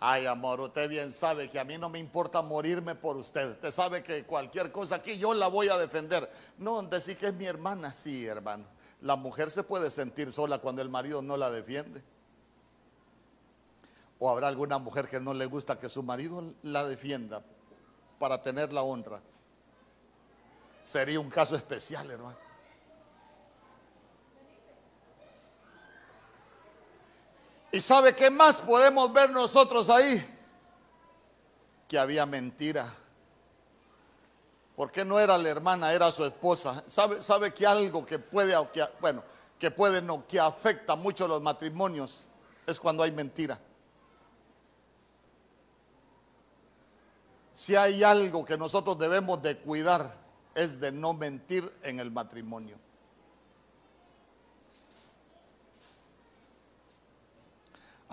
Ay, 0.00 0.26
amor, 0.26 0.60
usted 0.60 0.88
bien 0.88 1.12
sabe 1.12 1.48
que 1.48 1.58
a 1.58 1.64
mí 1.64 1.78
no 1.78 1.88
me 1.88 1.98
importa 1.98 2.42
morirme 2.42 2.94
por 2.94 3.16
usted. 3.16 3.52
Usted 3.52 3.70
sabe 3.70 4.02
que 4.02 4.24
cualquier 4.24 4.70
cosa 4.70 4.96
aquí 4.96 5.16
yo 5.16 5.32
la 5.34 5.48
voy 5.48 5.68
a 5.68 5.78
defender. 5.78 6.28
No, 6.58 6.82
decir 6.82 7.16
que 7.16 7.28
es 7.28 7.34
mi 7.34 7.46
hermana, 7.46 7.92
sí, 7.92 8.26
hermano. 8.26 8.64
La 9.00 9.16
mujer 9.16 9.50
se 9.50 9.62
puede 9.62 9.90
sentir 9.90 10.32
sola 10.32 10.58
cuando 10.58 10.82
el 10.82 10.88
marido 10.88 11.22
no 11.22 11.36
la 11.36 11.50
defiende. 11.50 12.02
O 14.18 14.28
habrá 14.28 14.48
alguna 14.48 14.78
mujer 14.78 15.08
que 15.08 15.20
no 15.20 15.32
le 15.32 15.46
gusta 15.46 15.78
que 15.78 15.88
su 15.88 16.02
marido 16.02 16.52
la 16.62 16.84
defienda 16.84 17.42
para 18.18 18.42
tener 18.42 18.72
la 18.72 18.82
honra. 18.82 19.20
Sería 20.82 21.18
un 21.18 21.30
caso 21.30 21.56
especial, 21.56 22.10
hermano. 22.10 22.43
¿Y 27.74 27.80
sabe 27.80 28.14
qué 28.14 28.30
más 28.30 28.58
podemos 28.58 29.12
ver 29.12 29.30
nosotros 29.30 29.90
ahí? 29.90 30.24
Que 31.88 31.98
había 31.98 32.24
mentira. 32.24 32.86
Porque 34.76 35.04
no 35.04 35.18
era 35.18 35.36
la 35.36 35.48
hermana, 35.48 35.92
era 35.92 36.12
su 36.12 36.24
esposa. 36.24 36.84
¿Sabe, 36.86 37.20
sabe 37.20 37.52
que 37.52 37.66
algo 37.66 38.06
que 38.06 38.20
puede, 38.20 38.54
bueno, 39.00 39.24
que 39.58 39.72
puede 39.72 40.00
no, 40.00 40.24
que 40.24 40.38
afecta 40.38 40.94
mucho 40.94 41.26
los 41.26 41.42
matrimonios 41.42 42.22
es 42.64 42.78
cuando 42.78 43.02
hay 43.02 43.10
mentira. 43.10 43.58
Si 47.54 47.74
hay 47.74 48.04
algo 48.04 48.44
que 48.44 48.56
nosotros 48.56 48.96
debemos 49.00 49.42
de 49.42 49.56
cuidar 49.56 50.14
es 50.54 50.78
de 50.78 50.92
no 50.92 51.12
mentir 51.12 51.76
en 51.82 51.98
el 51.98 52.12
matrimonio. 52.12 52.83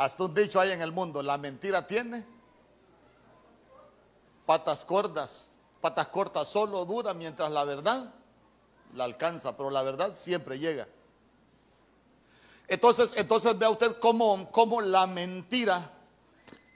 Hasta 0.01 0.23
un 0.23 0.33
dicho 0.33 0.59
hay 0.59 0.71
en 0.71 0.81
el 0.81 0.91
mundo, 0.91 1.21
la 1.21 1.37
mentira 1.37 1.85
tiene 1.85 2.25
patas 4.47 4.83
cortas, 4.83 5.51
patas 5.79 6.07
cortas 6.07 6.47
solo 6.47 6.83
dura 6.85 7.13
mientras 7.13 7.51
la 7.51 7.63
verdad 7.65 8.11
la 8.95 9.03
alcanza, 9.03 9.55
pero 9.55 9.69
la 9.69 9.83
verdad 9.83 10.15
siempre 10.15 10.57
llega. 10.57 10.87
Entonces, 12.67 13.13
entonces 13.15 13.55
vea 13.59 13.69
usted 13.69 13.99
cómo, 13.99 14.49
cómo 14.49 14.81
la 14.81 15.05
mentira, 15.05 15.91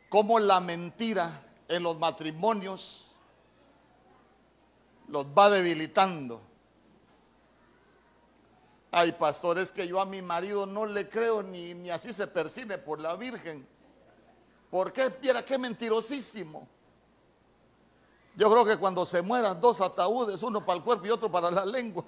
cómo 0.08 0.38
la 0.38 0.60
mentira 0.60 1.42
en 1.68 1.82
los 1.82 1.98
matrimonios 1.98 3.06
los 5.08 5.26
va 5.26 5.50
debilitando. 5.50 6.42
Ay, 8.98 9.12
pastor, 9.12 9.60
es 9.60 9.74
que 9.74 9.86
yo 9.86 10.00
a 10.00 10.06
mi 10.06 10.22
marido 10.22 10.66
no 10.66 10.86
le 10.86 11.10
creo 11.10 11.44
ni, 11.44 11.74
ni 11.74 11.90
así 11.90 12.14
se 12.14 12.28
persigue 12.28 12.78
por 12.78 12.98
la 13.02 13.18
Virgen. 13.18 13.68
¿Por 14.72 14.94
qué? 14.94 15.14
Qué 15.46 15.58
mentirosísimo. 15.58 16.66
Yo 18.38 18.50
creo 18.50 18.64
que 18.64 18.78
cuando 18.78 19.06
se 19.06 19.22
mueran 19.22 19.60
dos 19.60 19.82
ataúdes, 19.82 20.42
uno 20.44 20.66
para 20.66 20.78
el 20.78 20.84
cuerpo 20.86 21.06
y 21.08 21.10
otro 21.10 21.30
para 21.30 21.52
la 21.52 21.66
lengua. 21.66 22.06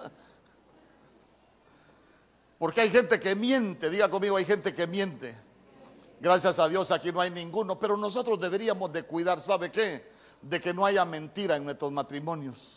Porque 2.58 2.80
hay 2.80 2.90
gente 2.90 3.20
que 3.20 3.36
miente, 3.36 3.90
diga 3.90 4.08
conmigo, 4.08 4.38
hay 4.38 4.46
gente 4.46 4.74
que 4.74 4.88
miente. 4.88 5.38
Gracias 6.22 6.58
a 6.58 6.70
Dios 6.70 6.90
aquí 6.92 7.12
no 7.12 7.20
hay 7.20 7.32
ninguno, 7.32 7.78
pero 7.78 7.98
nosotros 7.98 8.40
deberíamos 8.40 8.94
de 8.94 9.04
cuidar, 9.04 9.42
¿sabe 9.42 9.70
qué? 9.70 10.10
De 10.42 10.62
que 10.62 10.74
no 10.74 10.86
haya 10.86 11.04
mentira 11.04 11.58
en 11.58 11.66
nuestros 11.66 11.92
matrimonios. 11.92 12.77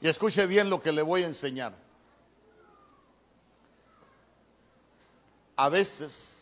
Y 0.00 0.08
escuche 0.08 0.46
bien 0.46 0.68
lo 0.68 0.80
que 0.80 0.92
le 0.92 1.02
voy 1.02 1.22
a 1.22 1.26
enseñar. 1.26 1.72
A 5.56 5.68
veces 5.68 6.36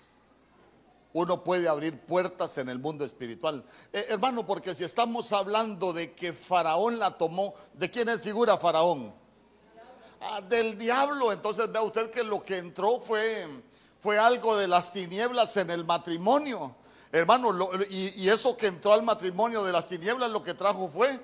uno 1.12 1.44
puede 1.44 1.68
abrir 1.68 1.96
puertas 2.00 2.58
en 2.58 2.68
el 2.68 2.80
mundo 2.80 3.04
espiritual. 3.04 3.64
Eh, 3.92 4.06
hermano, 4.08 4.44
porque 4.44 4.74
si 4.74 4.82
estamos 4.82 5.32
hablando 5.32 5.92
de 5.92 6.12
que 6.12 6.32
Faraón 6.32 6.98
la 6.98 7.16
tomó, 7.16 7.54
¿de 7.74 7.88
quién 7.88 8.08
es 8.08 8.20
figura 8.20 8.58
Faraón? 8.58 9.14
Ah, 10.20 10.40
del 10.40 10.76
diablo. 10.76 11.32
Entonces 11.32 11.70
vea 11.70 11.82
usted 11.82 12.10
que 12.10 12.24
lo 12.24 12.42
que 12.42 12.58
entró 12.58 12.98
fue, 12.98 13.46
fue 14.00 14.18
algo 14.18 14.56
de 14.56 14.66
las 14.66 14.92
tinieblas 14.92 15.56
en 15.56 15.70
el 15.70 15.84
matrimonio. 15.84 16.74
Hermano, 17.12 17.70
y, 17.88 18.24
y 18.24 18.28
eso 18.28 18.56
que 18.56 18.66
entró 18.66 18.92
al 18.92 19.04
matrimonio 19.04 19.62
de 19.62 19.70
las 19.70 19.86
tinieblas 19.86 20.28
lo 20.32 20.42
que 20.42 20.54
trajo 20.54 20.88
fue 20.88 21.20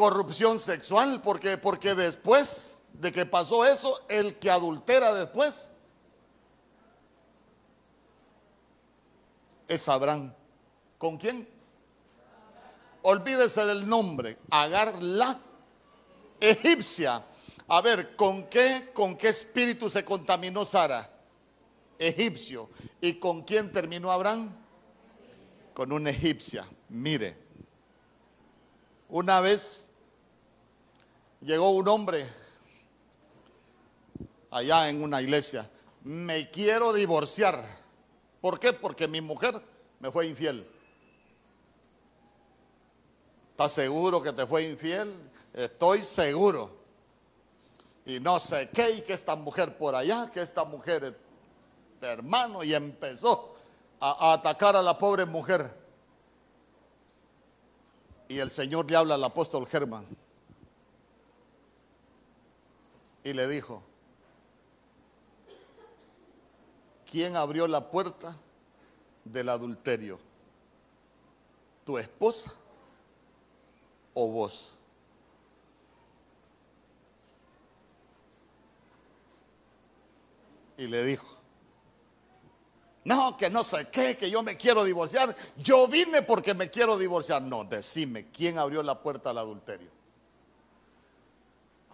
corrupción 0.00 0.58
sexual, 0.58 1.20
porque, 1.20 1.58
porque 1.58 1.94
después 1.94 2.80
de 2.94 3.12
que 3.12 3.26
pasó 3.26 3.66
eso, 3.66 4.00
el 4.08 4.38
que 4.38 4.50
adultera 4.50 5.12
después 5.12 5.74
es 9.68 9.88
Abraham. 9.90 10.32
¿Con 10.96 11.18
quién? 11.18 11.46
Olvídese 13.02 13.66
del 13.66 13.86
nombre. 13.86 14.38
Agar 14.50 15.02
la 15.02 15.38
egipcia. 16.40 17.22
A 17.68 17.82
ver, 17.82 18.16
¿con 18.16 18.44
qué, 18.44 18.92
con 18.94 19.18
qué 19.18 19.28
espíritu 19.28 19.90
se 19.90 20.02
contaminó 20.02 20.64
Sara? 20.64 21.10
Egipcio. 21.98 22.70
¿Y 23.02 23.18
con 23.18 23.42
quién 23.42 23.70
terminó 23.70 24.10
Abraham? 24.10 24.50
Con 25.74 25.92
una 25.92 26.08
egipcia. 26.08 26.66
Mire, 26.88 27.36
una 29.10 29.40
vez 29.40 29.89
llegó 31.40 31.70
un 31.70 31.88
hombre 31.88 32.26
allá 34.50 34.88
en 34.88 35.02
una 35.02 35.20
iglesia. 35.22 35.68
Me 36.02 36.50
quiero 36.50 36.92
divorciar. 36.92 37.62
¿Por 38.40 38.58
qué? 38.58 38.72
Porque 38.72 39.06
mi 39.06 39.20
mujer 39.20 39.60
me 39.98 40.10
fue 40.10 40.26
infiel. 40.26 40.66
¿Estás 43.50 43.72
seguro 43.72 44.22
que 44.22 44.32
te 44.32 44.46
fue 44.46 44.62
infiel? 44.62 45.14
Estoy 45.52 46.04
seguro. 46.04 46.78
Y 48.06 48.18
no 48.18 48.38
sé 48.38 48.70
qué, 48.70 48.90
y 48.92 49.02
que 49.02 49.12
esta 49.12 49.36
mujer 49.36 49.76
por 49.76 49.94
allá, 49.94 50.30
que 50.32 50.40
esta 50.40 50.64
mujer, 50.64 51.16
hermano, 52.00 52.64
y 52.64 52.74
empezó 52.74 53.54
a, 54.00 54.30
a 54.30 54.32
atacar 54.32 54.74
a 54.74 54.82
la 54.82 54.96
pobre 54.96 55.26
mujer. 55.26 55.78
Y 58.28 58.38
el 58.38 58.50
Señor 58.50 58.90
le 58.90 58.96
habla 58.96 59.16
al 59.16 59.24
apóstol 59.24 59.66
Germán. 59.66 60.06
Y 63.22 63.32
le 63.32 63.46
dijo, 63.46 63.82
¿quién 67.10 67.36
abrió 67.36 67.66
la 67.66 67.90
puerta 67.90 68.36
del 69.24 69.48
adulterio? 69.48 70.18
¿Tu 71.84 71.98
esposa 71.98 72.52
o 74.14 74.28
vos? 74.28 74.74
Y 80.78 80.86
le 80.86 81.04
dijo, 81.04 81.26
no, 83.04 83.36
que 83.36 83.50
no 83.50 83.64
sé 83.64 83.88
qué, 83.90 84.16
que 84.16 84.30
yo 84.30 84.42
me 84.42 84.56
quiero 84.56 84.82
divorciar. 84.82 85.36
Yo 85.58 85.86
vine 85.88 86.22
porque 86.22 86.54
me 86.54 86.70
quiero 86.70 86.96
divorciar. 86.96 87.42
No, 87.42 87.64
decime, 87.64 88.30
¿quién 88.30 88.58
abrió 88.58 88.82
la 88.82 89.02
puerta 89.02 89.30
al 89.30 89.38
adulterio? 89.38 89.90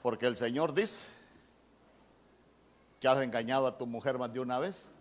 Porque 0.02 0.26
el 0.26 0.36
Señor 0.36 0.72
dice 0.72 1.15
que 3.00 3.08
has 3.08 3.22
engañado 3.22 3.66
a 3.66 3.76
tu 3.76 3.86
mujer 3.86 4.18
más 4.18 4.32
de 4.32 4.40
una 4.40 4.58
vez. 4.58 4.94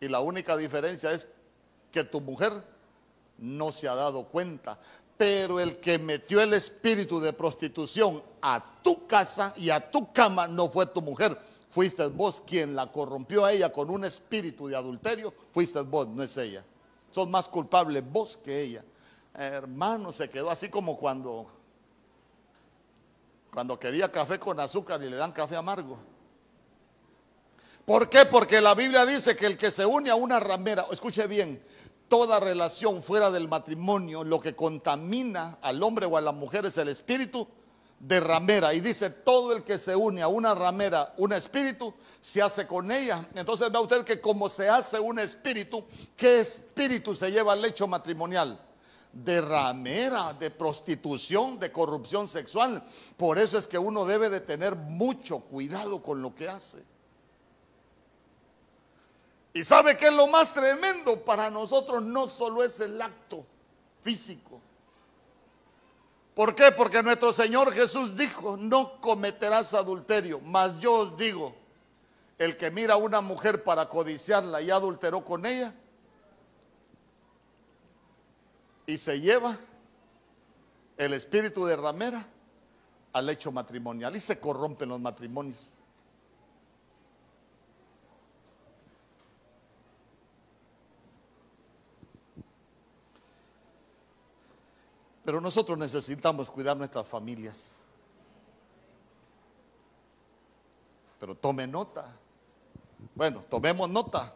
Y 0.00 0.08
la 0.08 0.20
única 0.20 0.56
diferencia 0.56 1.12
es 1.12 1.28
que 1.90 2.04
tu 2.04 2.20
mujer 2.20 2.52
no 3.38 3.72
se 3.72 3.88
ha 3.88 3.94
dado 3.94 4.24
cuenta. 4.24 4.78
Pero 5.16 5.60
el 5.60 5.78
que 5.80 5.98
metió 5.98 6.40
el 6.40 6.54
espíritu 6.54 7.20
de 7.20 7.32
prostitución 7.32 8.22
a 8.40 8.64
tu 8.82 9.06
casa 9.06 9.52
y 9.56 9.68
a 9.70 9.90
tu 9.90 10.12
cama 10.12 10.46
no 10.46 10.70
fue 10.70 10.86
tu 10.86 11.02
mujer. 11.02 11.36
Fuiste 11.70 12.06
vos 12.06 12.42
quien 12.44 12.74
la 12.74 12.90
corrompió 12.90 13.44
a 13.44 13.52
ella 13.52 13.70
con 13.70 13.90
un 13.90 14.04
espíritu 14.04 14.66
de 14.66 14.76
adulterio. 14.76 15.32
Fuiste 15.52 15.80
vos, 15.82 16.08
no 16.08 16.22
es 16.22 16.36
ella. 16.36 16.64
Sos 17.12 17.28
más 17.28 17.48
culpable 17.48 18.00
vos 18.00 18.38
que 18.42 18.62
ella. 18.62 18.84
Hermano, 19.34 20.12
se 20.12 20.28
quedó 20.30 20.50
así 20.50 20.68
como 20.68 20.96
cuando, 20.96 21.46
cuando 23.52 23.78
quería 23.78 24.10
café 24.10 24.38
con 24.38 24.58
azúcar 24.58 25.02
y 25.02 25.10
le 25.10 25.16
dan 25.16 25.32
café 25.32 25.56
amargo. 25.56 25.98
¿Por 27.90 28.08
qué? 28.08 28.24
Porque 28.24 28.60
la 28.60 28.76
Biblia 28.76 29.04
dice 29.04 29.34
que 29.34 29.46
el 29.46 29.58
que 29.58 29.72
se 29.72 29.84
une 29.84 30.10
a 30.10 30.14
una 30.14 30.38
ramera, 30.38 30.86
escuche 30.92 31.26
bien, 31.26 31.60
toda 32.06 32.38
relación 32.38 33.02
fuera 33.02 33.32
del 33.32 33.48
matrimonio, 33.48 34.22
lo 34.22 34.40
que 34.40 34.54
contamina 34.54 35.58
al 35.60 35.82
hombre 35.82 36.06
o 36.06 36.16
a 36.16 36.20
la 36.20 36.30
mujer 36.30 36.66
es 36.66 36.78
el 36.78 36.86
espíritu 36.86 37.48
de 37.98 38.20
ramera. 38.20 38.72
Y 38.74 38.80
dice, 38.80 39.10
todo 39.10 39.52
el 39.52 39.64
que 39.64 39.76
se 39.76 39.96
une 39.96 40.22
a 40.22 40.28
una 40.28 40.54
ramera, 40.54 41.14
un 41.16 41.32
espíritu, 41.32 41.92
se 42.20 42.40
hace 42.40 42.64
con 42.64 42.92
ella. 42.92 43.28
Entonces 43.34 43.72
vea 43.72 43.80
usted 43.80 44.04
que 44.04 44.20
como 44.20 44.48
se 44.48 44.68
hace 44.68 45.00
un 45.00 45.18
espíritu, 45.18 45.84
¿qué 46.16 46.38
espíritu 46.38 47.12
se 47.12 47.32
lleva 47.32 47.54
al 47.54 47.62
lecho 47.62 47.88
matrimonial? 47.88 48.56
De 49.12 49.40
ramera, 49.40 50.32
de 50.38 50.52
prostitución, 50.52 51.58
de 51.58 51.72
corrupción 51.72 52.28
sexual. 52.28 52.84
Por 53.16 53.36
eso 53.36 53.58
es 53.58 53.66
que 53.66 53.78
uno 53.78 54.04
debe 54.04 54.30
de 54.30 54.38
tener 54.38 54.76
mucho 54.76 55.40
cuidado 55.40 56.00
con 56.00 56.22
lo 56.22 56.36
que 56.36 56.48
hace. 56.48 56.88
Y 59.52 59.64
sabe 59.64 59.96
que 59.96 60.06
es 60.06 60.12
lo 60.12 60.26
más 60.28 60.54
tremendo 60.54 61.24
para 61.24 61.50
nosotros 61.50 62.02
no 62.02 62.28
solo 62.28 62.62
es 62.62 62.78
el 62.80 63.00
acto 63.00 63.44
físico. 64.02 64.60
¿Por 66.34 66.54
qué? 66.54 66.70
Porque 66.72 67.02
nuestro 67.02 67.32
Señor 67.32 67.72
Jesús 67.72 68.16
dijo, 68.16 68.56
no 68.56 69.00
cometerás 69.00 69.74
adulterio, 69.74 70.40
mas 70.40 70.78
yo 70.78 70.94
os 70.94 71.16
digo, 71.18 71.54
el 72.38 72.56
que 72.56 72.70
mira 72.70 72.94
a 72.94 72.96
una 72.96 73.20
mujer 73.20 73.64
para 73.64 73.88
codiciarla 73.88 74.62
y 74.62 74.70
adulteró 74.70 75.24
con 75.24 75.44
ella 75.44 75.74
y 78.86 78.96
se 78.96 79.20
lleva 79.20 79.58
el 80.96 81.12
espíritu 81.12 81.66
de 81.66 81.76
ramera 81.76 82.26
al 83.12 83.28
hecho 83.28 83.52
matrimonial 83.52 84.14
y 84.16 84.20
se 84.20 84.38
corrompen 84.38 84.88
los 84.88 85.00
matrimonios. 85.00 85.69
Pero 95.30 95.40
nosotros 95.40 95.78
necesitamos 95.78 96.50
cuidar 96.50 96.76
nuestras 96.76 97.06
familias. 97.06 97.84
Pero 101.20 101.36
tome 101.36 101.68
nota. 101.68 102.16
Bueno, 103.14 103.44
tomemos 103.48 103.88
nota. 103.88 104.34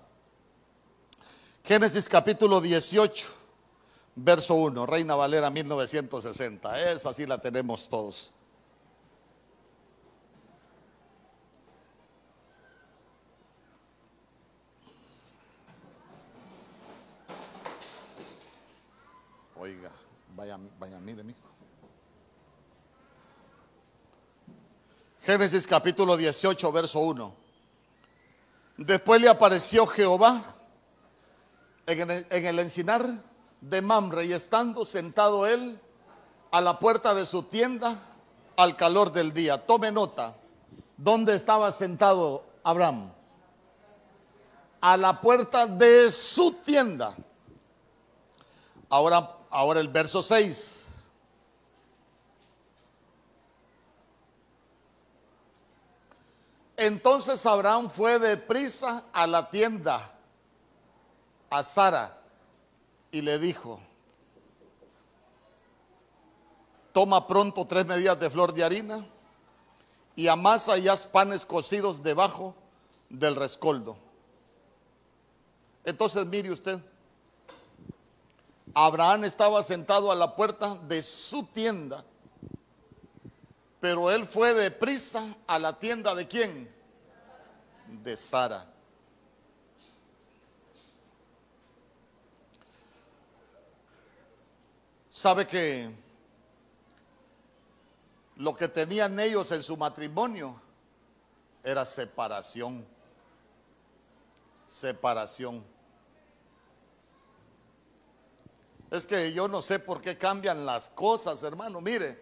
Génesis 1.64 2.08
capítulo 2.08 2.60
18, 2.60 3.26
verso 4.14 4.54
1, 4.54 4.86
Reina 4.86 5.16
Valera 5.16 5.50
1960. 5.50 6.92
Esa 6.92 7.12
sí 7.12 7.26
la 7.26 7.38
tenemos 7.38 7.88
todos. 7.88 8.32
Oiga. 19.56 19.90
Vaya, 20.44 20.58
vaya, 20.78 20.98
mire, 21.00 21.24
mijo. 21.24 21.38
Génesis 25.22 25.66
capítulo 25.66 26.18
18, 26.18 26.70
verso 26.70 27.00
1. 27.00 27.34
Después 28.76 29.22
le 29.22 29.30
apareció 29.30 29.86
Jehová 29.86 30.44
en 31.86 32.10
el, 32.10 32.26
en 32.28 32.44
el 32.44 32.58
encinar 32.58 33.08
de 33.62 33.80
Mamre 33.80 34.26
y 34.26 34.34
estando 34.34 34.84
sentado 34.84 35.46
él 35.46 35.80
a 36.50 36.60
la 36.60 36.78
puerta 36.78 37.14
de 37.14 37.24
su 37.24 37.44
tienda 37.44 37.98
al 38.58 38.76
calor 38.76 39.12
del 39.12 39.32
día. 39.32 39.64
Tome 39.64 39.90
nota. 39.92 40.36
¿Dónde 40.98 41.36
estaba 41.36 41.72
sentado 41.72 42.44
Abraham? 42.62 43.10
A 44.82 44.98
la 44.98 45.22
puerta 45.22 45.66
de 45.66 46.12
su 46.12 46.52
tienda. 46.66 47.16
Ahora 48.90 49.33
Ahora 49.54 49.78
el 49.78 49.86
verso 49.86 50.20
6. 50.20 50.88
Entonces 56.76 57.46
Abraham 57.46 57.88
fue 57.88 58.18
deprisa 58.18 59.04
a 59.12 59.28
la 59.28 59.48
tienda 59.48 60.12
a 61.50 61.62
Sara 61.62 62.20
y 63.12 63.22
le 63.22 63.38
dijo, 63.38 63.78
toma 66.92 67.28
pronto 67.28 67.64
tres 67.64 67.86
medidas 67.86 68.18
de 68.18 68.30
flor 68.30 68.52
de 68.52 68.64
harina 68.64 69.06
y 70.16 70.26
amasa 70.26 70.76
y 70.78 70.88
haz 70.88 71.06
panes 71.06 71.46
cocidos 71.46 72.02
debajo 72.02 72.56
del 73.08 73.36
rescoldo. 73.36 73.96
Entonces 75.84 76.26
mire 76.26 76.50
usted, 76.50 76.80
Abraham 78.74 79.24
estaba 79.24 79.62
sentado 79.62 80.10
a 80.10 80.16
la 80.16 80.34
puerta 80.34 80.74
de 80.74 81.00
su 81.02 81.46
tienda, 81.46 82.04
pero 83.80 84.10
él 84.10 84.26
fue 84.26 84.52
deprisa 84.52 85.22
a 85.46 85.58
la 85.60 85.78
tienda 85.78 86.14
de 86.14 86.26
quién? 86.26 86.74
De 88.02 88.16
Sara. 88.16 88.66
¿Sabe 95.08 95.46
que 95.46 95.88
lo 98.36 98.56
que 98.56 98.66
tenían 98.66 99.20
ellos 99.20 99.52
en 99.52 99.62
su 99.62 99.76
matrimonio 99.76 100.60
era 101.62 101.86
separación? 101.86 102.84
Separación. 104.66 105.73
Es 108.94 109.06
que 109.06 109.32
yo 109.32 109.48
no 109.48 109.60
sé 109.60 109.80
por 109.80 110.00
qué 110.00 110.16
cambian 110.16 110.64
las 110.64 110.88
cosas, 110.90 111.42
hermano. 111.42 111.80
Mire, 111.80 112.16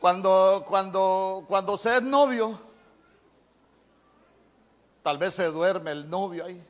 cuando, 0.00 0.64
cuando, 0.66 1.44
cuando 1.46 1.78
se 1.78 1.94
es 1.94 2.02
novio, 2.02 2.58
tal 5.00 5.16
vez 5.16 5.32
se 5.32 5.44
duerme 5.44 5.92
el 5.92 6.10
novio 6.10 6.44
ahí 6.44 6.60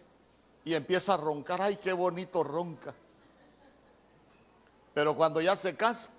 y 0.66 0.74
empieza 0.74 1.14
a 1.14 1.16
roncar. 1.16 1.62
Ay, 1.62 1.76
qué 1.76 1.94
bonito 1.94 2.44
ronca. 2.44 2.94
Pero 4.92 5.16
cuando 5.16 5.40
ya 5.40 5.56
se 5.56 5.78
casa, 5.78 6.10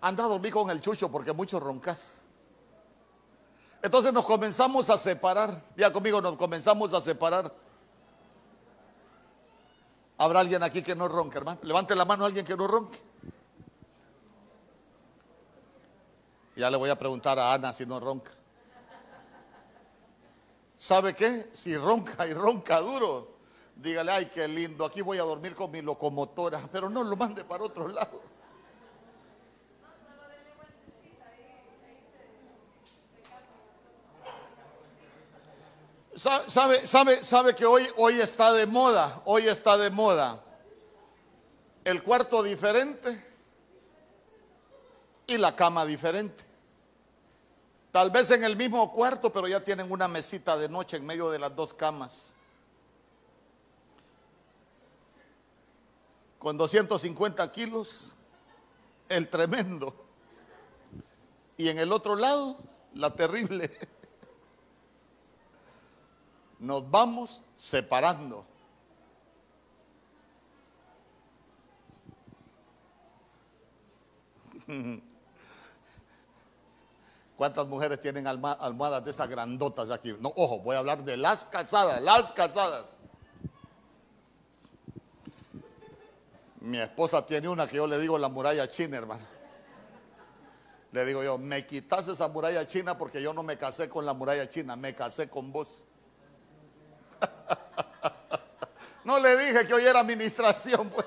anda 0.00 0.24
a 0.24 0.28
dormir 0.28 0.52
con 0.52 0.68
el 0.70 0.80
chucho 0.80 1.08
porque 1.08 1.32
mucho 1.32 1.60
roncas. 1.60 2.22
Entonces 3.80 4.12
nos 4.12 4.24
comenzamos 4.24 4.90
a 4.90 4.98
separar. 4.98 5.56
Ya 5.76 5.92
conmigo 5.92 6.20
nos 6.20 6.34
comenzamos 6.34 6.92
a 6.94 7.00
separar. 7.00 7.65
¿Habrá 10.18 10.40
alguien 10.40 10.62
aquí 10.62 10.82
que 10.82 10.94
no 10.94 11.08
ronque, 11.08 11.38
hermano? 11.38 11.60
Levante 11.62 11.94
la 11.94 12.04
mano 12.04 12.24
a 12.24 12.26
alguien 12.28 12.44
que 12.44 12.56
no 12.56 12.66
ronque. 12.66 12.98
Ya 16.56 16.70
le 16.70 16.78
voy 16.78 16.88
a 16.88 16.98
preguntar 16.98 17.38
a 17.38 17.52
Ana 17.52 17.72
si 17.72 17.84
no 17.84 18.00
ronca. 18.00 18.32
¿Sabe 20.78 21.14
qué? 21.14 21.50
Si 21.52 21.76
ronca 21.76 22.26
y 22.26 22.32
ronca 22.32 22.80
duro, 22.80 23.36
dígale, 23.76 24.12
ay, 24.12 24.26
qué 24.26 24.48
lindo, 24.48 24.84
aquí 24.84 25.02
voy 25.02 25.18
a 25.18 25.22
dormir 25.22 25.54
con 25.54 25.70
mi 25.70 25.82
locomotora, 25.82 26.60
pero 26.72 26.88
no 26.88 27.04
lo 27.04 27.16
mande 27.16 27.44
para 27.44 27.64
otro 27.64 27.88
lado. 27.88 28.35
¿Sabe, 36.16 36.86
sabe, 36.86 37.22
sabe 37.22 37.54
que 37.54 37.66
hoy, 37.66 37.86
hoy 37.96 38.20
está 38.20 38.52
de 38.52 38.66
moda? 38.66 39.22
Hoy 39.26 39.46
está 39.46 39.76
de 39.76 39.90
moda 39.90 40.42
el 41.86 42.02
cuarto 42.02 42.42
diferente 42.42 43.24
y 45.24 45.38
la 45.38 45.54
cama 45.54 45.86
diferente. 45.86 46.44
Tal 47.92 48.10
vez 48.10 48.28
en 48.32 48.42
el 48.42 48.56
mismo 48.56 48.92
cuarto, 48.92 49.32
pero 49.32 49.46
ya 49.46 49.60
tienen 49.60 49.92
una 49.92 50.08
mesita 50.08 50.56
de 50.56 50.68
noche 50.68 50.96
en 50.96 51.06
medio 51.06 51.30
de 51.30 51.38
las 51.38 51.54
dos 51.54 51.72
camas. 51.72 52.34
Con 56.40 56.58
250 56.58 57.52
kilos, 57.52 58.16
el 59.08 59.28
tremendo. 59.28 59.94
Y 61.56 61.68
en 61.68 61.78
el 61.78 61.92
otro 61.92 62.16
lado, 62.16 62.58
la 62.94 63.14
terrible. 63.14 63.70
Nos 66.58 66.90
vamos 66.90 67.42
separando. 67.56 68.44
¿Cuántas 77.36 77.66
mujeres 77.66 78.00
tienen 78.00 78.26
almohadas 78.26 79.04
de 79.04 79.10
esas 79.10 79.28
grandotas 79.28 79.90
aquí? 79.90 80.16
No, 80.20 80.32
ojo, 80.36 80.60
voy 80.60 80.74
a 80.76 80.78
hablar 80.78 81.04
de 81.04 81.18
las 81.18 81.44
casadas, 81.44 82.00
las 82.00 82.32
casadas. 82.32 82.86
Mi 86.60 86.78
esposa 86.78 87.24
tiene 87.26 87.48
una 87.48 87.68
que 87.68 87.76
yo 87.76 87.86
le 87.86 87.98
digo 87.98 88.18
la 88.18 88.28
muralla 88.28 88.66
china, 88.66 88.96
hermano. 88.96 89.24
Le 90.92 91.04
digo 91.04 91.22
yo, 91.22 91.36
me 91.36 91.66
quitas 91.66 92.08
esa 92.08 92.26
muralla 92.28 92.66
china 92.66 92.96
porque 92.96 93.20
yo 93.20 93.34
no 93.34 93.42
me 93.42 93.58
casé 93.58 93.88
con 93.88 94.06
la 94.06 94.14
muralla 94.14 94.48
china, 94.48 94.74
me 94.74 94.94
casé 94.94 95.28
con 95.28 95.52
vos. 95.52 95.84
No 99.06 99.20
le 99.20 99.36
dije 99.36 99.64
que 99.68 99.72
hoy 99.72 99.84
era 99.84 100.00
administración. 100.00 100.90
Pues. 100.90 101.06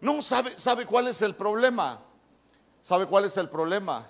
No, 0.00 0.22
¿sabe, 0.22 0.58
¿sabe 0.58 0.86
cuál 0.86 1.08
es 1.08 1.20
el 1.20 1.34
problema? 1.34 2.00
¿Sabe 2.82 3.04
cuál 3.04 3.26
es 3.26 3.36
el 3.36 3.50
problema? 3.50 4.08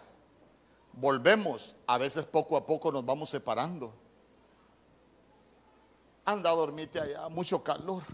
Volvemos, 0.92 1.74
a 1.88 1.98
veces 1.98 2.26
poco 2.26 2.56
a 2.56 2.64
poco 2.64 2.92
nos 2.92 3.04
vamos 3.04 3.28
separando. 3.28 3.92
Anda 6.24 6.50
a 6.50 6.54
dormirte 6.54 7.00
allá, 7.00 7.28
mucho 7.28 7.64
calor. 7.64 8.04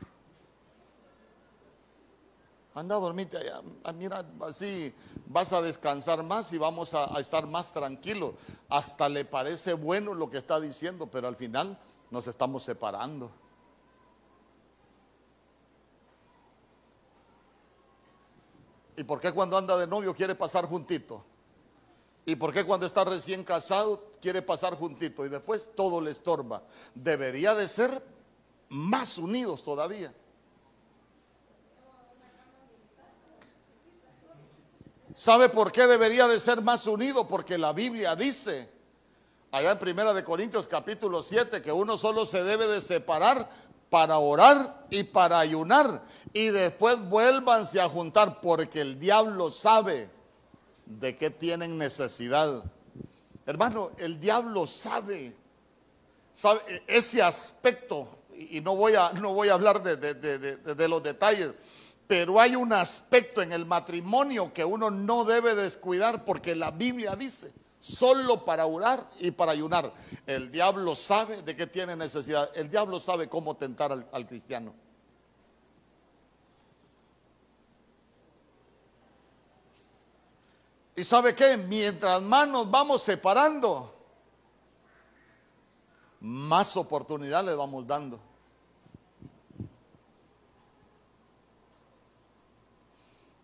Anda 2.75 2.97
a 2.97 2.99
dormirte 2.99 3.37
allá. 3.37 3.61
Ah, 3.85 3.93
mira, 3.93 4.25
así 4.41 4.95
vas 5.27 5.53
a 5.53 5.61
descansar 5.61 6.23
más 6.23 6.51
y 6.55 6.57
vamos 6.57 6.95
a, 6.95 7.15
a 7.15 7.21
estar 7.21 7.47
más 7.47 7.75
tranquilos. 7.75 8.33
Hasta 8.71 9.11
le 9.11 9.27
parece 9.27 9.75
bueno 9.75 10.15
lo 10.15 10.31
que 10.31 10.39
está 10.39 10.59
diciendo, 10.59 11.09
pero 11.09 11.29
al 11.29 11.37
final 11.37 11.79
nos 12.13 12.27
estamos 12.27 12.63
separando. 12.63 13.33
¿Y 18.97 19.03
por 19.03 19.19
qué 19.19 19.33
cuando 19.33 19.57
anda 19.57 19.79
de 19.79 19.87
novio 19.87 20.15
quiere 20.15 20.35
pasar 20.35 20.67
juntito? 20.67 21.25
¿Y 22.27 22.37
por 22.37 22.53
qué 22.53 22.65
cuando 22.65 22.87
está 22.87 23.03
recién 23.05 23.43
casado 23.43 24.11
quiere 24.21 24.43
pasar 24.43 24.77
juntito 24.77 25.25
y 25.25 25.31
después 25.31 25.71
todo 25.75 26.03
le 26.03 26.11
estorba? 26.11 26.63
Debería 26.95 27.55
de 27.55 27.67
ser 27.67 28.05
más 28.69 29.17
unidos 29.17 29.63
todavía. 29.63 30.15
¿Sabe 35.15 35.49
por 35.49 35.73
qué 35.73 35.87
debería 35.87 36.29
de 36.29 36.39
ser 36.39 36.61
más 36.61 36.87
unido? 36.87 37.27
Porque 37.27 37.57
la 37.57 37.73
Biblia 37.73 38.15
dice, 38.15 38.71
allá 39.53 39.73
en 39.73 39.79
Primera 39.79 40.15
de 40.15 40.25
Corintios 40.25 40.67
capítulo 40.67 41.23
7, 41.23 41.61
que 41.61 41.71
uno 41.71 41.99
solo 41.99 42.25
se 42.25 42.43
debe 42.43 42.67
de 42.67 42.81
separar 42.81 43.49
para 43.91 44.17
orar 44.19 44.87
y 44.89 45.05
para 45.05 45.39
ayunar. 45.39 46.03
Y 46.33 46.47
después 46.47 46.99
vuélvanse 47.09 47.81
a 47.81 47.89
juntar, 47.89 48.41
porque 48.41 48.81
el 48.81 48.99
diablo 48.99 49.51
sabe 49.51 50.11
de 50.87 51.15
qué 51.17 51.29
tienen 51.29 51.77
necesidad. 51.77 52.65
Hermano, 53.45 53.91
el 53.99 54.19
diablo 54.19 54.67
sabe, 54.67 55.37
sabe 56.33 56.83
ese 56.87 57.23
aspecto, 57.23 58.09
y 58.35 58.63
no 58.63 58.75
voy 58.75 58.95
a, 58.95 59.13
no 59.13 59.35
voy 59.35 59.51
a 59.51 59.55
hablar 59.55 59.83
de, 59.83 59.97
de 59.97 60.89
los 60.89 61.03
detalles, 61.03 61.53
pero 62.07 62.41
hay 62.41 62.57
un 62.57 62.73
aspecto 62.73 63.43
en 63.43 63.53
el 63.53 63.67
matrimonio 63.67 64.51
que 64.53 64.65
uno 64.65 64.91
no 64.91 65.25
debe 65.25 65.55
descuidar 65.55 66.25
porque 66.25 66.55
la 66.55 66.71
Biblia 66.71 67.15
dice, 67.17 67.53
solo 67.83 68.45
para 68.45 68.65
orar 68.65 69.09
y 69.19 69.33
para 69.33 69.51
ayunar. 69.51 69.93
El 70.25 70.53
diablo 70.53 70.95
sabe 70.95 71.43
de 71.43 71.57
qué 71.57 71.67
tiene 71.67 71.97
necesidad. 71.97 72.49
El 72.55 72.71
diablo 72.71 73.01
sabe 73.01 73.29
cómo 73.29 73.57
tentar 73.57 73.91
al, 73.91 74.27
cristiano. 74.29 74.73
¿Y 80.95 81.03
sabe 81.03 81.35
qué? 81.35 81.57
Mientras 81.57 82.23
más 82.23 82.47
nos 82.47 82.71
vamos 82.71 83.03
separando, 83.03 83.93
más 86.21 86.77
oportunidad 86.77 87.45
le 87.45 87.57
vamos 87.57 87.85
dando. 87.85 88.21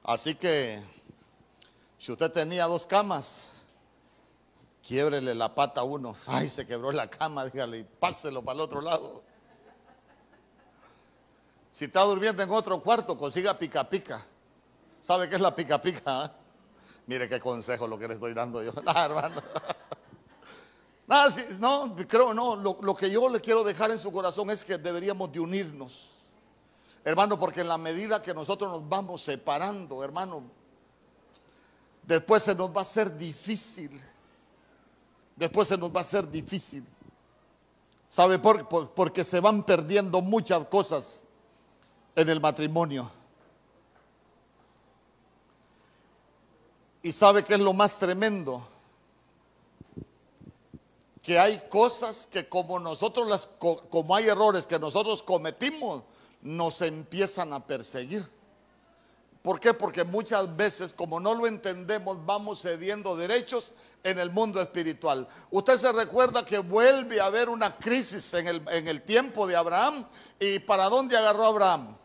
Así 0.05 0.37
que, 0.37 0.81
si 1.99 2.13
usted 2.13 2.31
tenía 2.31 2.67
dos 2.67 2.87
camas, 2.87 3.58
quiebrele 4.89 5.35
la 5.35 5.55
pata 5.55 5.83
a 5.83 5.85
uno. 5.85 6.17
Ay, 6.27 6.49
se 6.49 6.67
quebró 6.67 6.91
la 6.93 7.11
cama, 7.11 7.45
dígale, 7.45 7.79
y 7.79 7.85
páselo 7.85 8.43
para 8.43 8.55
el 8.55 8.61
otro 8.63 8.81
lado. 8.81 9.23
Si 11.71 11.85
está 11.85 12.01
durmiendo 12.05 12.43
en 12.43 12.51
otro 12.51 12.81
cuarto, 12.81 13.19
consiga 13.19 13.53
pica 13.59 13.87
pica. 13.87 14.25
¿Sabe 15.03 15.29
qué 15.29 15.35
es 15.35 15.43
la 15.43 15.55
pica 15.55 15.81
pica? 15.81 16.01
Ah? 16.07 16.33
Mire 17.07 17.29
qué 17.29 17.39
consejo 17.39 17.87
lo 17.87 17.99
que 17.99 18.09
le 18.09 18.15
estoy 18.15 18.33
dando 18.33 18.63
yo. 18.63 18.73
Nada, 18.83 19.05
hermano. 19.05 19.43
Nada, 21.07 21.35
no, 21.59 21.95
creo, 22.09 22.33
no, 22.33 22.57
lo, 22.57 22.97
que 22.97 23.11
yo 23.11 23.29
le 23.29 23.43
quiero 23.43 23.63
dejar 23.63 23.91
en 23.91 23.99
su 23.99 24.11
corazón 24.11 24.51
es 24.51 24.65
que 24.65 24.79
deberíamos 24.79 25.31
de 25.31 25.41
unirnos. 25.41 26.09
Hermano, 27.05 27.39
porque 27.39 27.61
en 27.61 27.69
la 27.69 27.77
medida 27.79 28.23
que 28.23 28.33
nosotros 28.33 28.71
nos 28.73 28.89
vamos 28.89 29.21
separando, 29.23 30.03
hermano, 30.03 30.45
después 32.05 32.43
se 32.43 32.55
nos 32.55 32.71
va 32.71 32.79
a 32.79 32.83
hacer 32.83 33.17
difícil. 33.17 34.01
Después 35.39 35.69
se 35.69 35.79
nos 35.79 35.95
va 35.95 35.99
a 35.99 36.01
hacer 36.01 36.29
difícil. 36.29 36.85
¿Sabe 38.09 38.41
por, 38.41 38.59
qué? 38.67 38.89
porque 38.95 39.23
se 39.23 39.39
van 39.39 39.63
perdiendo 39.63 40.21
muchas 40.21 40.67
cosas 40.67 41.23
en 42.17 42.29
el 42.29 42.41
matrimonio. 42.41 43.09
Y 47.03 47.13
sabe 47.13 47.45
que 47.45 47.55
es 47.55 47.61
lo 47.61 47.73
más 47.73 47.99
tremendo. 47.99 48.67
Que 51.23 51.39
hay 51.39 51.63
cosas 51.69 52.27
que 52.27 52.49
como 52.49 52.81
nosotros 52.81 53.29
las, 53.29 53.47
como 53.47 54.17
hay 54.17 54.27
errores 54.27 54.67
que 54.67 54.79
nosotros 54.79 55.23
cometimos, 55.23 56.03
nos 56.43 56.83
empiezan 56.83 57.53
a 57.53 57.65
perseguir. 57.65 58.29
¿Por 59.43 59.61
qué? 59.61 59.73
Porque 59.73 60.05
muchas 60.05 60.55
veces, 60.57 60.93
como 60.93 61.21
no 61.21 61.35
lo 61.35 61.47
entendemos, 61.47 62.25
vamos 62.27 62.61
cediendo 62.61 63.17
derechos 63.17 63.73
en 64.03 64.19
el 64.19 64.31
mundo 64.31 64.61
espiritual. 64.61 65.27
Usted 65.51 65.79
se 65.79 65.93
recuerda 65.93 66.45
que 66.45 66.59
vuelve 66.59 67.21
a 67.21 67.27
haber 67.27 67.49
una 67.49 67.77
crisis 67.77 68.35
en 68.35 68.49
el, 68.49 68.63
en 68.71 68.89
el 68.89 69.03
tiempo 69.03 69.47
de 69.47 69.57
Abraham. 69.57 70.07
¿Y 70.41 70.59
para 70.59 70.89
dónde 70.89 71.17
agarró 71.17 71.47
Abraham? 71.47 71.97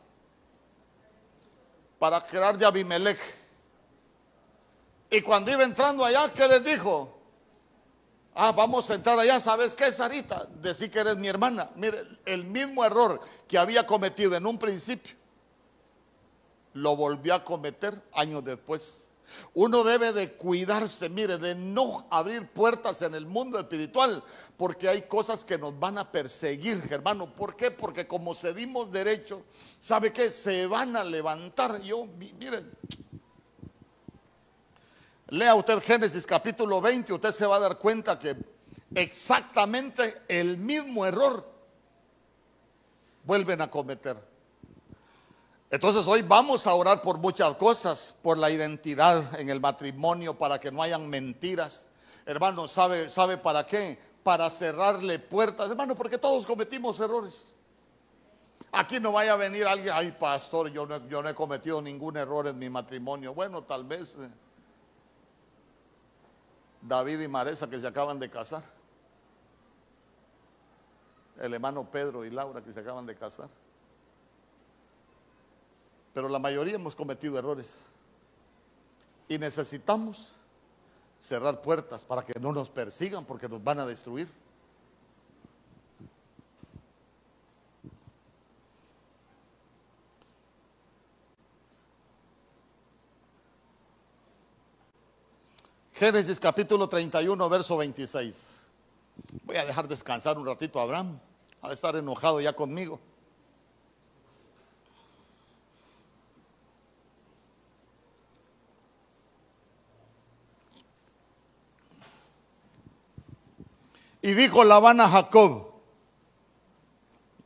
Para 2.00 2.26
crear 2.26 2.58
de 2.58 2.66
Abimelech. 2.66 3.20
Y 5.10 5.22
cuando 5.22 5.52
iba 5.52 5.64
entrando 5.64 6.04
allá, 6.04 6.32
¿qué 6.34 6.48
les 6.48 6.64
dijo? 6.64 7.20
Ah, 8.36 8.52
vamos 8.52 8.90
a 8.90 8.96
entrar 8.96 9.18
allá. 9.20 9.40
¿Sabes 9.40 9.76
qué, 9.76 9.92
Sarita? 9.92 10.48
Decir 10.62 10.90
que 10.90 11.00
eres 11.00 11.18
mi 11.18 11.28
hermana. 11.28 11.70
Mire, 11.76 12.04
el 12.26 12.46
mismo 12.46 12.84
error 12.84 13.20
que 13.48 13.58
había 13.58 13.86
cometido 13.86 14.36
en 14.36 14.46
un 14.46 14.58
principio, 14.58 15.16
lo 16.74 16.96
volvió 16.96 17.36
a 17.36 17.44
cometer 17.44 18.02
años 18.14 18.44
después. 18.44 19.10
Uno 19.54 19.84
debe 19.84 20.14
de 20.14 20.34
cuidarse, 20.34 21.10
mire, 21.10 21.38
de 21.38 21.56
no 21.56 22.06
abrir 22.10 22.48
puertas 22.50 23.02
en 23.02 23.16
el 23.16 23.26
mundo 23.26 23.60
espiritual, 23.60 24.24
porque 24.58 24.90
hay 24.90 25.04
cosas 25.04 25.46
que 25.46 25.58
nos 25.58 25.80
van 25.80 25.98
a 25.98 26.12
perseguir, 26.12 26.84
hermano. 26.90 27.34
¿Por 27.34 27.56
qué? 27.56 27.72
Porque 27.72 28.08
como 28.08 28.36
cedimos 28.36 28.92
derecho, 28.92 29.44
¿sabe 29.80 30.12
qué? 30.12 30.30
Se 30.30 30.68
van 30.68 30.96
a 30.96 31.04
levantar. 31.04 31.82
Yo, 31.82 32.06
miren, 32.18 32.70
lea 35.30 35.56
usted 35.56 35.82
Génesis 35.82 36.26
capítulo 36.26 36.82
20, 36.82 37.14
usted 37.14 37.32
se 37.32 37.46
va 37.46 37.58
a 37.58 37.60
dar 37.60 37.78
cuenta 37.78 38.20
que 38.20 38.36
exactamente 38.94 40.22
el 40.28 40.58
mismo 40.58 41.06
error 41.06 41.50
vuelven 43.24 43.62
a 43.62 43.72
cometer. 43.72 44.33
Entonces 45.74 46.08
hoy 46.08 46.22
vamos 46.22 46.68
a 46.68 46.76
orar 46.76 47.02
por 47.02 47.18
muchas 47.18 47.56
cosas, 47.56 48.16
por 48.22 48.38
la 48.38 48.52
identidad 48.52 49.40
en 49.40 49.50
el 49.50 49.60
matrimonio, 49.60 50.38
para 50.38 50.60
que 50.60 50.72
no 50.72 50.84
hayan 50.84 51.10
mentiras. 51.10 51.90
Hermano, 52.28 52.68
¿sabe, 52.68 53.10
¿sabe 53.10 53.40
para 53.40 53.66
qué? 53.66 53.98
Para 54.22 54.52
cerrarle 54.52 55.18
puertas. 55.18 55.72
Hermano, 55.72 55.96
porque 55.96 56.20
todos 56.20 56.46
cometimos 56.46 57.00
errores. 57.00 57.56
Aquí 58.72 59.00
no 59.00 59.14
vaya 59.14 59.34
a 59.34 59.36
venir 59.36 59.66
alguien, 59.66 59.96
ay 59.96 60.12
pastor, 60.12 60.70
yo 60.70 60.86
no, 60.86 61.28
he 61.28 61.34
cometido 61.34 61.82
ningún 61.82 62.18
error 62.18 62.46
en 62.48 62.60
mi 62.60 62.70
matrimonio. 62.70 63.34
Bueno, 63.34 63.64
tal 63.64 63.84
vez 63.84 64.16
eh, 64.20 64.30
David 66.84 67.20
y 67.20 67.28
Maresa 67.28 67.68
que 67.68 67.82
se 67.82 67.88
acaban 67.88 68.20
de 68.20 68.30
casar. 68.30 68.64
El 71.40 71.52
hermano 71.52 71.90
Pedro 71.90 72.24
y 72.24 72.30
Laura 72.30 72.62
que 72.62 72.72
se 72.72 72.80
acaban 72.80 73.08
de 73.08 73.16
casar. 73.16 73.50
Pero 76.14 76.30
la 76.30 76.40
mayoría 76.40 76.76
hemos 76.76 76.96
cometido 76.96 77.38
errores. 77.38 77.82
Y 79.28 79.38
necesitamos 79.38 80.34
cerrar 81.20 81.62
puertas 81.62 82.06
para 82.06 82.24
que 82.24 82.40
no 82.40 82.52
nos 82.52 82.70
persigan 82.70 83.26
porque 83.26 83.50
nos 83.50 83.64
van 83.64 83.80
a 83.80 83.86
destruir. 83.86 84.28
Génesis 95.94 96.40
capítulo 96.40 96.90
31, 96.90 97.50
verso 97.50 97.78
26. 97.78 98.60
Voy 99.46 99.56
a 99.56 99.64
dejar 99.64 99.88
descansar 99.88 100.38
un 100.38 100.46
ratito 100.46 100.80
a 100.80 100.84
Abraham. 100.84 101.18
Ha 101.62 101.70
de 101.70 101.76
estar 101.76 101.96
enojado 101.96 102.42
ya 102.42 102.54
conmigo. 102.54 103.00
Y 114.24 114.34
dijo 114.36 114.64
Labán 114.64 115.02
a 115.02 115.10
Jacob, 115.10 115.74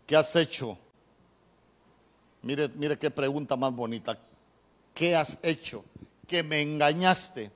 ¿qué 0.05 0.15
has 0.15 0.36
hecho? 0.36 0.78
Mire, 2.43 2.69
mire 2.75 2.99
qué 2.99 3.09
pregunta 3.09 3.55
más 3.55 3.73
bonita. 3.73 4.15
¿Qué 4.93 5.15
has 5.15 5.39
hecho? 5.41 5.84
Que 6.28 6.43
me 6.43 6.61
engañaste 6.61 7.51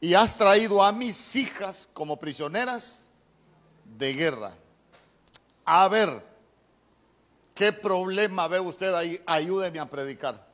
y 0.00 0.14
has 0.14 0.36
traído 0.36 0.82
a 0.82 0.90
mis 0.90 1.36
hijas 1.36 1.88
como 1.92 2.18
prisioneras 2.18 3.06
de 3.96 4.12
guerra. 4.12 4.52
A 5.64 5.86
ver, 5.86 6.20
¿qué 7.54 7.72
problema 7.72 8.48
ve 8.48 8.58
usted 8.58 8.92
ahí? 8.92 9.22
Ayúdeme 9.24 9.78
a 9.78 9.86
predicar. 9.86 10.44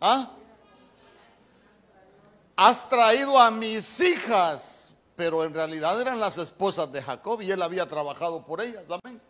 ¿Ah? 0.00 0.32
Has 2.56 2.88
traído 2.88 3.38
a 3.38 3.52
mis 3.52 4.00
hijas 4.00 4.85
pero 5.16 5.44
en 5.44 5.54
realidad 5.54 6.00
eran 6.00 6.20
las 6.20 6.36
esposas 6.36 6.92
de 6.92 7.02
Jacob 7.02 7.40
y 7.40 7.50
él 7.50 7.62
había 7.62 7.88
trabajado 7.88 8.44
por 8.44 8.60
ellas. 8.60 8.84
Amén. 8.90 9.20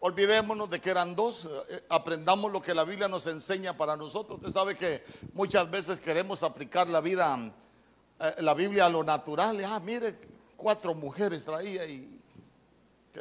Olvidémonos 0.00 0.68
de 0.68 0.80
que 0.80 0.90
eran 0.90 1.16
dos, 1.16 1.48
eh, 1.70 1.84
aprendamos 1.88 2.52
lo 2.52 2.60
que 2.60 2.74
la 2.74 2.84
Biblia 2.84 3.08
nos 3.08 3.26
enseña 3.26 3.76
para 3.76 3.96
nosotros. 3.96 4.38
Usted 4.38 4.52
sabe 4.52 4.76
que 4.76 5.04
muchas 5.32 5.70
veces 5.70 6.00
queremos 6.00 6.42
aplicar 6.42 6.88
la 6.88 7.00
vida, 7.00 7.52
eh, 8.20 8.34
la 8.38 8.54
Biblia 8.54 8.86
a 8.86 8.88
lo 8.88 9.02
natural. 9.02 9.64
Ah, 9.64 9.80
mire, 9.80 10.18
cuatro 10.56 10.94
mujeres 10.94 11.44
traía 11.44 11.86
y, 11.86 12.20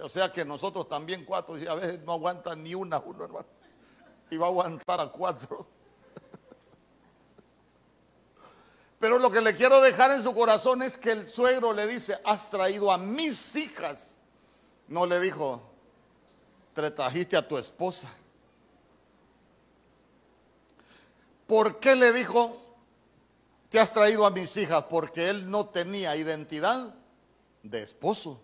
o 0.01 0.09
sea 0.09 0.31
que 0.31 0.43
nosotros 0.43 0.87
también 0.89 1.23
cuatro, 1.23 1.57
y 1.57 1.65
a 1.67 1.75
veces 1.75 1.99
no 2.03 2.13
aguantan 2.13 2.63
ni 2.63 2.75
una, 2.75 2.99
uno 2.99 3.23
hermano, 3.23 3.47
y 4.29 4.37
va 4.37 4.47
a 4.47 4.49
aguantar 4.49 4.99
a 4.99 5.07
cuatro. 5.07 5.76
Pero 8.99 9.19
lo 9.19 9.29
que 9.29 9.41
le 9.41 9.55
quiero 9.55 9.79
dejar 9.81 10.11
en 10.11 10.23
su 10.23 10.33
corazón 10.33 10.81
es 10.81 10.97
que 10.97 11.11
el 11.11 11.29
suegro 11.29 11.71
le 11.71 11.85
dice, 11.85 12.17
has 12.23 12.49
traído 12.49 12.91
a 12.91 12.97
mis 12.97 13.55
hijas. 13.55 14.17
No 14.87 15.05
le 15.05 15.19
dijo, 15.19 15.61
te 16.73 16.89
trajiste 16.89 17.37
a 17.37 17.47
tu 17.47 17.57
esposa. 17.57 18.09
¿Por 21.45 21.79
qué 21.79 21.95
le 21.95 22.11
dijo, 22.11 22.57
te 23.69 23.79
has 23.79 23.93
traído 23.93 24.25
a 24.25 24.31
mis 24.31 24.57
hijas? 24.57 24.83
Porque 24.89 25.29
él 25.29 25.49
no 25.49 25.67
tenía 25.67 26.15
identidad 26.15 26.93
de 27.61 27.83
esposo. 27.83 28.41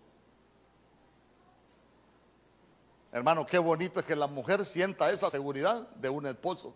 Hermano, 3.12 3.46
qué 3.46 3.58
bonito 3.58 4.00
es 4.00 4.06
que 4.06 4.16
la 4.16 4.28
mujer 4.28 4.66
sienta 4.66 5.12
esa 5.12 5.30
seguridad 5.30 5.88
de 5.96 6.10
un 6.10 6.26
esposo. 6.26 6.76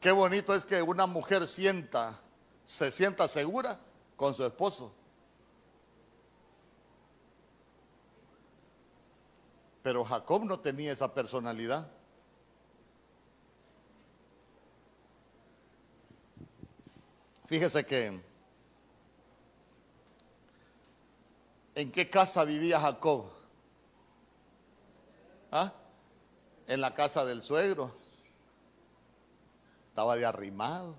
Qué 0.00 0.10
bonito 0.12 0.54
es 0.54 0.64
que 0.64 0.80
una 0.80 1.06
mujer 1.06 1.46
sienta, 1.46 2.18
se 2.64 2.90
sienta 2.90 3.28
segura 3.28 3.78
con 4.16 4.34
su 4.34 4.42
esposo. 4.44 4.94
Pero 9.82 10.02
Jacob 10.02 10.44
no 10.44 10.58
tenía 10.58 10.92
esa 10.92 11.12
personalidad. 11.12 11.86
Fíjese 17.46 17.84
que 17.84 18.22
en 21.74 21.92
qué 21.92 22.08
casa 22.08 22.44
vivía 22.44 22.80
Jacob. 22.80 23.26
¿Ah? 25.50 25.74
En 26.68 26.80
la 26.80 26.94
casa 26.94 27.24
del 27.26 27.42
suegro 27.42 27.99
estaba 30.00 30.16
de 30.16 30.24
arrimado. 30.24 30.96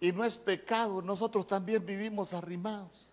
Y 0.00 0.10
no 0.12 0.24
es 0.24 0.38
pecado, 0.38 1.02
nosotros 1.02 1.46
también 1.46 1.84
vivimos 1.84 2.32
arrimados. 2.32 3.10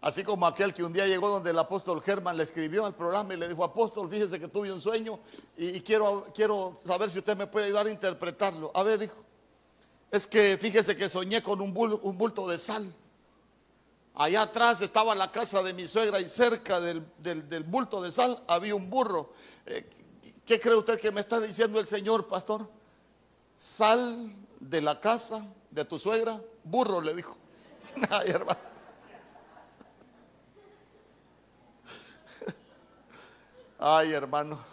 Así 0.00 0.22
como 0.22 0.46
aquel 0.46 0.72
que 0.72 0.84
un 0.84 0.92
día 0.92 1.06
llegó 1.08 1.28
donde 1.28 1.50
el 1.50 1.58
apóstol 1.58 2.00
Germán 2.00 2.36
le 2.36 2.44
escribió 2.44 2.86
al 2.86 2.94
programa 2.94 3.34
y 3.34 3.36
le 3.36 3.48
dijo, 3.48 3.64
apóstol, 3.64 4.08
fíjese 4.08 4.38
que 4.38 4.46
tuve 4.46 4.72
un 4.72 4.80
sueño 4.80 5.18
y, 5.56 5.80
quiero, 5.80 6.28
quiero 6.32 6.78
saber 6.86 7.10
si 7.10 7.18
usted 7.18 7.36
me 7.36 7.48
puede 7.48 7.66
ayudar 7.66 7.86
a 7.86 7.90
interpretarlo. 7.90 8.70
A 8.74 8.84
ver, 8.84 9.02
hijo, 9.02 9.24
es 10.12 10.24
que 10.28 10.56
fíjese 10.56 10.96
que 10.96 11.08
soñé 11.08 11.42
con 11.42 11.60
un, 11.60 11.72
bulto 11.74 12.46
de 12.46 12.58
sal. 12.58 12.94
Allá 14.14 14.42
atrás 14.42 14.80
estaba 14.82 15.16
la 15.16 15.32
casa 15.32 15.62
de 15.64 15.72
mi 15.72 15.88
suegra 15.88 16.20
y 16.20 16.28
cerca 16.28 16.80
del, 16.80 17.04
bulto 17.66 18.00
de 18.00 18.12
sal 18.12 18.40
había 18.46 18.76
un 18.76 18.88
burro. 18.88 19.32
Eh, 19.66 20.01
¿Qué 20.44 20.58
cree 20.58 20.74
usted 20.74 21.00
que 21.00 21.10
me 21.10 21.20
está 21.20 21.40
diciendo 21.40 21.78
el 21.78 21.86
Señor, 21.86 22.26
pastor? 22.26 22.68
Sal 23.56 24.34
de 24.58 24.80
la 24.80 25.00
casa 25.00 25.44
de 25.70 25.84
tu 25.84 25.98
suegra, 25.98 26.40
burro, 26.64 27.00
le 27.00 27.14
dijo. 27.14 27.36
Ay, 28.10 28.30
hermano. 28.30 28.60
Ay, 33.78 34.12
hermano. 34.12 34.64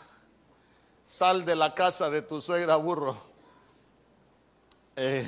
Sal 1.05 1.45
de 1.45 1.55
la 1.55 1.73
casa 1.73 2.09
de 2.09 2.21
tu 2.21 2.41
suegra, 2.41 2.75
burro. 2.75 3.17
Eh, 4.95 5.25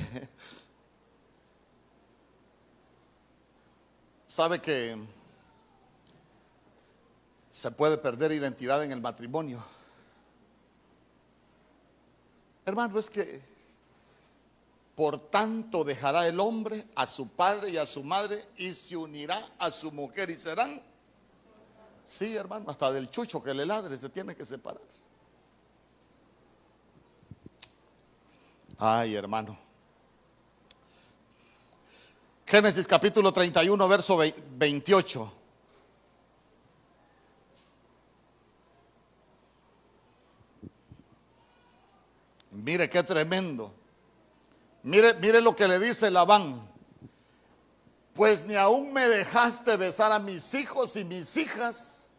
¿Sabe 4.28 4.60
que 4.60 4.98
se 7.52 7.70
puede 7.70 7.98
perder 7.98 8.32
identidad 8.32 8.84
en 8.84 8.92
el 8.92 9.02
matrimonio. 9.02 9.64
Hermano, 12.72 12.99
es 12.99 13.09
que 13.09 13.41
por 14.95 15.19
tanto 15.19 15.84
dejará 15.84 16.26
el 16.26 16.39
hombre 16.39 16.88
a 16.95 17.05
su 17.05 17.28
padre 17.28 17.72
y 17.72 17.76
a 17.76 17.86
su 17.86 18.01
madre 18.01 18.47
y 18.55 18.72
se 18.72 18.95
unirá 18.95 19.45
a 19.59 19.69
su 19.69 19.91
mujer 19.91 20.30
y 20.30 20.36
serán. 20.36 20.82
Sí, 22.05 22.34
hermano, 22.34 22.72
hasta 22.72 22.89
del 22.93 23.09
chucho 23.09 23.43
que 23.43 23.53
le 23.53 23.65
ladre 23.65 23.99
se 23.99 24.07
tiene 24.07 24.34
que 24.36 24.45
separar. 24.45 24.82
Ay, 28.78 29.15
hermano. 29.15 29.59
Génesis 32.45 32.88
capítulo 32.88 33.34
31, 33.34 33.86
verso 33.89 34.17
28. 34.17 35.34
Mire 42.64 42.89
qué 42.89 43.01
tremendo. 43.01 43.74
Mire, 44.84 45.16
mire 45.16 45.41
lo 45.41 45.55
que 45.55 45.68
le 45.68 45.80
dice 45.80 46.12
Labán. 46.12 46.70
Pues 48.14 48.45
ni 48.45 48.55
aún 48.55 48.93
me 48.93 49.07
dejaste 49.07 49.78
besar 49.78 50.12
a 50.12 50.20
mis 50.20 50.53
hijos 50.53 50.95
y 50.95 51.05
mis 51.05 51.38
hijas. 51.38 52.09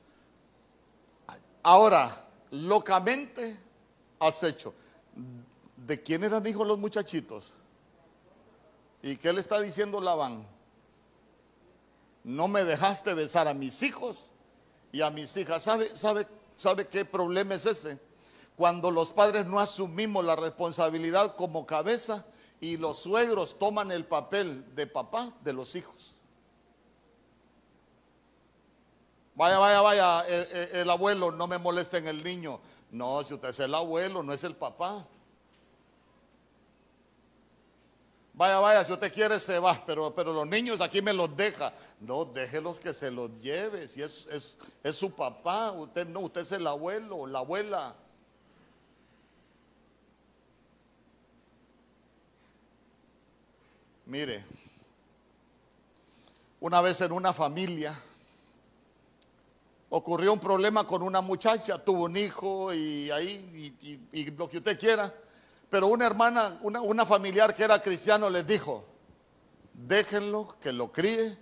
Ahora, 1.62 2.26
locamente 2.50 3.56
has 4.18 4.42
hecho. 4.42 4.74
¿De 5.76 6.02
quién 6.02 6.24
eran 6.24 6.44
hijos 6.46 6.66
los 6.66 6.78
muchachitos? 6.78 7.52
¿Y 9.00 9.16
qué 9.16 9.32
le 9.32 9.40
está 9.40 9.60
diciendo 9.60 10.00
Labán? 10.00 10.44
No 12.24 12.48
me 12.48 12.64
dejaste 12.64 13.14
besar 13.14 13.46
a 13.46 13.54
mis 13.54 13.82
hijos 13.82 14.30
y 14.90 15.02
a 15.02 15.10
mis 15.10 15.36
hijas. 15.36 15.62
¿Sabe, 15.62 15.96
sabe, 15.96 16.26
sabe 16.56 16.86
qué 16.88 17.04
problema 17.04 17.54
es 17.54 17.66
ese? 17.66 18.11
Cuando 18.56 18.90
los 18.90 19.12
padres 19.12 19.46
no 19.46 19.58
asumimos 19.58 20.24
la 20.24 20.36
responsabilidad 20.36 21.36
como 21.36 21.66
cabeza 21.66 22.24
y 22.60 22.76
los 22.76 22.98
suegros 22.98 23.58
toman 23.58 23.90
el 23.90 24.04
papel 24.04 24.74
de 24.74 24.86
papá 24.86 25.32
de 25.42 25.52
los 25.52 25.74
hijos. 25.74 26.14
Vaya, 29.34 29.58
vaya, 29.58 29.80
vaya, 29.80 30.26
el, 30.26 30.88
abuelo, 30.90 31.32
no 31.32 31.46
me 31.46 31.58
moleste 31.58 31.98
en 31.98 32.06
el 32.06 32.22
niño. 32.22 32.60
No, 32.90 33.24
si 33.24 33.32
usted 33.34 33.48
es 33.48 33.60
el 33.60 33.74
abuelo, 33.74 34.22
no 34.22 34.32
es 34.32 34.44
el 34.44 34.54
papá. 34.54 35.06
Vaya, 38.34 38.60
vaya, 38.60 38.84
si 38.84 38.92
usted 38.92 39.12
quiere 39.12 39.40
se 39.40 39.58
va, 39.58 39.82
pero, 39.86 40.14
pero 40.14 40.32
los 40.32 40.46
niños 40.46 40.80
aquí 40.80 41.00
me 41.00 41.12
los 41.12 41.34
deja. 41.36 41.72
No, 42.00 42.26
déjelos 42.26 42.78
que 42.78 42.92
se 42.92 43.10
los 43.10 43.30
lleve. 43.40 43.88
Si 43.88 44.02
es, 44.02 44.26
es, 44.26 44.58
es 44.82 44.96
su 44.96 45.10
papá, 45.10 45.72
usted 45.72 46.06
no, 46.06 46.20
usted 46.20 46.42
es 46.42 46.52
el 46.52 46.66
abuelo, 46.66 47.26
la 47.26 47.40
abuela. 47.40 47.96
Mire, 54.12 54.44
una 56.60 56.82
vez 56.82 57.00
en 57.00 57.12
una 57.12 57.32
familia 57.32 57.98
ocurrió 59.88 60.34
un 60.34 60.38
problema 60.38 60.86
con 60.86 61.00
una 61.00 61.22
muchacha, 61.22 61.82
tuvo 61.82 62.04
un 62.04 62.18
hijo 62.18 62.74
y 62.74 63.10
ahí, 63.10 63.74
y, 64.12 64.30
lo 64.32 64.50
que 64.50 64.58
usted 64.58 64.78
quiera, 64.78 65.14
pero 65.70 65.86
una 65.86 66.04
hermana, 66.04 66.58
una, 66.60 67.06
familiar 67.06 67.56
que 67.56 67.64
era 67.64 67.80
cristiano 67.80 68.28
les 68.28 68.46
dijo, 68.46 68.84
déjenlo 69.72 70.56
que 70.60 70.74
lo 70.74 70.92
críe, 70.92 71.38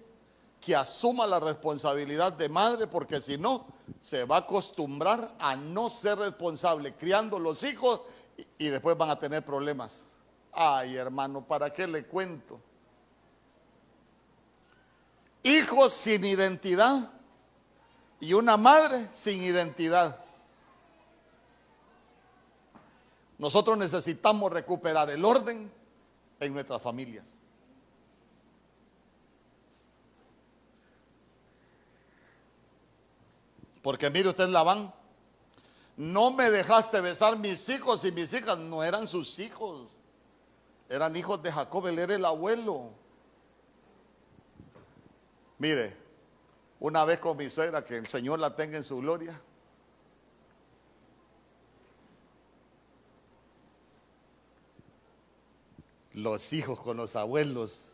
que 0.60 0.76
asuma 0.76 1.26
la 1.26 1.40
responsabilidad 1.40 2.34
de 2.34 2.48
madre, 2.48 2.86
porque 2.86 3.20
si 3.20 3.36
no, 3.36 3.66
se 4.00 4.22
va 4.22 4.36
a 4.36 4.40
acostumbrar 4.40 5.34
a 5.40 5.56
no 5.56 5.90
ser 5.90 6.18
responsable 6.18 6.94
criando 6.94 7.40
los 7.40 7.64
hijos 7.64 8.02
y 8.58 8.68
después 8.68 8.96
van 8.96 9.10
a 9.10 9.18
tener 9.18 9.44
problemas. 9.44 10.09
Ay, 10.53 10.96
hermano, 10.96 11.44
¿para 11.44 11.70
qué 11.70 11.86
le 11.86 12.05
cuento? 12.05 12.61
Hijos 15.42 15.92
sin 15.92 16.24
identidad 16.24 17.11
y 18.20 18.34
una 18.34 18.57
madre 18.57 19.09
sin 19.12 19.42
identidad. 19.42 20.22
Nosotros 23.38 23.78
necesitamos 23.78 24.53
recuperar 24.53 25.09
el 25.09 25.24
orden 25.24 25.72
en 26.40 26.53
nuestras 26.53 26.82
familias. 26.82 27.38
Porque 33.82 34.11
mire 34.11 34.28
usted, 34.28 34.48
Labán, 34.48 34.92
no 35.96 36.32
me 36.32 36.51
dejaste 36.51 37.01
besar 37.01 37.38
mis 37.38 37.66
hijos 37.70 38.05
y 38.05 38.12
mis 38.12 38.32
hijas 38.34 38.59
no 38.59 38.82
eran 38.82 39.09
sus 39.09 39.38
hijos. 39.38 39.88
Eran 40.91 41.14
hijos 41.14 41.41
de 41.41 41.53
Jacob, 41.53 41.86
él 41.86 42.01
era 42.01 42.16
el 42.16 42.24
abuelo. 42.24 42.91
Mire, 45.57 45.97
una 46.80 47.05
vez 47.05 47.20
con 47.20 47.36
mi 47.36 47.49
suegra, 47.49 47.84
que 47.84 47.97
el 47.97 48.09
Señor 48.09 48.41
la 48.41 48.57
tenga 48.57 48.76
en 48.76 48.82
su 48.82 48.99
gloria. 48.99 49.41
Los 56.12 56.53
hijos 56.53 56.80
con 56.80 56.97
los 56.97 57.14
abuelos 57.14 57.93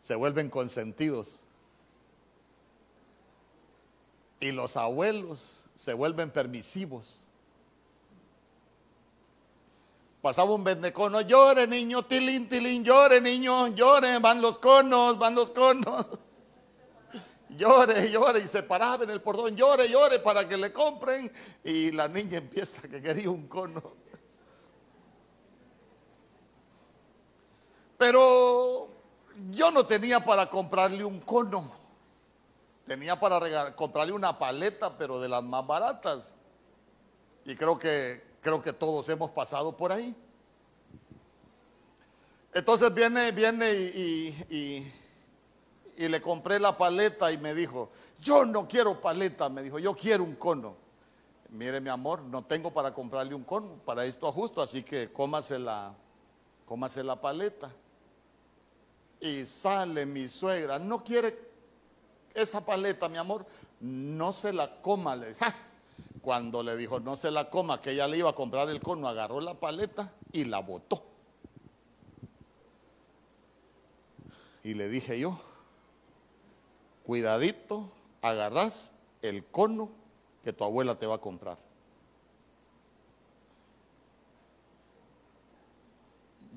se 0.00 0.14
vuelven 0.14 0.48
consentidos. 0.48 1.40
Y 4.38 4.52
los 4.52 4.76
abuelos 4.76 5.64
se 5.74 5.94
vuelven 5.94 6.30
permisivos. 6.30 7.23
Pasaba 10.24 10.54
un 10.54 10.64
vendecono, 10.64 11.20
llore 11.20 11.66
niño, 11.66 12.06
tilín, 12.06 12.48
tilín, 12.48 12.82
llore 12.82 13.20
niño, 13.20 13.68
llore, 13.74 14.18
van 14.20 14.40
los 14.40 14.58
conos, 14.58 15.18
van 15.18 15.34
los 15.34 15.52
conos. 15.52 16.08
Llore, 17.50 18.10
llore, 18.10 18.40
y 18.40 18.48
se 18.48 18.62
paraba 18.62 19.04
en 19.04 19.10
el 19.10 19.20
portón, 19.20 19.54
llore, 19.54 19.86
llore 19.86 20.20
para 20.20 20.48
que 20.48 20.56
le 20.56 20.72
compren. 20.72 21.30
Y 21.62 21.90
la 21.92 22.08
niña 22.08 22.38
empieza 22.38 22.88
que 22.88 23.02
quería 23.02 23.28
un 23.28 23.46
cono. 23.48 23.82
Pero 27.98 28.88
yo 29.50 29.70
no 29.70 29.84
tenía 29.84 30.24
para 30.24 30.48
comprarle 30.48 31.04
un 31.04 31.20
cono. 31.20 31.70
Tenía 32.86 33.20
para 33.20 33.76
comprarle 33.76 34.14
una 34.14 34.38
paleta, 34.38 34.96
pero 34.96 35.20
de 35.20 35.28
las 35.28 35.42
más 35.42 35.66
baratas. 35.66 36.34
Y 37.44 37.54
creo 37.54 37.78
que 37.78 38.33
Creo 38.44 38.60
que 38.60 38.74
todos 38.74 39.08
hemos 39.08 39.30
pasado 39.30 39.74
por 39.74 39.90
ahí. 39.90 40.14
Entonces 42.52 42.92
viene, 42.92 43.32
viene 43.32 43.72
y, 43.72 44.86
le 45.96 46.20
compré 46.20 46.60
la 46.60 46.76
paleta 46.76 47.32
y 47.32 47.38
me 47.38 47.54
dijo, 47.54 47.88
yo 48.20 48.44
no 48.44 48.68
quiero 48.68 49.00
paleta, 49.00 49.48
me 49.48 49.62
dijo, 49.62 49.78
yo 49.78 49.94
quiero 49.94 50.24
un 50.24 50.34
cono. 50.34 50.76
Mire 51.48 51.80
mi 51.80 51.88
amor, 51.88 52.20
no 52.20 52.44
tengo 52.44 52.70
para 52.70 52.92
comprarle 52.92 53.34
un 53.34 53.44
cono, 53.44 53.78
para 53.82 54.04
esto 54.04 54.28
ajusto, 54.28 54.60
así 54.60 54.82
que 54.82 55.10
cómase 55.10 55.58
la, 55.58 55.94
cómase 56.66 57.02
la 57.02 57.18
paleta. 57.18 57.72
Y 59.20 59.46
sale 59.46 60.04
mi 60.04 60.28
suegra, 60.28 60.78
no 60.78 61.02
quiere 61.02 61.48
esa 62.34 62.62
paleta, 62.62 63.08
mi 63.08 63.16
amor, 63.16 63.46
no 63.80 64.34
se 64.34 64.52
la 64.52 64.82
coma, 64.82 65.16
le 65.16 65.28
dije. 65.28 65.46
Cuando 66.24 66.62
le 66.62 66.76
dijo 66.76 67.00
no 67.00 67.16
se 67.16 67.30
la 67.30 67.50
coma, 67.50 67.82
que 67.82 67.90
ella 67.90 68.08
le 68.08 68.18
iba 68.18 68.30
a 68.30 68.34
comprar 68.34 68.70
el 68.70 68.80
cono, 68.80 69.06
agarró 69.08 69.40
la 69.42 69.54
paleta 69.54 70.14
y 70.32 70.46
la 70.46 70.60
botó. 70.60 71.04
Y 74.62 74.72
le 74.72 74.88
dije 74.88 75.20
yo, 75.20 75.38
cuidadito, 77.04 77.92
agarrás 78.22 78.94
el 79.20 79.44
cono 79.44 79.90
que 80.42 80.54
tu 80.54 80.64
abuela 80.64 80.98
te 80.98 81.06
va 81.06 81.16
a 81.16 81.20
comprar. 81.20 81.58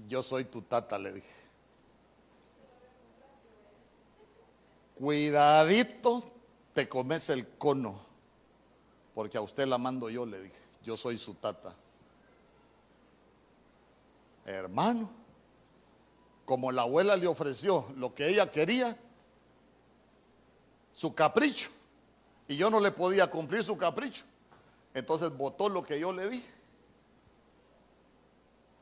Yo 0.07 0.23
soy 0.23 0.45
tu 0.45 0.61
tata, 0.61 0.97
le 0.97 1.11
dije. 1.11 1.35
Cuidadito, 4.95 6.23
te 6.73 6.88
comes 6.88 7.29
el 7.29 7.45
cono 7.57 8.07
porque 9.18 9.39
a 9.39 9.41
usted 9.41 9.65
la 9.65 9.80
mando 9.80 10.11
yo, 10.11 10.28
le 10.28 10.39
dije, 10.39 10.59
yo 10.84 10.95
soy 10.95 11.18
su 11.18 11.34
tata. 11.34 11.74
Hermano, 14.45 15.09
como 16.45 16.72
la 16.72 16.84
abuela 16.84 17.18
le 17.18 17.26
ofreció 17.26 17.91
lo 17.95 18.13
que 18.13 18.30
ella 18.30 18.51
quería, 18.51 18.95
su 20.93 21.15
capricho, 21.15 21.72
y 22.47 22.57
yo 22.57 22.70
no 22.70 22.80
le 22.80 22.91
podía 22.91 23.26
cumplir 23.32 23.63
su 23.63 23.76
capricho, 23.76 24.24
entonces 24.93 25.36
votó 25.36 25.68
lo 25.68 25.82
que 25.82 25.99
yo 25.99 26.13
le 26.13 26.30
dije 26.30 26.53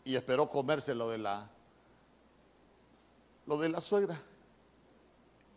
y 0.03 0.17
esperó 0.17 0.49
comerse 0.49 0.93
lo 0.95 1.09
de 1.09 1.19
la 1.19 1.49
lo 3.45 3.57
de 3.57 3.69
la 3.69 3.79
suegra 3.79 4.21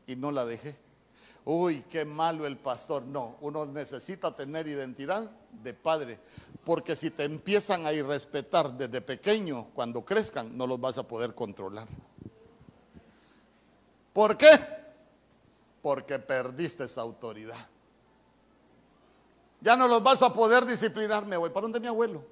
y 0.07 0.15
no 0.15 0.31
la 0.31 0.47
dejé. 0.47 0.77
Uy, 1.51 1.83
qué 1.89 2.05
malo 2.05 2.47
el 2.47 2.59
pastor. 2.59 3.05
No, 3.05 3.37
uno 3.41 3.65
necesita 3.65 4.37
tener 4.37 4.69
identidad 4.69 5.31
de 5.51 5.73
padre, 5.73 6.21
porque 6.63 6.95
si 6.95 7.11
te 7.11 7.25
empiezan 7.25 7.87
a 7.87 7.93
irrespetar 7.95 8.77
desde 8.77 9.01
pequeño, 9.01 9.69
cuando 9.75 10.05
crezcan, 10.05 10.55
no 10.59 10.67
los 10.67 10.79
vas 10.79 10.99
a 10.99 11.05
poder 11.05 11.35
controlar. 11.35 11.89
¿Por 14.13 14.37
qué? 14.37 14.51
Porque 15.81 16.19
perdiste 16.19 16.85
esa 16.85 17.01
autoridad. 17.01 17.67
Ya 19.63 19.75
no 19.75 19.89
los 19.89 20.03
vas 20.03 20.21
a 20.23 20.33
poder 20.35 20.67
disciplinar. 20.67 21.25
Me 21.25 21.39
voy 21.39 21.49
para 21.49 21.63
donde 21.63 21.81
mi 21.81 21.87
abuelo. 21.87 22.23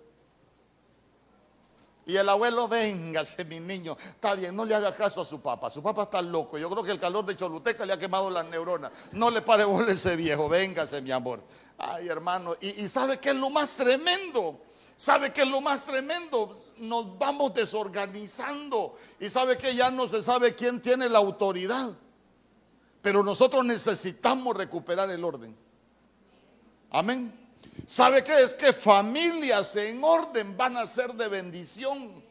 Y 2.08 2.16
el 2.16 2.28
abuelo, 2.28 2.68
véngase 2.68 3.44
mi 3.44 3.58
niño. 3.58 3.96
Está 3.98 4.34
bien, 4.34 4.54
no 4.54 4.64
le 4.64 4.76
haga 4.76 4.94
caso 4.94 5.22
a 5.22 5.24
su 5.24 5.40
papá. 5.40 5.68
Su 5.68 5.82
papá 5.82 6.04
está 6.04 6.22
loco. 6.22 6.56
Yo 6.56 6.70
creo 6.70 6.84
que 6.84 6.92
el 6.92 7.00
calor 7.00 7.26
de 7.26 7.36
Choluteca 7.36 7.84
le 7.84 7.94
ha 7.94 7.98
quemado 7.98 8.30
las 8.30 8.46
neuronas. 8.46 8.92
No 9.10 9.28
le 9.28 9.42
pare 9.42 9.64
ese 9.88 10.14
viejo. 10.14 10.48
Véngase, 10.48 11.02
mi 11.02 11.10
amor. 11.10 11.42
Ay, 11.76 12.06
hermano. 12.06 12.54
Y, 12.60 12.84
y 12.84 12.88
¿sabe 12.88 13.18
qué 13.18 13.30
es 13.30 13.34
lo 13.34 13.50
más 13.50 13.76
tremendo? 13.76 14.60
¿Sabe 14.94 15.32
qué 15.32 15.42
es 15.42 15.48
lo 15.48 15.60
más 15.60 15.84
tremendo? 15.84 16.56
Nos 16.78 17.18
vamos 17.18 17.52
desorganizando. 17.52 18.94
Y 19.18 19.28
sabe 19.28 19.58
que 19.58 19.74
ya 19.74 19.90
no 19.90 20.06
se 20.06 20.22
sabe 20.22 20.54
quién 20.54 20.80
tiene 20.80 21.08
la 21.08 21.18
autoridad. 21.18 21.92
Pero 23.02 23.24
nosotros 23.24 23.64
necesitamos 23.64 24.56
recuperar 24.56 25.10
el 25.10 25.24
orden. 25.24 25.56
Amén. 26.92 27.45
¿Sabe 27.84 28.24
qué? 28.24 28.40
Es 28.40 28.54
que 28.54 28.72
familias 28.72 29.76
en 29.76 30.02
orden 30.02 30.56
van 30.56 30.76
a 30.76 30.86
ser 30.86 31.12
de 31.14 31.28
bendición. 31.28 32.24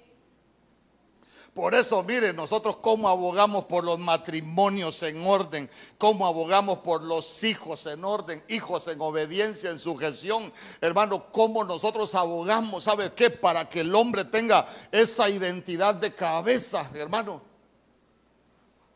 Por 1.55 1.73
eso, 1.73 2.03
mire, 2.03 2.33
nosotros 2.33 2.75
cómo 2.81 3.07
abogamos 3.07 3.63
por 3.63 3.85
los 3.85 3.97
matrimonios 3.97 5.01
en 5.03 5.25
orden, 5.25 5.69
cómo 5.97 6.27
abogamos 6.27 6.79
por 6.79 7.01
los 7.01 7.45
hijos 7.45 7.85
en 7.85 8.03
orden, 8.03 8.43
hijos 8.49 8.89
en 8.89 8.99
obediencia, 8.99 9.69
en 9.69 9.79
sujeción. 9.79 10.51
Hermano, 10.81 11.31
cómo 11.31 11.63
nosotros 11.63 12.13
abogamos, 12.13 12.83
¿sabe 12.83 13.13
qué? 13.13 13.29
Para 13.29 13.69
que 13.69 13.79
el 13.79 13.95
hombre 13.95 14.25
tenga 14.25 14.67
esa 14.91 15.29
identidad 15.29 15.95
de 15.95 16.13
cabeza, 16.13 16.91
hermano. 16.93 17.41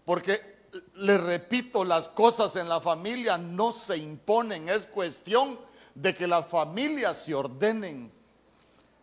Porque, 0.04 0.68
le 0.96 1.18
repito, 1.18 1.86
las 1.86 2.10
cosas 2.10 2.58
en 2.58 2.68
la 2.68 2.82
familia 2.82 3.38
no 3.38 3.72
se 3.72 3.96
imponen, 3.96 4.68
es 4.68 4.86
cuestión 4.86 5.58
de 6.02 6.16
que 6.16 6.28
las 6.28 6.48
familias 6.48 7.18
se 7.18 7.36
ordenen. 7.36 8.12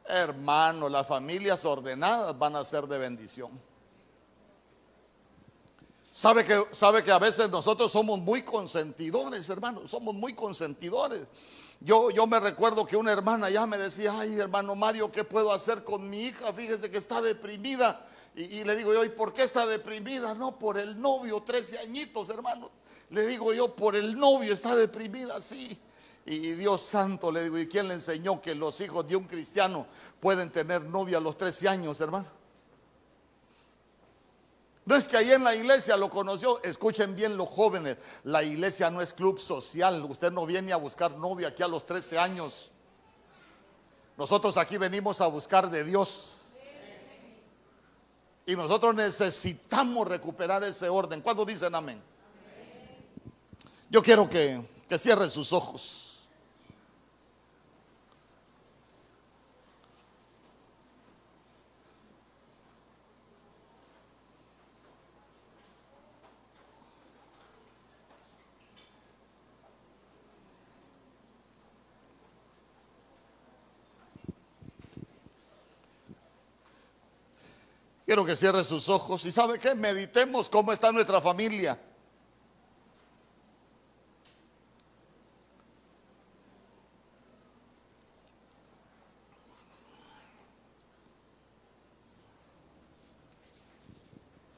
Hermano, 0.08 0.88
las 0.88 1.06
familias 1.06 1.64
ordenadas 1.64 2.38
van 2.38 2.56
a 2.56 2.64
ser 2.64 2.86
de 2.86 2.96
bendición. 2.96 3.50
Sabe 6.12 6.44
que, 6.44 6.64
sabe 6.72 7.04
que 7.04 7.10
a 7.10 7.18
veces 7.18 7.50
nosotros 7.50 7.92
somos 7.92 8.18
muy 8.20 8.42
consentidores, 8.42 9.50
hermano, 9.50 9.86
somos 9.86 10.14
muy 10.14 10.32
consentidores. 10.32 11.26
Yo, 11.80 12.10
yo 12.10 12.26
me 12.26 12.40
recuerdo 12.40 12.86
que 12.86 12.96
una 12.96 13.12
hermana 13.12 13.50
ya 13.50 13.66
me 13.66 13.76
decía, 13.76 14.18
ay 14.18 14.38
hermano 14.38 14.74
Mario, 14.74 15.12
¿qué 15.12 15.24
puedo 15.24 15.52
hacer 15.52 15.84
con 15.84 16.08
mi 16.08 16.20
hija? 16.20 16.50
Fíjese 16.54 16.90
que 16.90 16.96
está 16.96 17.20
deprimida. 17.20 18.06
Y, 18.34 18.44
y, 18.44 18.64
le 18.64 18.74
digo 18.76 18.94
yo, 18.94 19.04
¿y 19.04 19.10
por 19.10 19.34
qué 19.34 19.42
está 19.42 19.66
deprimida? 19.66 20.34
No, 20.34 20.58
por 20.58 20.78
el 20.78 20.98
novio, 20.98 21.42
13 21.42 21.80
añitos, 21.80 22.30
hermano. 22.30 22.70
Le 23.10 23.26
digo 23.26 23.52
yo, 23.52 23.74
por 23.76 23.96
el 23.96 24.18
novio 24.18 24.54
está 24.54 24.74
deprimida, 24.74 25.42
sí. 25.42 25.78
Y 26.28 26.52
Dios 26.52 26.82
santo, 26.82 27.30
le 27.30 27.44
digo, 27.44 27.56
¿y 27.56 27.68
quién 27.68 27.86
le 27.86 27.94
enseñó 27.94 28.42
que 28.42 28.52
los 28.52 28.80
hijos 28.80 29.06
de 29.06 29.14
un 29.14 29.24
cristiano 29.24 29.86
pueden 30.18 30.50
tener 30.50 30.82
novia 30.82 31.18
a 31.18 31.20
los 31.20 31.38
13 31.38 31.68
años, 31.68 32.00
hermano? 32.00 32.26
No 34.84 34.96
es 34.96 35.06
que 35.06 35.16
ahí 35.16 35.32
en 35.32 35.44
la 35.44 35.54
iglesia 35.54 35.96
lo 35.96 36.10
conoció, 36.10 36.60
escuchen 36.64 37.14
bien 37.14 37.36
los 37.36 37.48
jóvenes, 37.48 37.96
la 38.24 38.42
iglesia 38.42 38.90
no 38.90 39.00
es 39.00 39.12
club 39.12 39.38
social, 39.38 40.04
usted 40.04 40.32
no 40.32 40.46
viene 40.46 40.72
a 40.72 40.76
buscar 40.76 41.12
novia 41.12 41.48
aquí 41.48 41.62
a 41.62 41.68
los 41.68 41.86
13 41.86 42.18
años. 42.18 42.70
Nosotros 44.16 44.56
aquí 44.56 44.78
venimos 44.78 45.20
a 45.20 45.28
buscar 45.28 45.70
de 45.70 45.84
Dios. 45.84 46.34
Y 48.46 48.56
nosotros 48.56 48.94
necesitamos 48.96 50.08
recuperar 50.08 50.64
ese 50.64 50.88
orden. 50.88 51.20
¿Cuándo 51.20 51.44
dicen 51.44 51.74
amén? 51.74 52.02
Yo 53.90 54.02
quiero 54.02 54.28
que, 54.28 54.60
que 54.88 54.98
cierren 54.98 55.30
sus 55.30 55.52
ojos. 55.52 56.05
Quiero 78.06 78.24
que 78.24 78.36
cierre 78.36 78.62
sus 78.62 78.88
ojos 78.88 79.24
y 79.24 79.32
sabe 79.32 79.58
qué, 79.58 79.74
meditemos 79.74 80.48
cómo 80.48 80.72
está 80.72 80.92
nuestra 80.92 81.20
familia. 81.20 81.76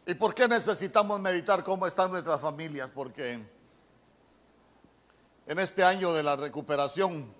¿Y 0.05 0.13
por 0.13 0.35
qué 0.35 0.47
necesitamos 0.47 1.19
meditar 1.19 1.65
cómo 1.65 1.87
están 1.87 2.11
nuestras 2.11 2.43
familias? 2.43 2.91
Porque 2.95 3.41
en 5.47 5.59
este 5.59 5.83
año 5.83 6.13
de 6.13 6.23
la 6.23 6.37
recuperación, 6.37 7.33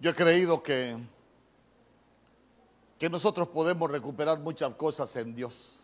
yo 0.00 0.10
he 0.10 0.14
creído 0.14 0.60
que 0.64 0.96
que 2.98 3.10
nosotros 3.10 3.48
podemos 3.48 3.90
recuperar 3.90 4.38
muchas 4.38 4.74
cosas 4.74 5.14
en 5.16 5.34
Dios. 5.34 5.82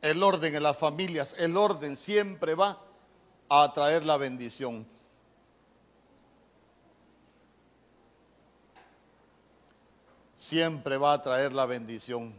El 0.00 0.22
orden 0.22 0.54
en 0.54 0.62
las 0.62 0.76
familias, 0.76 1.34
el 1.38 1.56
orden 1.56 1.96
siempre 1.96 2.54
va 2.54 2.80
a 3.48 3.72
traer 3.72 4.04
la 4.04 4.16
bendición. 4.16 4.86
Siempre 10.36 10.96
va 10.96 11.14
a 11.14 11.22
traer 11.22 11.52
la 11.52 11.66
bendición. 11.66 12.32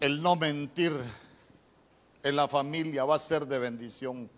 El 0.00 0.22
no 0.22 0.36
mentir 0.36 0.98
en 2.26 2.34
la 2.34 2.48
familia 2.48 3.04
va 3.04 3.14
a 3.14 3.20
ser 3.20 3.46
de 3.46 3.56
bendición. 3.56 4.28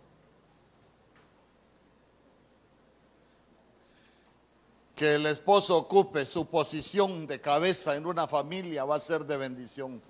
Que 4.94 5.14
el 5.14 5.24
esposo 5.24 5.78
ocupe 5.78 6.26
su 6.26 6.46
posición 6.48 7.26
de 7.26 7.40
cabeza 7.40 7.96
en 7.96 8.04
una 8.04 8.28
familia 8.28 8.84
va 8.84 8.96
a 8.96 9.00
ser 9.00 9.24
de 9.24 9.38
bendición. 9.38 10.02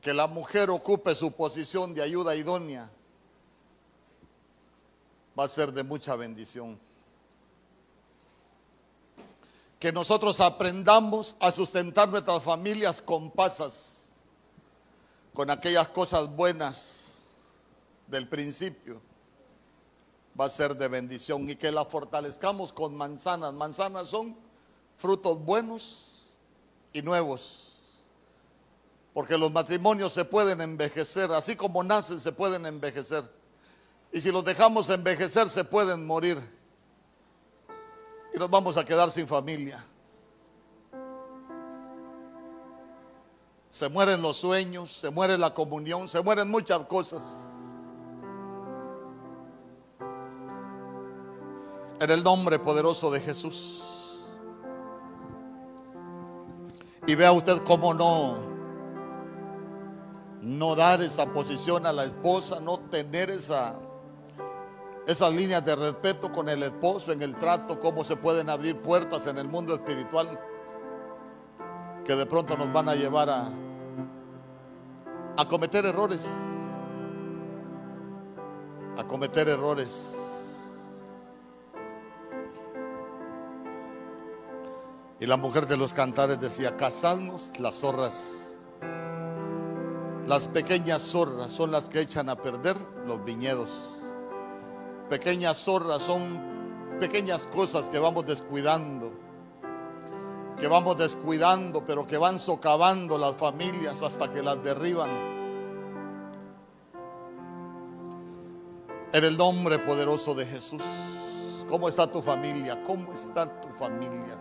Que 0.00 0.14
la 0.14 0.28
mujer 0.28 0.70
ocupe 0.70 1.16
su 1.16 1.32
posición 1.32 1.92
de 1.92 2.02
ayuda 2.02 2.36
idónea 2.36 2.88
va 5.36 5.44
a 5.44 5.48
ser 5.48 5.72
de 5.72 5.82
mucha 5.82 6.14
bendición. 6.14 6.78
Que 9.80 9.90
nosotros 9.90 10.38
aprendamos 10.38 11.34
a 11.40 11.50
sustentar 11.50 12.08
nuestras 12.08 12.40
familias 12.44 13.02
con 13.02 13.32
pasas 13.32 13.99
con 15.32 15.50
aquellas 15.50 15.88
cosas 15.88 16.34
buenas 16.34 17.20
del 18.06 18.28
principio, 18.28 19.00
va 20.38 20.46
a 20.46 20.50
ser 20.50 20.76
de 20.76 20.88
bendición 20.88 21.48
y 21.48 21.56
que 21.56 21.70
la 21.70 21.84
fortalezcamos 21.84 22.72
con 22.72 22.96
manzanas. 22.96 23.52
Manzanas 23.52 24.08
son 24.08 24.36
frutos 24.96 25.42
buenos 25.44 26.38
y 26.92 27.02
nuevos. 27.02 27.66
Porque 29.12 29.36
los 29.36 29.50
matrimonios 29.50 30.12
se 30.12 30.24
pueden 30.24 30.60
envejecer, 30.60 31.32
así 31.32 31.56
como 31.56 31.82
nacen 31.82 32.20
se 32.20 32.32
pueden 32.32 32.64
envejecer. 32.66 33.24
Y 34.12 34.20
si 34.20 34.30
los 34.30 34.44
dejamos 34.44 34.88
envejecer 34.88 35.48
se 35.48 35.64
pueden 35.64 36.06
morir. 36.06 36.38
Y 38.32 38.38
nos 38.38 38.50
vamos 38.50 38.76
a 38.76 38.84
quedar 38.84 39.10
sin 39.10 39.26
familia. 39.26 39.84
Se 43.70 43.88
mueren 43.88 44.20
los 44.20 44.36
sueños, 44.36 44.90
se 44.92 45.10
muere 45.10 45.38
la 45.38 45.54
comunión, 45.54 46.08
se 46.08 46.20
mueren 46.22 46.50
muchas 46.50 46.80
cosas. 46.86 47.22
En 52.00 52.10
el 52.10 52.22
nombre 52.22 52.58
poderoso 52.58 53.10
de 53.10 53.20
Jesús. 53.20 53.82
Y 57.06 57.14
vea 57.14 57.32
usted 57.32 57.62
cómo 57.64 57.94
no 57.94 58.50
no 60.42 60.74
dar 60.74 61.02
esa 61.02 61.26
posición 61.26 61.84
a 61.84 61.92
la 61.92 62.04
esposa, 62.04 62.60
no 62.60 62.78
tener 62.78 63.28
esa 63.30 63.78
Esas 65.06 65.32
líneas 65.32 65.64
de 65.64 65.76
respeto 65.76 66.32
con 66.32 66.48
el 66.48 66.62
esposo 66.62 67.12
en 67.12 67.22
el 67.22 67.38
trato, 67.38 67.78
cómo 67.78 68.04
se 68.04 68.16
pueden 68.16 68.48
abrir 68.48 68.76
puertas 68.80 69.26
en 69.26 69.38
el 69.38 69.48
mundo 69.48 69.74
espiritual 69.74 70.38
que 72.10 72.16
de 72.16 72.26
pronto 72.26 72.56
nos 72.56 72.72
van 72.72 72.88
a 72.88 72.96
llevar 72.96 73.30
a, 73.30 73.48
a 75.36 75.44
cometer 75.46 75.86
errores. 75.86 76.26
A 78.98 79.04
cometer 79.04 79.48
errores. 79.48 80.18
Y 85.20 85.26
la 85.26 85.36
mujer 85.36 85.68
de 85.68 85.76
los 85.76 85.94
cantares 85.94 86.40
decía, 86.40 86.76
casadnos 86.76 87.52
las 87.60 87.76
zorras. 87.76 88.56
Las 90.26 90.48
pequeñas 90.48 91.02
zorras 91.02 91.52
son 91.52 91.70
las 91.70 91.88
que 91.88 92.00
echan 92.00 92.28
a 92.28 92.34
perder 92.34 92.76
los 93.06 93.24
viñedos. 93.24 93.70
Pequeñas 95.08 95.58
zorras 95.58 96.02
son 96.02 96.40
pequeñas 96.98 97.46
cosas 97.46 97.88
que 97.88 98.00
vamos 98.00 98.26
descuidando, 98.26 99.12
que 100.60 100.68
vamos 100.68 100.98
descuidando, 100.98 101.82
pero 101.84 102.06
que 102.06 102.18
van 102.18 102.38
socavando 102.38 103.16
las 103.16 103.34
familias 103.34 104.02
hasta 104.02 104.30
que 104.30 104.42
las 104.42 104.62
derriban. 104.62 105.08
En 109.12 109.24
el 109.24 109.36
nombre 109.36 109.78
poderoso 109.78 110.34
de 110.34 110.44
Jesús. 110.44 110.82
¿Cómo 111.68 111.88
está 111.88 112.06
tu 112.06 112.20
familia? 112.20 112.82
¿Cómo 112.84 113.12
está 113.12 113.60
tu 113.60 113.68
familia? 113.68 114.36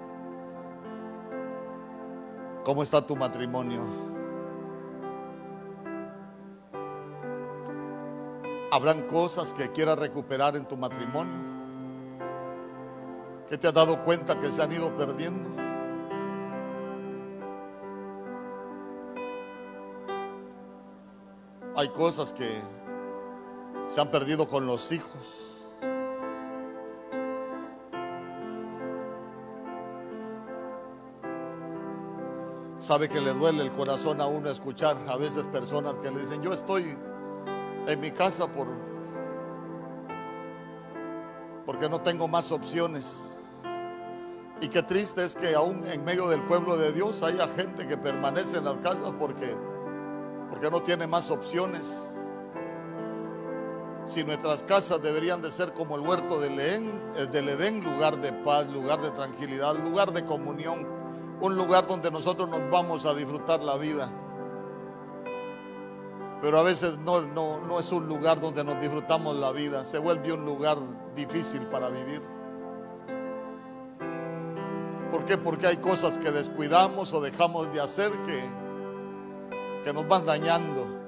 ¿Cómo 2.65 2.83
está 2.83 3.01
tu 3.01 3.15
matrimonio? 3.15 3.81
¿Habrán 8.71 9.07
cosas 9.07 9.53
que 9.53 9.71
quieras 9.71 9.97
recuperar 9.97 10.55
en 10.55 10.67
tu 10.67 10.75
matrimonio? 10.75 11.57
¿Que 13.47 13.57
te 13.57 13.67
has 13.67 13.73
dado 13.73 14.03
cuenta 14.03 14.37
que 14.39 14.51
se 14.51 14.61
han 14.61 14.71
ido 14.71 14.95
perdiendo? 14.95 15.58
Hay 21.79 21.87
cosas 21.87 22.33
que 22.33 22.45
se 23.87 24.01
han 24.01 24.11
perdido 24.11 24.49
con 24.49 24.67
los 24.67 24.91
hijos. 24.91 25.45
Sabe 32.77 33.07
que 33.07 33.21
le 33.21 33.31
duele 33.31 33.63
el 33.63 33.71
corazón 33.71 34.19
a 34.19 34.25
uno 34.25 34.49
escuchar 34.49 34.97
a 35.07 35.15
veces 35.15 35.45
personas 35.45 35.95
que 35.99 36.11
le 36.11 36.19
dicen, 36.19 36.41
yo 36.41 36.51
estoy 36.51 36.97
en 37.87 37.99
mi 38.01 38.11
casa 38.11 38.51
por 38.51 38.67
porque 41.65 41.87
no 41.87 42.01
tengo 42.01 42.27
más 42.27 42.51
opciones. 42.51 43.45
Y 44.59 44.67
qué 44.67 44.83
triste 44.83 45.23
es 45.23 45.33
que 45.33 45.55
aún 45.55 45.81
en 45.89 46.03
medio 46.03 46.27
del 46.27 46.41
pueblo 46.41 46.75
de 46.75 46.91
Dios 46.91 47.23
haya 47.23 47.47
gente 47.47 47.87
que 47.87 47.95
permanece 47.95 48.57
en 48.57 48.65
las 48.65 48.79
casas 48.79 49.13
porque 49.17 49.55
porque 50.59 50.71
no 50.71 50.83
tiene 50.83 51.07
más 51.07 51.31
opciones. 51.31 52.17
Si 54.05 54.25
nuestras 54.25 54.61
casas 54.63 55.01
deberían 55.01 55.41
de 55.41 55.53
ser 55.53 55.73
como 55.73 55.95
el 55.95 56.01
huerto 56.01 56.41
del 56.41 56.59
Edén, 56.59 57.01
el 57.15 57.31
del 57.31 57.47
Edén, 57.47 57.81
lugar 57.81 58.19
de 58.19 58.33
paz, 58.33 58.67
lugar 58.67 58.99
de 58.99 59.09
tranquilidad, 59.11 59.75
lugar 59.75 60.11
de 60.11 60.25
comunión, 60.25 60.85
un 61.39 61.55
lugar 61.55 61.87
donde 61.87 62.11
nosotros 62.11 62.49
nos 62.49 62.69
vamos 62.69 63.05
a 63.05 63.13
disfrutar 63.13 63.61
la 63.61 63.77
vida. 63.77 64.11
Pero 66.41 66.59
a 66.59 66.63
veces 66.63 66.97
no, 66.97 67.21
no, 67.21 67.59
no 67.61 67.79
es 67.79 67.89
un 67.93 68.07
lugar 68.07 68.41
donde 68.41 68.61
nos 68.63 68.81
disfrutamos 68.81 69.37
la 69.37 69.53
vida, 69.53 69.85
se 69.85 69.97
vuelve 69.97 70.33
un 70.33 70.43
lugar 70.43 70.77
difícil 71.15 71.61
para 71.67 71.87
vivir. 71.87 72.21
¿Por 75.09 75.23
qué? 75.23 75.37
Porque 75.37 75.67
hay 75.67 75.77
cosas 75.77 76.17
que 76.17 76.31
descuidamos 76.31 77.13
o 77.13 77.21
dejamos 77.21 77.71
de 77.73 77.79
hacer 77.79 78.11
que, 78.23 78.58
que 79.83 79.93
nos 79.93 80.07
van 80.07 80.25
dañando 80.25 80.99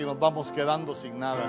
y 0.00 0.04
nos 0.04 0.18
vamos 0.18 0.50
quedando 0.50 0.94
sin 0.94 1.18
nada. 1.18 1.44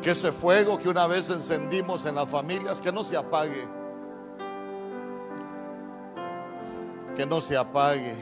Que 0.00 0.10
ese 0.10 0.32
fuego 0.32 0.78
que 0.78 0.88
una 0.88 1.06
vez 1.06 1.30
encendimos 1.30 2.06
en 2.06 2.14
las 2.14 2.28
familias, 2.28 2.80
que 2.80 2.92
no 2.92 3.04
se 3.04 3.16
apague. 3.16 3.68
Que 7.14 7.26
no 7.26 7.40
se 7.40 7.56
apague. 7.56 8.14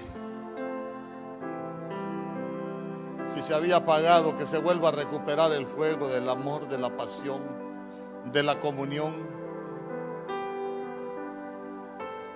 Si 3.27 3.43
se 3.43 3.55
había 3.55 3.77
apagado, 3.77 4.37
que 4.37 4.45
se 4.45 4.59
vuelva 4.59 4.89
a 4.89 4.93
recuperar 4.93 5.53
el 5.53 5.67
fuego 5.67 6.09
del 6.09 6.29
amor, 6.29 6.69
de 6.69 6.79
la 6.79 6.97
pasión, 6.97 7.41
de 8.33 8.43
la 8.43 8.61
comunión. 8.61 9.30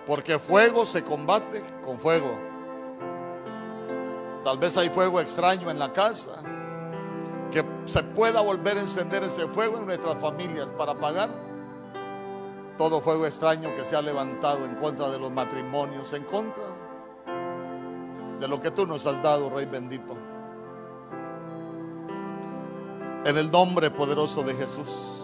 Porque 0.07 0.39
fuego 0.39 0.85
se 0.85 1.03
combate 1.03 1.63
con 1.85 1.99
fuego. 1.99 2.39
Tal 4.45 4.59
vez 4.59 4.77
hay 4.77 4.91
fuego 4.91 5.21
extraño 5.21 5.71
en 5.71 5.79
la 5.79 5.93
casa. 5.93 6.43
Que 7.51 7.65
se 7.87 8.03
pueda 8.03 8.41
volver 8.41 8.77
a 8.77 8.81
encender 8.81 9.23
ese 9.23 9.47
fuego 9.49 9.79
en 9.79 9.87
nuestras 9.87 10.17
familias 10.17 10.71
para 10.77 10.93
apagar 10.93 11.31
todo 12.77 13.01
fuego 13.01 13.27
extraño 13.27 13.75
que 13.77 13.85
se 13.85 13.97
ha 13.97 14.03
levantado 14.03 14.65
en 14.65 14.75
contra 14.77 15.11
de 15.11 15.19
los 15.19 15.31
matrimonios, 15.31 16.13
en 16.13 16.25
contra 16.25 16.65
de 18.41 18.49
lo 18.49 18.61
que 18.61 18.71
tú 18.71 18.87
nos 18.87 19.07
has 19.07 19.23
dado, 19.23 19.49
Rey 19.51 19.67
bendito. 19.67 20.17
En 23.25 23.39
el 23.39 23.51
nombre 23.51 23.91
poderoso 23.91 24.43
de 24.43 24.55
Jesús. 24.55 25.24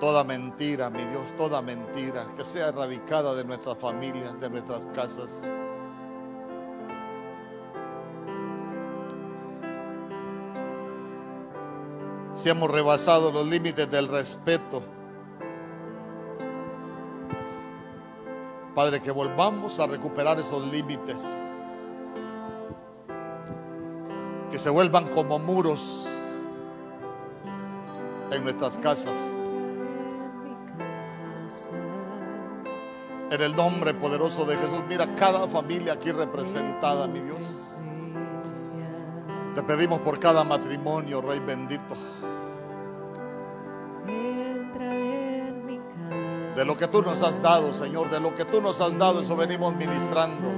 Toda 0.00 0.24
mentira, 0.24 0.88
mi 0.88 1.04
Dios, 1.04 1.34
toda 1.36 1.60
mentira 1.60 2.26
que 2.34 2.42
sea 2.42 2.68
erradicada 2.68 3.34
de 3.34 3.44
nuestras 3.44 3.76
familias, 3.76 4.40
de 4.40 4.48
nuestras 4.48 4.86
casas. 4.86 5.46
Si 12.32 12.48
hemos 12.48 12.70
rebasado 12.70 13.30
los 13.30 13.46
límites 13.46 13.90
del 13.90 14.08
respeto. 14.08 14.82
Padre, 18.74 19.02
que 19.02 19.10
volvamos 19.10 19.78
a 19.80 19.86
recuperar 19.86 20.40
esos 20.40 20.66
límites. 20.68 21.22
Que 24.48 24.58
se 24.58 24.70
vuelvan 24.70 25.08
como 25.08 25.38
muros 25.38 26.06
en 28.32 28.44
nuestras 28.44 28.78
casas. 28.78 29.39
En 33.30 33.40
el 33.40 33.54
nombre 33.54 33.94
poderoso 33.94 34.44
de 34.44 34.56
Jesús, 34.56 34.82
mira 34.88 35.14
cada 35.14 35.46
familia 35.46 35.92
aquí 35.92 36.10
representada, 36.10 37.06
mi 37.06 37.20
Dios. 37.20 37.76
Te 39.54 39.62
pedimos 39.62 40.00
por 40.00 40.18
cada 40.18 40.42
matrimonio, 40.42 41.20
Rey 41.20 41.38
bendito. 41.38 41.94
De 46.56 46.64
lo 46.64 46.74
que 46.74 46.88
tú 46.88 47.02
nos 47.02 47.22
has 47.22 47.40
dado, 47.40 47.72
Señor, 47.72 48.10
de 48.10 48.18
lo 48.18 48.34
que 48.34 48.44
tú 48.44 48.60
nos 48.60 48.80
has 48.80 48.98
dado, 48.98 49.20
eso 49.20 49.36
venimos 49.36 49.76
ministrando. 49.76 50.48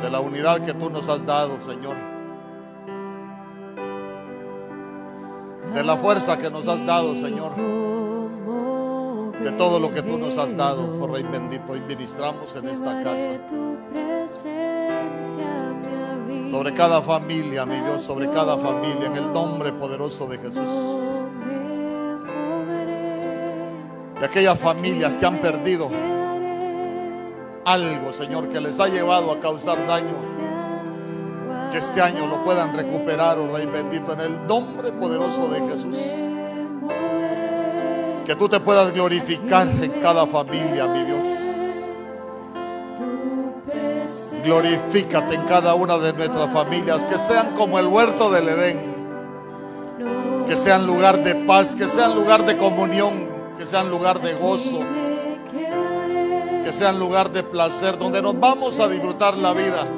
De 0.00 0.08
la 0.08 0.20
unidad 0.20 0.64
que 0.64 0.72
tú 0.72 0.88
nos 0.88 1.08
has 1.08 1.26
dado, 1.26 1.58
Señor. 1.58 1.96
De 5.74 5.82
la 5.82 5.96
fuerza 5.96 6.38
que 6.38 6.48
nos 6.48 6.66
has 6.68 6.86
dado, 6.86 7.16
Señor. 7.16 7.87
De 9.42 9.52
todo 9.52 9.78
lo 9.78 9.90
que 9.90 10.02
tú 10.02 10.18
nos 10.18 10.36
has 10.36 10.56
dado, 10.56 10.98
oh 11.00 11.06
Rey 11.06 11.22
bendito, 11.22 11.76
y 11.76 11.80
ministramos 11.80 12.56
en 12.56 12.68
esta 12.68 13.02
casa. 13.02 13.40
Sobre 16.50 16.74
cada 16.74 17.00
familia, 17.02 17.64
mi 17.64 17.76
Dios, 17.76 18.02
sobre 18.02 18.28
cada 18.30 18.58
familia, 18.58 19.06
en 19.06 19.16
el 19.16 19.32
nombre 19.32 19.72
poderoso 19.72 20.26
de 20.26 20.38
Jesús. 20.38 20.68
De 24.18 24.26
aquellas 24.26 24.58
familias 24.58 25.16
que 25.16 25.24
han 25.24 25.38
perdido 25.38 25.88
algo, 27.64 28.12
Señor, 28.12 28.48
que 28.48 28.60
les 28.60 28.80
ha 28.80 28.88
llevado 28.88 29.30
a 29.30 29.38
causar 29.38 29.86
daño, 29.86 30.16
que 31.70 31.78
este 31.78 32.02
año 32.02 32.26
lo 32.26 32.44
puedan 32.44 32.74
recuperar, 32.74 33.38
oh 33.38 33.54
Rey 33.54 33.66
bendito, 33.66 34.14
en 34.14 34.20
el 34.20 34.46
nombre 34.48 34.90
poderoso 34.92 35.48
de 35.48 35.60
Jesús. 35.60 36.27
Que 38.28 38.36
tú 38.36 38.46
te 38.46 38.60
puedas 38.60 38.92
glorificar 38.92 39.66
en 39.66 40.02
cada 40.02 40.26
familia, 40.26 40.86
mi 40.86 41.02
Dios. 41.02 41.24
Glorifícate 44.44 45.34
en 45.34 45.44
cada 45.44 45.74
una 45.74 45.96
de 45.96 46.12
nuestras 46.12 46.52
familias, 46.52 47.06
que 47.06 47.16
sean 47.16 47.54
como 47.54 47.78
el 47.78 47.86
huerto 47.86 48.30
del 48.30 48.50
Edén, 48.50 50.44
que 50.46 50.58
sean 50.58 50.86
lugar 50.86 51.24
de 51.24 51.36
paz, 51.46 51.74
que 51.74 51.86
sean 51.86 52.14
lugar 52.14 52.44
de 52.44 52.58
comunión, 52.58 53.30
que 53.56 53.66
sean 53.66 53.88
lugar 53.88 54.20
de 54.20 54.34
gozo, 54.34 54.80
Que 55.50 56.70
sea 56.70 56.90
un 56.90 56.98
lugar 56.98 57.30
de 57.30 57.42
placer 57.42 57.96
donde 57.96 58.20
nos 58.20 58.38
vamos 58.38 58.78
a 58.78 58.88
disfrutar 58.88 59.38
la 59.38 59.54
vida. 59.54 59.88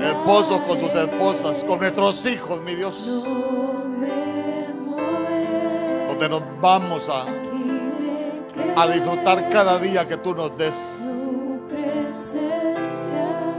Esposo 0.00 0.60
con 0.64 0.76
sus 0.80 0.92
esposas, 0.92 1.62
con 1.62 1.78
nuestros 1.78 2.26
hijos, 2.26 2.60
mi 2.62 2.74
Dios. 2.74 3.08
Donde 6.12 6.28
nos 6.28 6.42
vamos 6.60 7.08
a, 7.08 7.24
a 8.76 8.86
disfrutar 8.86 9.48
cada 9.48 9.78
día 9.78 10.06
que 10.06 10.18
tú 10.18 10.34
nos 10.34 10.54
des. 10.58 10.74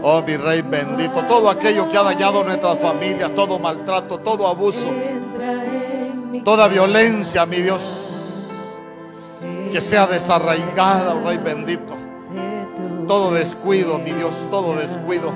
Oh, 0.04 0.22
mi 0.22 0.38
Rey 0.38 0.62
bendito, 0.62 1.24
todo 1.26 1.49
aquello 1.49 1.89
que 1.89 1.97
ha 1.97 2.04
dañado 2.04 2.43
nuestras 2.43 2.78
familias, 2.78 3.34
todo 3.34 3.58
maltrato, 3.58 4.20
todo 4.20 4.47
abuso, 4.47 4.86
toda 6.45 6.68
violencia, 6.68 7.47
mi 7.47 7.58
Dios, 7.58 7.82
que 9.72 9.82
sea 9.82 10.06
desarraigada, 10.06 11.16
oh, 11.16 11.28
Rey 11.28 11.39
bendito. 11.39 11.95
Todo 13.08 13.32
descuido, 13.32 13.97
mi 13.97 14.12
Dios, 14.12 14.47
todo 14.51 14.76
descuido. 14.76 15.34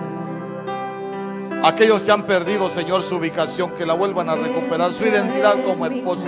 Aquellos 1.64 2.04
que 2.04 2.12
han 2.12 2.28
perdido, 2.28 2.70
Señor, 2.70 3.02
su 3.02 3.16
ubicación, 3.16 3.72
que 3.72 3.88
la 3.88 3.96
vuelvan 3.96 4.30
a 4.30 4.36
recuperar, 4.36 4.94
su 4.94 5.04
identidad 5.04 5.64
como 5.66 5.88
esposo, 5.88 6.28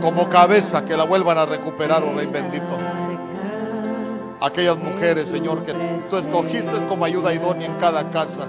como 0.00 0.28
cabeza, 0.28 0.84
que 0.84 0.96
la 0.96 1.04
vuelvan 1.04 1.38
a 1.38 1.46
recuperar, 1.46 2.02
oh 2.02 2.14
Rey 2.16 2.26
bendito 2.26 2.78
aquellas 4.40 4.76
mujeres, 4.78 5.28
Señor, 5.28 5.64
que 5.64 5.72
tú 6.08 6.16
escogiste 6.16 6.86
como 6.88 7.04
ayuda 7.04 7.34
idónea 7.34 7.66
en 7.66 7.74
cada 7.74 8.10
casa, 8.10 8.48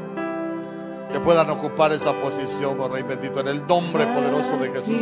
que 1.11 1.19
puedan 1.19 1.49
ocupar 1.49 1.91
esa 1.91 2.13
posición, 2.13 2.79
oh 2.79 2.87
Rey 2.87 3.03
bendito, 3.03 3.39
en 3.39 3.47
el 3.47 3.67
nombre 3.67 4.05
poderoso 4.07 4.57
de 4.57 4.69
Jesús. 4.69 4.95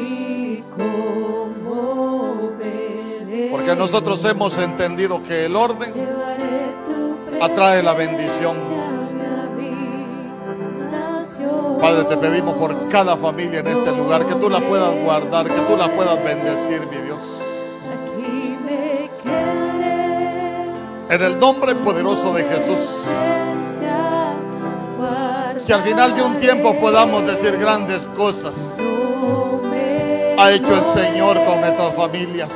Porque 3.52 3.76
nosotros 3.76 4.24
hemos 4.26 4.58
entendido 4.58 5.22
que 5.24 5.45
el 5.45 5.56
orden 5.56 5.91
atrae 7.41 7.84
la 7.84 7.93
bendición. 7.93 8.87
Padre, 11.82 12.06
te 12.06 12.18
pedimos 12.18 12.56
por 12.56 12.88
cada 12.90 13.16
familia 13.18 13.60
en 13.60 13.68
este 13.68 13.92
lugar 13.92 14.26
que 14.26 14.36
tú 14.36 14.50
la 14.50 14.60
puedas 14.60 14.96
guardar, 15.04 15.46
que 15.46 15.62
tú 15.62 15.78
la 15.78 15.94
puedas 15.96 16.24
bendecir, 16.24 16.82
mi 16.88 16.98
Dios. 16.98 17.22
En 21.10 21.22
el 21.22 21.40
nombre 21.40 21.76
poderoso 21.76 22.34
de 22.34 22.44
Jesús. 22.44 23.04
Que 25.66 25.74
al 25.74 25.82
final 25.82 26.16
de 26.16 26.24
un 26.24 26.40
tiempo 26.40 26.76
podamos 26.80 27.26
decir 27.28 27.58
grandes 27.58 28.08
cosas. 28.08 28.78
Ha 30.40 30.52
hecho 30.52 30.74
el 30.74 30.88
Señor 30.88 31.44
con 31.46 31.62
nuestras 31.62 31.94
familias. 31.94 32.52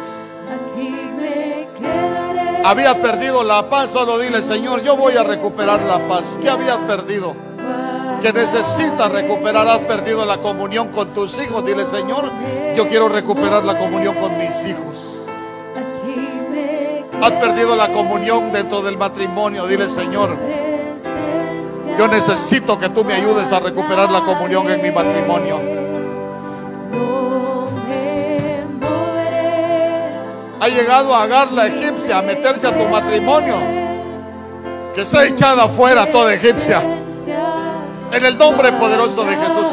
Habías 2.64 2.96
perdido 2.96 3.44
la 3.44 3.70
paz, 3.70 3.90
solo 3.90 4.20
dile, 4.20 4.42
Señor, 4.42 4.84
yo 4.84 4.96
voy 4.96 5.18
a 5.18 5.24
recuperar 5.24 5.82
la 5.82 6.08
paz. 6.08 6.38
¿Qué 6.42 6.50
habías 6.50 6.78
perdido? 6.80 7.51
Que 8.22 8.32
necesitas 8.32 9.12
recuperar, 9.12 9.68
has 9.68 9.80
perdido 9.80 10.26
la 10.26 10.38
comunión 10.38 10.90
con 10.90 11.12
tus 11.12 11.42
hijos. 11.42 11.66
Dile, 11.66 11.88
Señor, 11.88 12.32
yo 12.76 12.88
quiero 12.88 13.10
recuperar 13.10 13.64
la 13.64 13.80
comunión 13.80 14.16
con 14.16 14.38
mis 14.38 14.66
hijos. 14.68 15.08
Has 17.20 17.32
perdido 17.32 17.76
la 17.76 17.92
comunión 17.92 18.52
dentro 18.52 18.82
del 18.82 18.98
matrimonio. 18.98 19.66
Dile, 19.66 19.90
Señor, 19.90 20.36
yo 21.98 22.08
necesito 22.08 22.80
que 22.80 22.90
tú 22.90 23.04
me 23.04 23.16
ayudes 23.16 23.52
a 23.52 23.60
recuperar 23.60 24.12
la 24.12 24.22
comunión 24.22 24.70
en 24.70 24.84
mi 24.84 24.92
matrimonio. 24.92 25.60
Ha 30.60 30.68
llegado 30.68 31.16
a 31.16 31.24
Agar 31.24 31.52
la 31.54 31.66
egipcia 31.66 32.20
a 32.20 32.22
meterse 32.22 32.68
a 32.68 32.78
tu 32.78 32.88
matrimonio. 32.88 33.56
Que 34.94 35.06
sea 35.06 35.26
echada 35.26 35.68
fuera 35.68 36.06
toda 36.12 36.36
egipcia. 36.36 37.01
En 38.14 38.26
el 38.26 38.38
nombre 38.38 38.72
poderoso 38.74 39.24
de 39.24 39.36
Jesús. 39.36 39.70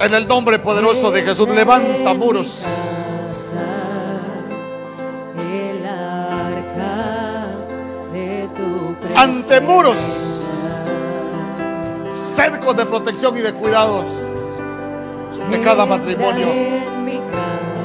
En 0.00 0.14
el 0.14 0.28
nombre 0.28 0.58
poderoso 0.58 1.10
de 1.10 1.22
Jesús. 1.22 1.48
Levanta 1.48 2.14
muros. 2.14 2.64
ante 9.16 9.60
muros, 9.60 9.98
cercos 12.12 12.76
de 12.76 12.86
protección 12.86 13.36
y 13.36 13.40
de 13.40 13.52
cuidados 13.52 14.10
sobre 15.30 15.60
cada 15.60 15.86
matrimonio, 15.86 16.48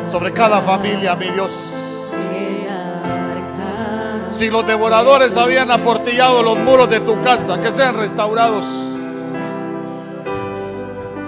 sobre 0.09 0.33
cada 0.33 0.61
familia, 0.61 1.15
mi 1.15 1.29
Dios. 1.29 1.73
Si 4.29 4.49
los 4.49 4.65
devoradores 4.67 5.35
habían 5.37 5.71
aportillado 5.71 6.43
los 6.43 6.57
muros 6.59 6.89
de 6.89 6.99
tu 6.99 7.19
casa, 7.21 7.59
que 7.59 7.71
sean 7.71 7.97
restaurados. 7.97 8.65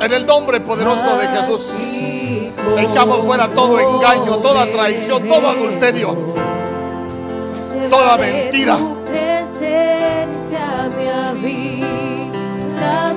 En 0.02 0.14
el 0.14 0.26
nombre 0.26 0.62
poderoso 0.62 1.18
de 1.18 1.28
Jesús, 1.28 1.74
echamos 2.78 3.20
fuera 3.20 3.48
todo 3.50 3.80
engaño, 3.80 4.38
toda 4.38 4.66
traición, 4.72 5.28
todo 5.28 5.50
adulterio, 5.50 6.18
toda 7.90 8.18
mentira 8.18 8.78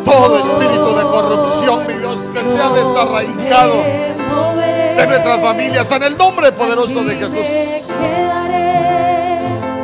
todo 0.05 0.39
espíritu 0.39 0.95
de 0.95 1.03
corrupción, 1.05 1.87
mi 1.87 1.95
Dios, 1.95 2.31
que 2.33 2.41
sea 2.41 2.71
desarraigado 2.71 3.83
de 4.97 5.07
nuestras 5.07 5.41
familias 5.41 5.91
en 5.91 6.03
el 6.03 6.17
nombre 6.17 6.53
poderoso 6.53 7.03
de 7.05 7.17
Jesús. 7.17 8.32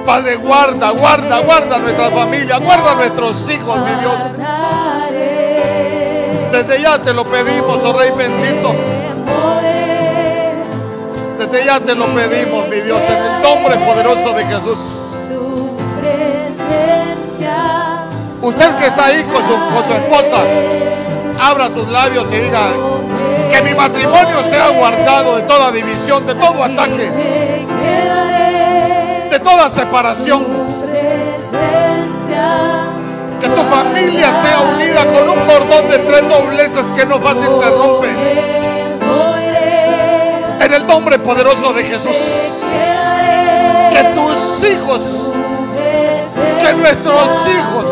Padre, 0.09 0.37
guarda, 0.37 0.91
guarda, 0.93 1.41
guarda 1.41 1.79
nuestra 1.81 2.09
familia, 2.09 2.57
guarda 2.57 2.95
nuestros 2.95 3.47
hijos, 3.51 3.79
mi 3.79 3.95
Dios. 4.01 4.15
Desde 6.51 6.81
ya 6.81 6.99
te 6.99 7.13
lo 7.13 7.31
pedimos, 7.31 7.83
oh 7.85 7.93
Rey 7.93 8.11
bendito. 8.17 8.75
Desde 11.39 11.63
ya 11.63 11.79
te 11.81 11.95
lo 11.95 12.07
pedimos, 12.15 12.67
mi 12.69 12.81
Dios, 12.81 13.03
en 13.03 13.19
el 13.19 13.43
nombre 13.43 13.77
poderoso 13.77 14.33
de 14.33 14.47
Jesús. 14.47 14.79
Usted 18.41 18.77
que 18.77 18.87
está 18.87 19.05
ahí 19.05 19.23
con 19.25 19.45
su, 19.45 19.53
con 19.53 19.87
su 19.87 19.93
esposa, 19.93 20.39
abra 21.39 21.69
sus 21.69 21.87
labios 21.87 22.27
y 22.33 22.37
diga, 22.37 22.71
que 23.51 23.61
mi 23.61 23.75
matrimonio 23.75 24.43
sea 24.43 24.71
guardado 24.71 25.37
de 25.37 25.43
toda 25.43 25.71
división, 25.71 26.27
de 26.27 26.35
todo 26.35 26.65
ataque, 26.65 27.13
de 29.39 29.45
toda 29.45 29.70
separación. 29.70 30.45
Que 33.41 33.49
tu 33.49 33.62
familia 33.62 34.32
sea 34.43 34.61
unida 34.74 35.05
con 35.07 35.28
un 35.30 35.47
cordón 35.47 35.89
de 35.89 35.99
tres 35.99 36.28
dobleces 36.28 36.93
que 36.93 37.07
no 37.07 37.20
fácil 37.20 37.49
se 37.61 37.70
rompe. 37.70 38.09
En 40.61 40.74
el 40.74 40.86
nombre 40.86 41.18
poderoso 41.20 41.72
de 41.72 41.84
Jesús. 41.84 42.16
Que 43.93 44.05
tus 44.14 44.70
hijos, 44.70 45.03
que 46.61 46.72
nuestros 46.74 47.49
hijos 47.49 47.84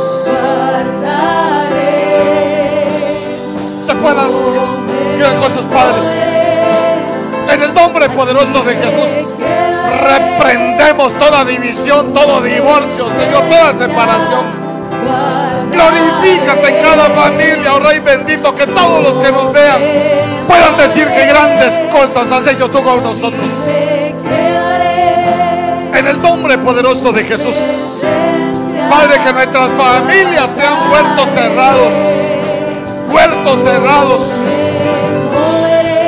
se 3.83 3.95
puedan 3.95 4.31
quedar 5.17 5.37
con 5.37 5.55
sus 5.55 5.65
padres. 5.67 6.05
En 7.53 7.63
el 7.63 7.73
nombre 7.73 8.09
poderoso 8.11 8.63
de 8.65 8.75
Jesús, 8.75 9.36
reprendemos 9.97 11.17
toda 11.19 11.45
división, 11.45 12.13
todo 12.13 12.41
divorcio, 12.43 13.09
Señor, 13.19 13.45
toda 13.49 13.75
separación. 13.75 14.67
Glorifícate 15.73 16.69
en 16.69 16.83
cada 16.83 17.11
familia, 17.11 17.75
oh 17.75 17.81
Rey 17.81 17.99
bendito, 18.01 18.55
que 18.55 18.67
todos 18.67 19.03
los 19.03 19.19
que 19.25 19.31
nos 19.31 19.53
vean 19.53 19.81
puedan 20.49 20.77
decir 20.77 21.07
que 21.09 21.27
grandes 21.27 21.79
cosas 21.91 22.31
has 22.31 22.47
hecho 22.47 22.71
tú 22.71 22.83
con 22.83 23.03
nosotros. 23.03 23.47
En 25.95 26.07
el 26.07 26.21
nombre 26.21 26.57
poderoso 26.59 27.13
de 27.13 27.25
Jesús. 27.25 27.57
Padre, 28.89 29.19
que 29.25 29.33
nuestras 29.33 29.71
familias 29.71 30.51
sean 30.51 30.91
huertos 30.91 31.29
cerrados, 31.31 31.95
huertos 33.11 33.59
cerrados, 33.65 34.31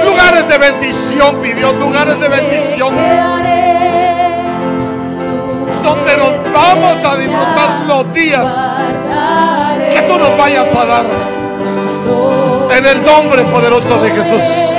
lugares 0.05 0.49
de 0.49 0.59
bendición, 0.59 1.41
mi 1.41 1.53
Dios, 1.53 1.75
lugares 1.75 2.21
de 2.21 2.29
bendición, 2.29 2.95
donde 5.89 6.17
nos 6.19 6.53
vamos 6.53 7.05
a 7.05 7.17
disfrutar 7.17 7.87
los 7.87 8.13
días 8.13 8.47
que 9.91 10.03
tú 10.03 10.19
nos 10.19 10.37
vayas 10.37 10.69
a 10.75 10.85
dar, 10.85 11.07
en 12.77 12.87
el 12.87 13.03
nombre 13.03 13.43
poderoso 13.45 13.99
de 14.03 14.11
Jesús. 14.11 14.78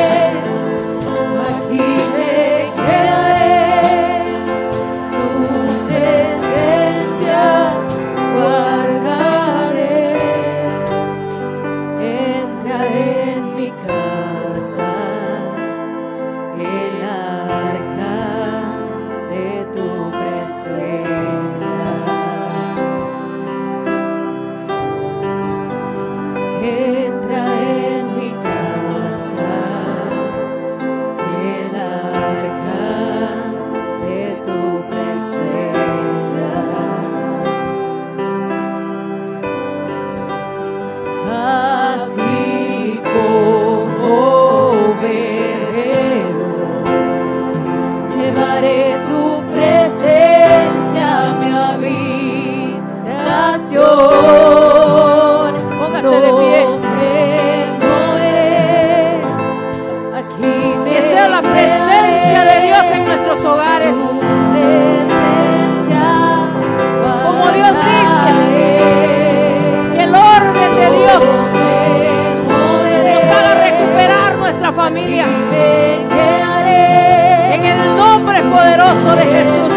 Poderoso 78.90 79.16
de 79.16 79.26
Jesús. 79.26 79.74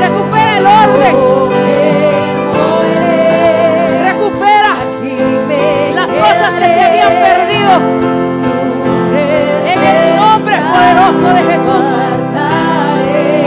Recupera 0.00 0.56
el 0.56 0.66
orden. 0.66 1.16
Recupera 4.04 4.74
las 5.94 6.10
cosas 6.10 6.54
que 6.54 6.64
se 6.64 6.80
habían 6.80 7.12
perdido. 7.12 7.72
En 9.66 9.80
el 9.84 10.16
nombre 10.16 10.56
poderoso 10.72 11.34
de 11.34 11.42
Jesús. 11.52 11.86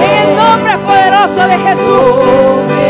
En 0.04 0.28
el 0.28 0.38
nombre 0.38 0.78
poderoso 0.78 1.48
de 1.48 1.58
Jesús. 1.58 2.81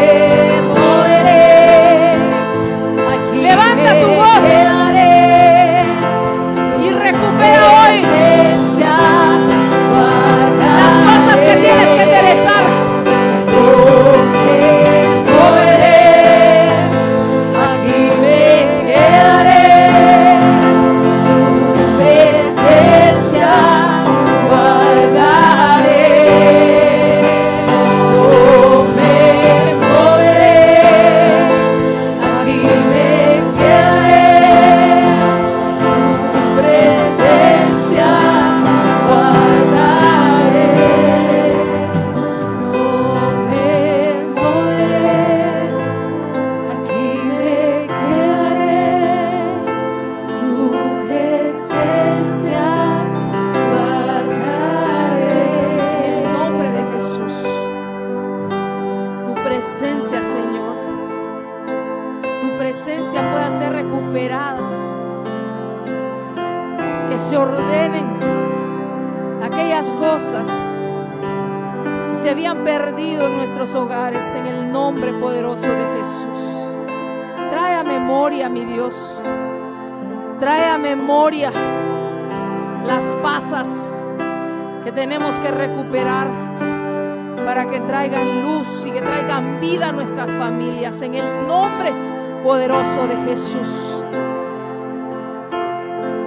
De 93.00 93.16
Jesús. 93.26 94.04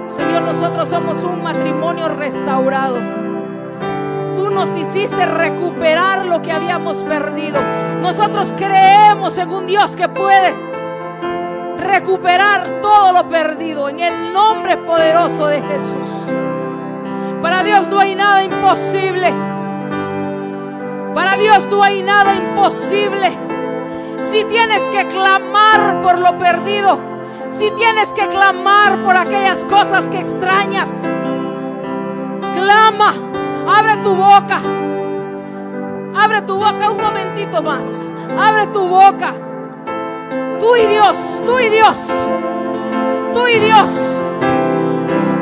Señor, 0.07 0.41
nosotros 0.41 0.89
somos 0.89 1.23
un 1.23 1.43
matrimonio 1.43 2.09
restaurado. 2.09 2.97
Tú 4.35 4.49
nos 4.49 4.75
hiciste 4.75 5.27
recuperar 5.27 6.25
lo 6.25 6.41
que 6.41 6.51
habíamos 6.51 7.03
perdido. 7.03 7.59
Nosotros 8.01 8.51
creemos 8.57 9.37
en 9.37 9.51
un 9.51 9.67
Dios 9.67 9.95
que 9.95 10.09
puede 10.09 10.55
recuperar 11.77 12.81
todo 12.81 13.13
lo 13.13 13.29
perdido 13.29 13.87
en 13.87 13.99
el 13.99 14.33
nombre 14.33 14.77
poderoso 14.77 15.45
de 15.47 15.61
Jesús. 15.61 16.33
Para 17.43 17.63
Dios 17.63 17.87
no 17.89 17.99
hay 17.99 18.15
nada 18.15 18.43
imposible. 18.43 19.31
Para 21.13 21.37
Dios 21.37 21.67
no 21.69 21.83
hay 21.83 22.01
nada 22.01 22.33
imposible. 22.33 23.44
Si 24.19 24.43
tienes 24.45 24.83
que 24.89 25.07
clamar 25.07 26.01
por 26.01 26.19
lo 26.19 26.37
perdido, 26.37 26.99
si 27.49 27.71
tienes 27.71 28.11
que 28.13 28.27
clamar 28.27 29.01
por 29.01 29.15
aquellas 29.15 29.63
cosas 29.65 30.09
que 30.09 30.19
extrañas, 30.19 30.89
clama, 32.53 33.13
abre 33.67 33.97
tu 33.97 34.15
boca. 34.15 34.59
Abre 36.17 36.41
tu 36.41 36.55
boca 36.57 36.91
un 36.91 37.01
momentito 37.01 37.61
más. 37.61 38.11
Abre 38.37 38.67
tu 38.67 38.87
boca. 38.87 39.33
Tú 40.59 40.75
y 40.75 40.87
Dios, 40.87 41.41
tú 41.45 41.59
y 41.59 41.69
Dios, 41.69 41.97
tú 43.33 43.47
y 43.47 43.59
Dios. 43.59 44.21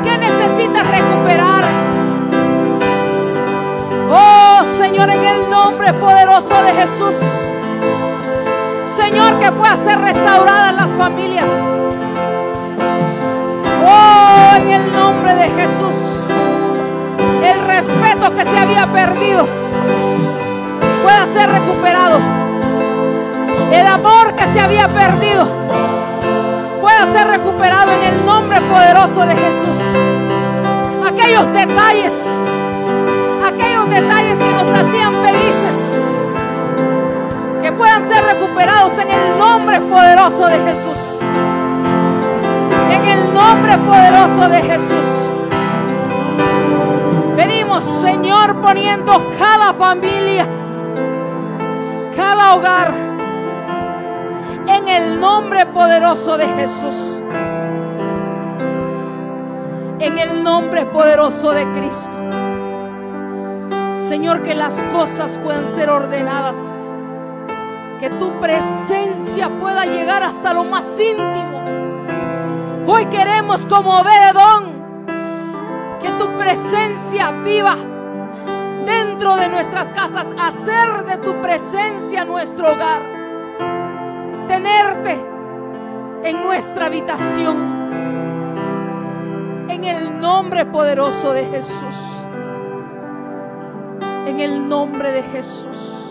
¿Qué 0.02 0.18
necesitas 0.18 0.86
recuperar? 0.86 1.64
Oh 4.10 4.64
Señor, 4.64 5.08
en 5.10 5.22
el 5.22 5.48
nombre 5.48 5.92
poderoso 5.94 6.54
de 6.62 6.72
Jesús. 6.72 7.53
Señor, 8.96 9.40
que 9.40 9.50
pueda 9.50 9.76
ser 9.76 10.00
restauradas 10.00 10.72
las 10.72 10.90
familias. 10.90 11.48
Oh, 13.84 14.56
en 14.56 14.70
el 14.70 14.94
nombre 14.94 15.34
de 15.34 15.48
Jesús. 15.48 15.96
El 17.42 17.66
respeto 17.66 18.32
que 18.36 18.44
se 18.44 18.56
había 18.56 18.86
perdido 18.92 19.48
pueda 21.02 21.26
ser 21.26 21.50
recuperado. 21.50 22.20
El 23.72 23.86
amor 23.88 24.36
que 24.36 24.46
se 24.46 24.60
había 24.60 24.86
perdido 24.86 25.44
pueda 26.80 27.06
ser 27.06 27.26
recuperado 27.26 27.90
en 27.90 28.02
el 28.02 28.24
nombre 28.24 28.60
poderoso 28.60 29.26
de 29.26 29.34
Jesús. 29.34 29.76
Aquellos 31.04 31.52
detalles, 31.52 32.30
aquellos 33.44 33.90
detalles 33.90 34.38
que 34.38 34.50
nos 34.52 34.68
hacían 34.68 35.14
felices, 35.24 35.96
que 37.64 37.72
puedan 37.72 38.02
ser 38.02 38.22
recuperados 38.22 38.98
en 38.98 39.10
el 39.10 39.38
nombre 39.38 39.80
poderoso 39.80 40.44
de 40.48 40.58
Jesús. 40.58 40.98
En 42.90 43.04
el 43.06 43.32
nombre 43.32 43.78
poderoso 43.78 44.50
de 44.50 44.60
Jesús. 44.60 45.06
Venimos, 47.38 47.82
Señor, 47.82 48.60
poniendo 48.60 49.14
cada 49.38 49.72
familia, 49.72 50.46
cada 52.14 52.54
hogar, 52.54 52.92
en 54.66 54.86
el 54.86 55.18
nombre 55.18 55.64
poderoso 55.64 56.36
de 56.36 56.46
Jesús. 56.48 57.22
En 60.00 60.18
el 60.18 60.44
nombre 60.44 60.84
poderoso 60.84 61.52
de 61.52 61.64
Cristo. 61.72 62.18
Señor, 63.96 64.42
que 64.42 64.54
las 64.54 64.82
cosas 64.92 65.38
puedan 65.38 65.66
ser 65.66 65.88
ordenadas. 65.88 66.74
Que 68.04 68.10
tu 68.10 68.38
presencia 68.38 69.48
pueda 69.60 69.86
llegar 69.86 70.22
hasta 70.22 70.52
lo 70.52 70.62
más 70.62 71.00
íntimo. 71.00 71.64
Hoy 72.86 73.06
queremos 73.06 73.64
como 73.64 73.98
Obededón 73.98 74.74
que 76.02 76.10
tu 76.18 76.36
presencia 76.36 77.30
viva 77.30 77.76
dentro 78.84 79.36
de 79.36 79.48
nuestras 79.48 79.90
casas, 79.94 80.26
hacer 80.38 81.06
de 81.06 81.16
tu 81.16 81.40
presencia 81.40 82.26
nuestro 82.26 82.72
hogar, 82.72 83.00
tenerte 84.48 85.18
en 86.24 86.42
nuestra 86.42 86.84
habitación, 86.84 87.56
en 89.70 89.82
el 89.82 90.20
nombre 90.20 90.66
poderoso 90.66 91.32
de 91.32 91.46
Jesús, 91.46 92.26
en 94.26 94.40
el 94.40 94.68
nombre 94.68 95.10
de 95.10 95.22
Jesús, 95.22 96.03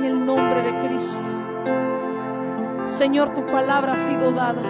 en 0.00 0.06
el 0.06 0.24
nombre 0.24 0.62
de 0.62 0.78
Cristo. 0.86 1.28
Señor, 2.86 3.34
tu 3.34 3.44
palabra 3.44 3.92
ha 3.92 3.96
sido 3.96 4.32
dada 4.32 4.62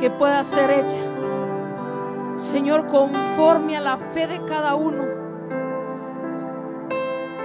que 0.00 0.10
pueda 0.10 0.42
ser 0.44 0.70
hecha. 0.70 0.96
Señor, 2.36 2.86
conforme 2.86 3.76
a 3.76 3.80
la 3.80 3.98
fe 3.98 4.26
de 4.26 4.42
cada 4.46 4.74
uno. 4.76 5.04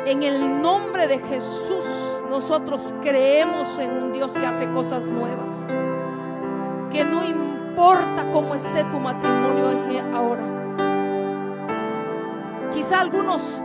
En 0.05 0.23
el 0.23 0.61
nombre 0.61 1.05
de 1.07 1.19
Jesús 1.19 2.23
nosotros 2.29 2.95
creemos 3.01 3.77
en 3.77 3.91
un 4.03 4.13
Dios 4.13 4.31
que 4.31 4.45
hace 4.45 4.71
cosas 4.71 5.09
nuevas. 5.09 5.67
Que 6.89 7.03
no 7.03 7.25
importa 7.25 8.29
cómo 8.31 8.55
esté 8.55 8.85
tu 8.85 9.01
matrimonio 9.01 9.67
ahora. 10.13 10.43
Quizá 12.71 13.01
algunos, 13.01 13.61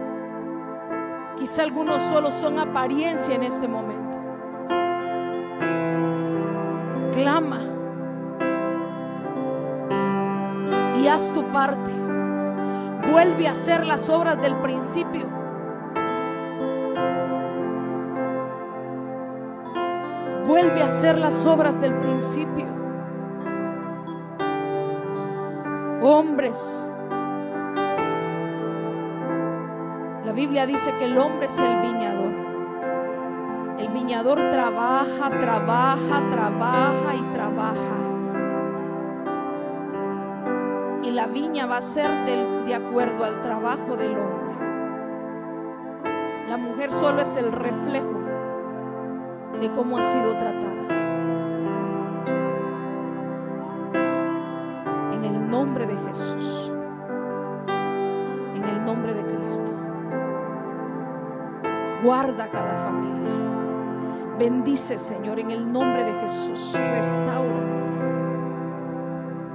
quizá 1.42 1.64
algunos 1.64 2.00
solo 2.02 2.30
son 2.30 2.60
apariencia 2.60 3.34
en 3.34 3.42
este 3.42 3.66
momento. 3.66 4.16
Clama 7.12 7.62
y 11.02 11.08
haz 11.08 11.32
tu 11.32 11.42
parte. 11.50 11.90
Vuelve 13.10 13.48
a 13.48 13.50
hacer 13.50 13.84
las 13.84 14.08
obras 14.08 14.40
del 14.40 14.54
principio. 14.58 15.26
Vuelve 20.46 20.80
a 20.80 20.86
hacer 20.86 21.18
las 21.18 21.44
obras 21.44 21.80
del 21.80 21.94
principio. 21.98 22.66
Hombres. 26.02 26.91
La 30.32 30.36
Biblia 30.36 30.64
dice 30.64 30.96
que 30.96 31.04
el 31.04 31.18
hombre 31.18 31.44
es 31.44 31.58
el 31.58 31.78
viñador. 31.82 32.32
El 33.78 33.88
viñador 33.88 34.48
trabaja, 34.48 35.28
trabaja, 35.38 36.22
trabaja 36.30 37.14
y 37.14 37.22
trabaja. 37.32 37.96
Y 41.02 41.10
la 41.10 41.26
viña 41.26 41.66
va 41.66 41.76
a 41.76 41.82
ser 41.82 42.24
de 42.24 42.74
acuerdo 42.74 43.26
al 43.26 43.42
trabajo 43.42 43.94
del 43.98 44.16
hombre. 44.16 44.54
La 46.48 46.56
mujer 46.56 46.90
solo 46.94 47.20
es 47.20 47.36
el 47.36 47.52
reflejo 47.52 48.18
de 49.60 49.70
cómo 49.72 49.98
ha 49.98 50.02
sido 50.02 50.32
tratada. 50.38 51.01
Guarda 62.22 62.48
cada 62.52 62.76
familia. 62.76 63.32
Bendice, 64.38 64.96
Señor, 64.96 65.40
en 65.40 65.50
el 65.50 65.72
nombre 65.72 66.04
de 66.04 66.12
Jesús. 66.20 66.72
Restaura. 66.72 67.66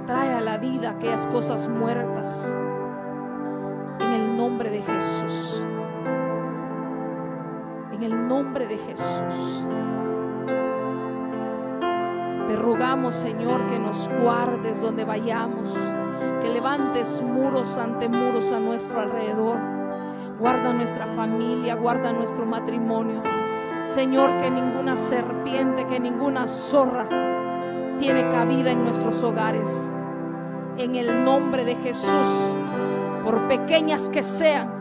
Trae 0.04 0.34
a 0.34 0.42
la 0.42 0.58
vida 0.58 0.90
aquellas 0.90 1.26
cosas 1.28 1.66
muertas. 1.66 2.54
En 4.00 4.12
el 4.12 4.36
nombre 4.36 4.68
de 4.68 4.82
Jesús. 4.82 5.64
En 7.90 8.02
el 8.02 8.28
nombre 8.28 8.66
de 8.66 8.76
Jesús. 8.76 9.66
Te 12.48 12.56
rogamos, 12.56 13.14
Señor, 13.14 13.62
que 13.68 13.78
nos 13.78 14.10
guardes 14.20 14.82
donde 14.82 15.06
vayamos, 15.06 15.74
que 16.42 16.50
levantes 16.50 17.22
muros 17.22 17.78
ante 17.78 18.10
muros 18.10 18.52
a 18.52 18.60
nuestro 18.60 19.00
alrededor. 19.00 19.77
Guarda 20.38 20.72
nuestra 20.72 21.06
familia, 21.08 21.74
guarda 21.74 22.12
nuestro 22.12 22.46
matrimonio. 22.46 23.22
Señor, 23.82 24.40
que 24.40 24.50
ninguna 24.50 24.96
serpiente, 24.96 25.86
que 25.86 25.98
ninguna 25.98 26.46
zorra 26.46 27.08
tiene 27.98 28.28
cabida 28.28 28.70
en 28.70 28.84
nuestros 28.84 29.22
hogares. 29.24 29.90
En 30.76 30.94
el 30.94 31.24
nombre 31.24 31.64
de 31.64 31.74
Jesús, 31.76 32.56
por 33.24 33.48
pequeñas 33.48 34.08
que 34.08 34.22
sean, 34.22 34.78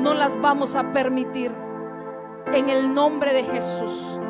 no 0.00 0.14
las 0.14 0.40
vamos 0.40 0.76
a 0.76 0.92
permitir. 0.92 1.52
En 2.52 2.68
el 2.68 2.94
nombre 2.94 3.32
de 3.32 3.42
Jesús. 3.42 4.20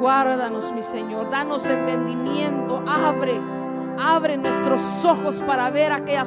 Guárdanos, 0.00 0.72
mi 0.72 0.82
Señor. 0.82 1.30
Danos 1.30 1.66
entendimiento. 1.70 2.82
Abre, 2.86 3.40
abre 3.98 4.36
nuestros 4.36 5.04
ojos 5.04 5.40
para 5.42 5.70
ver 5.70 5.92
aquellas 5.92 6.22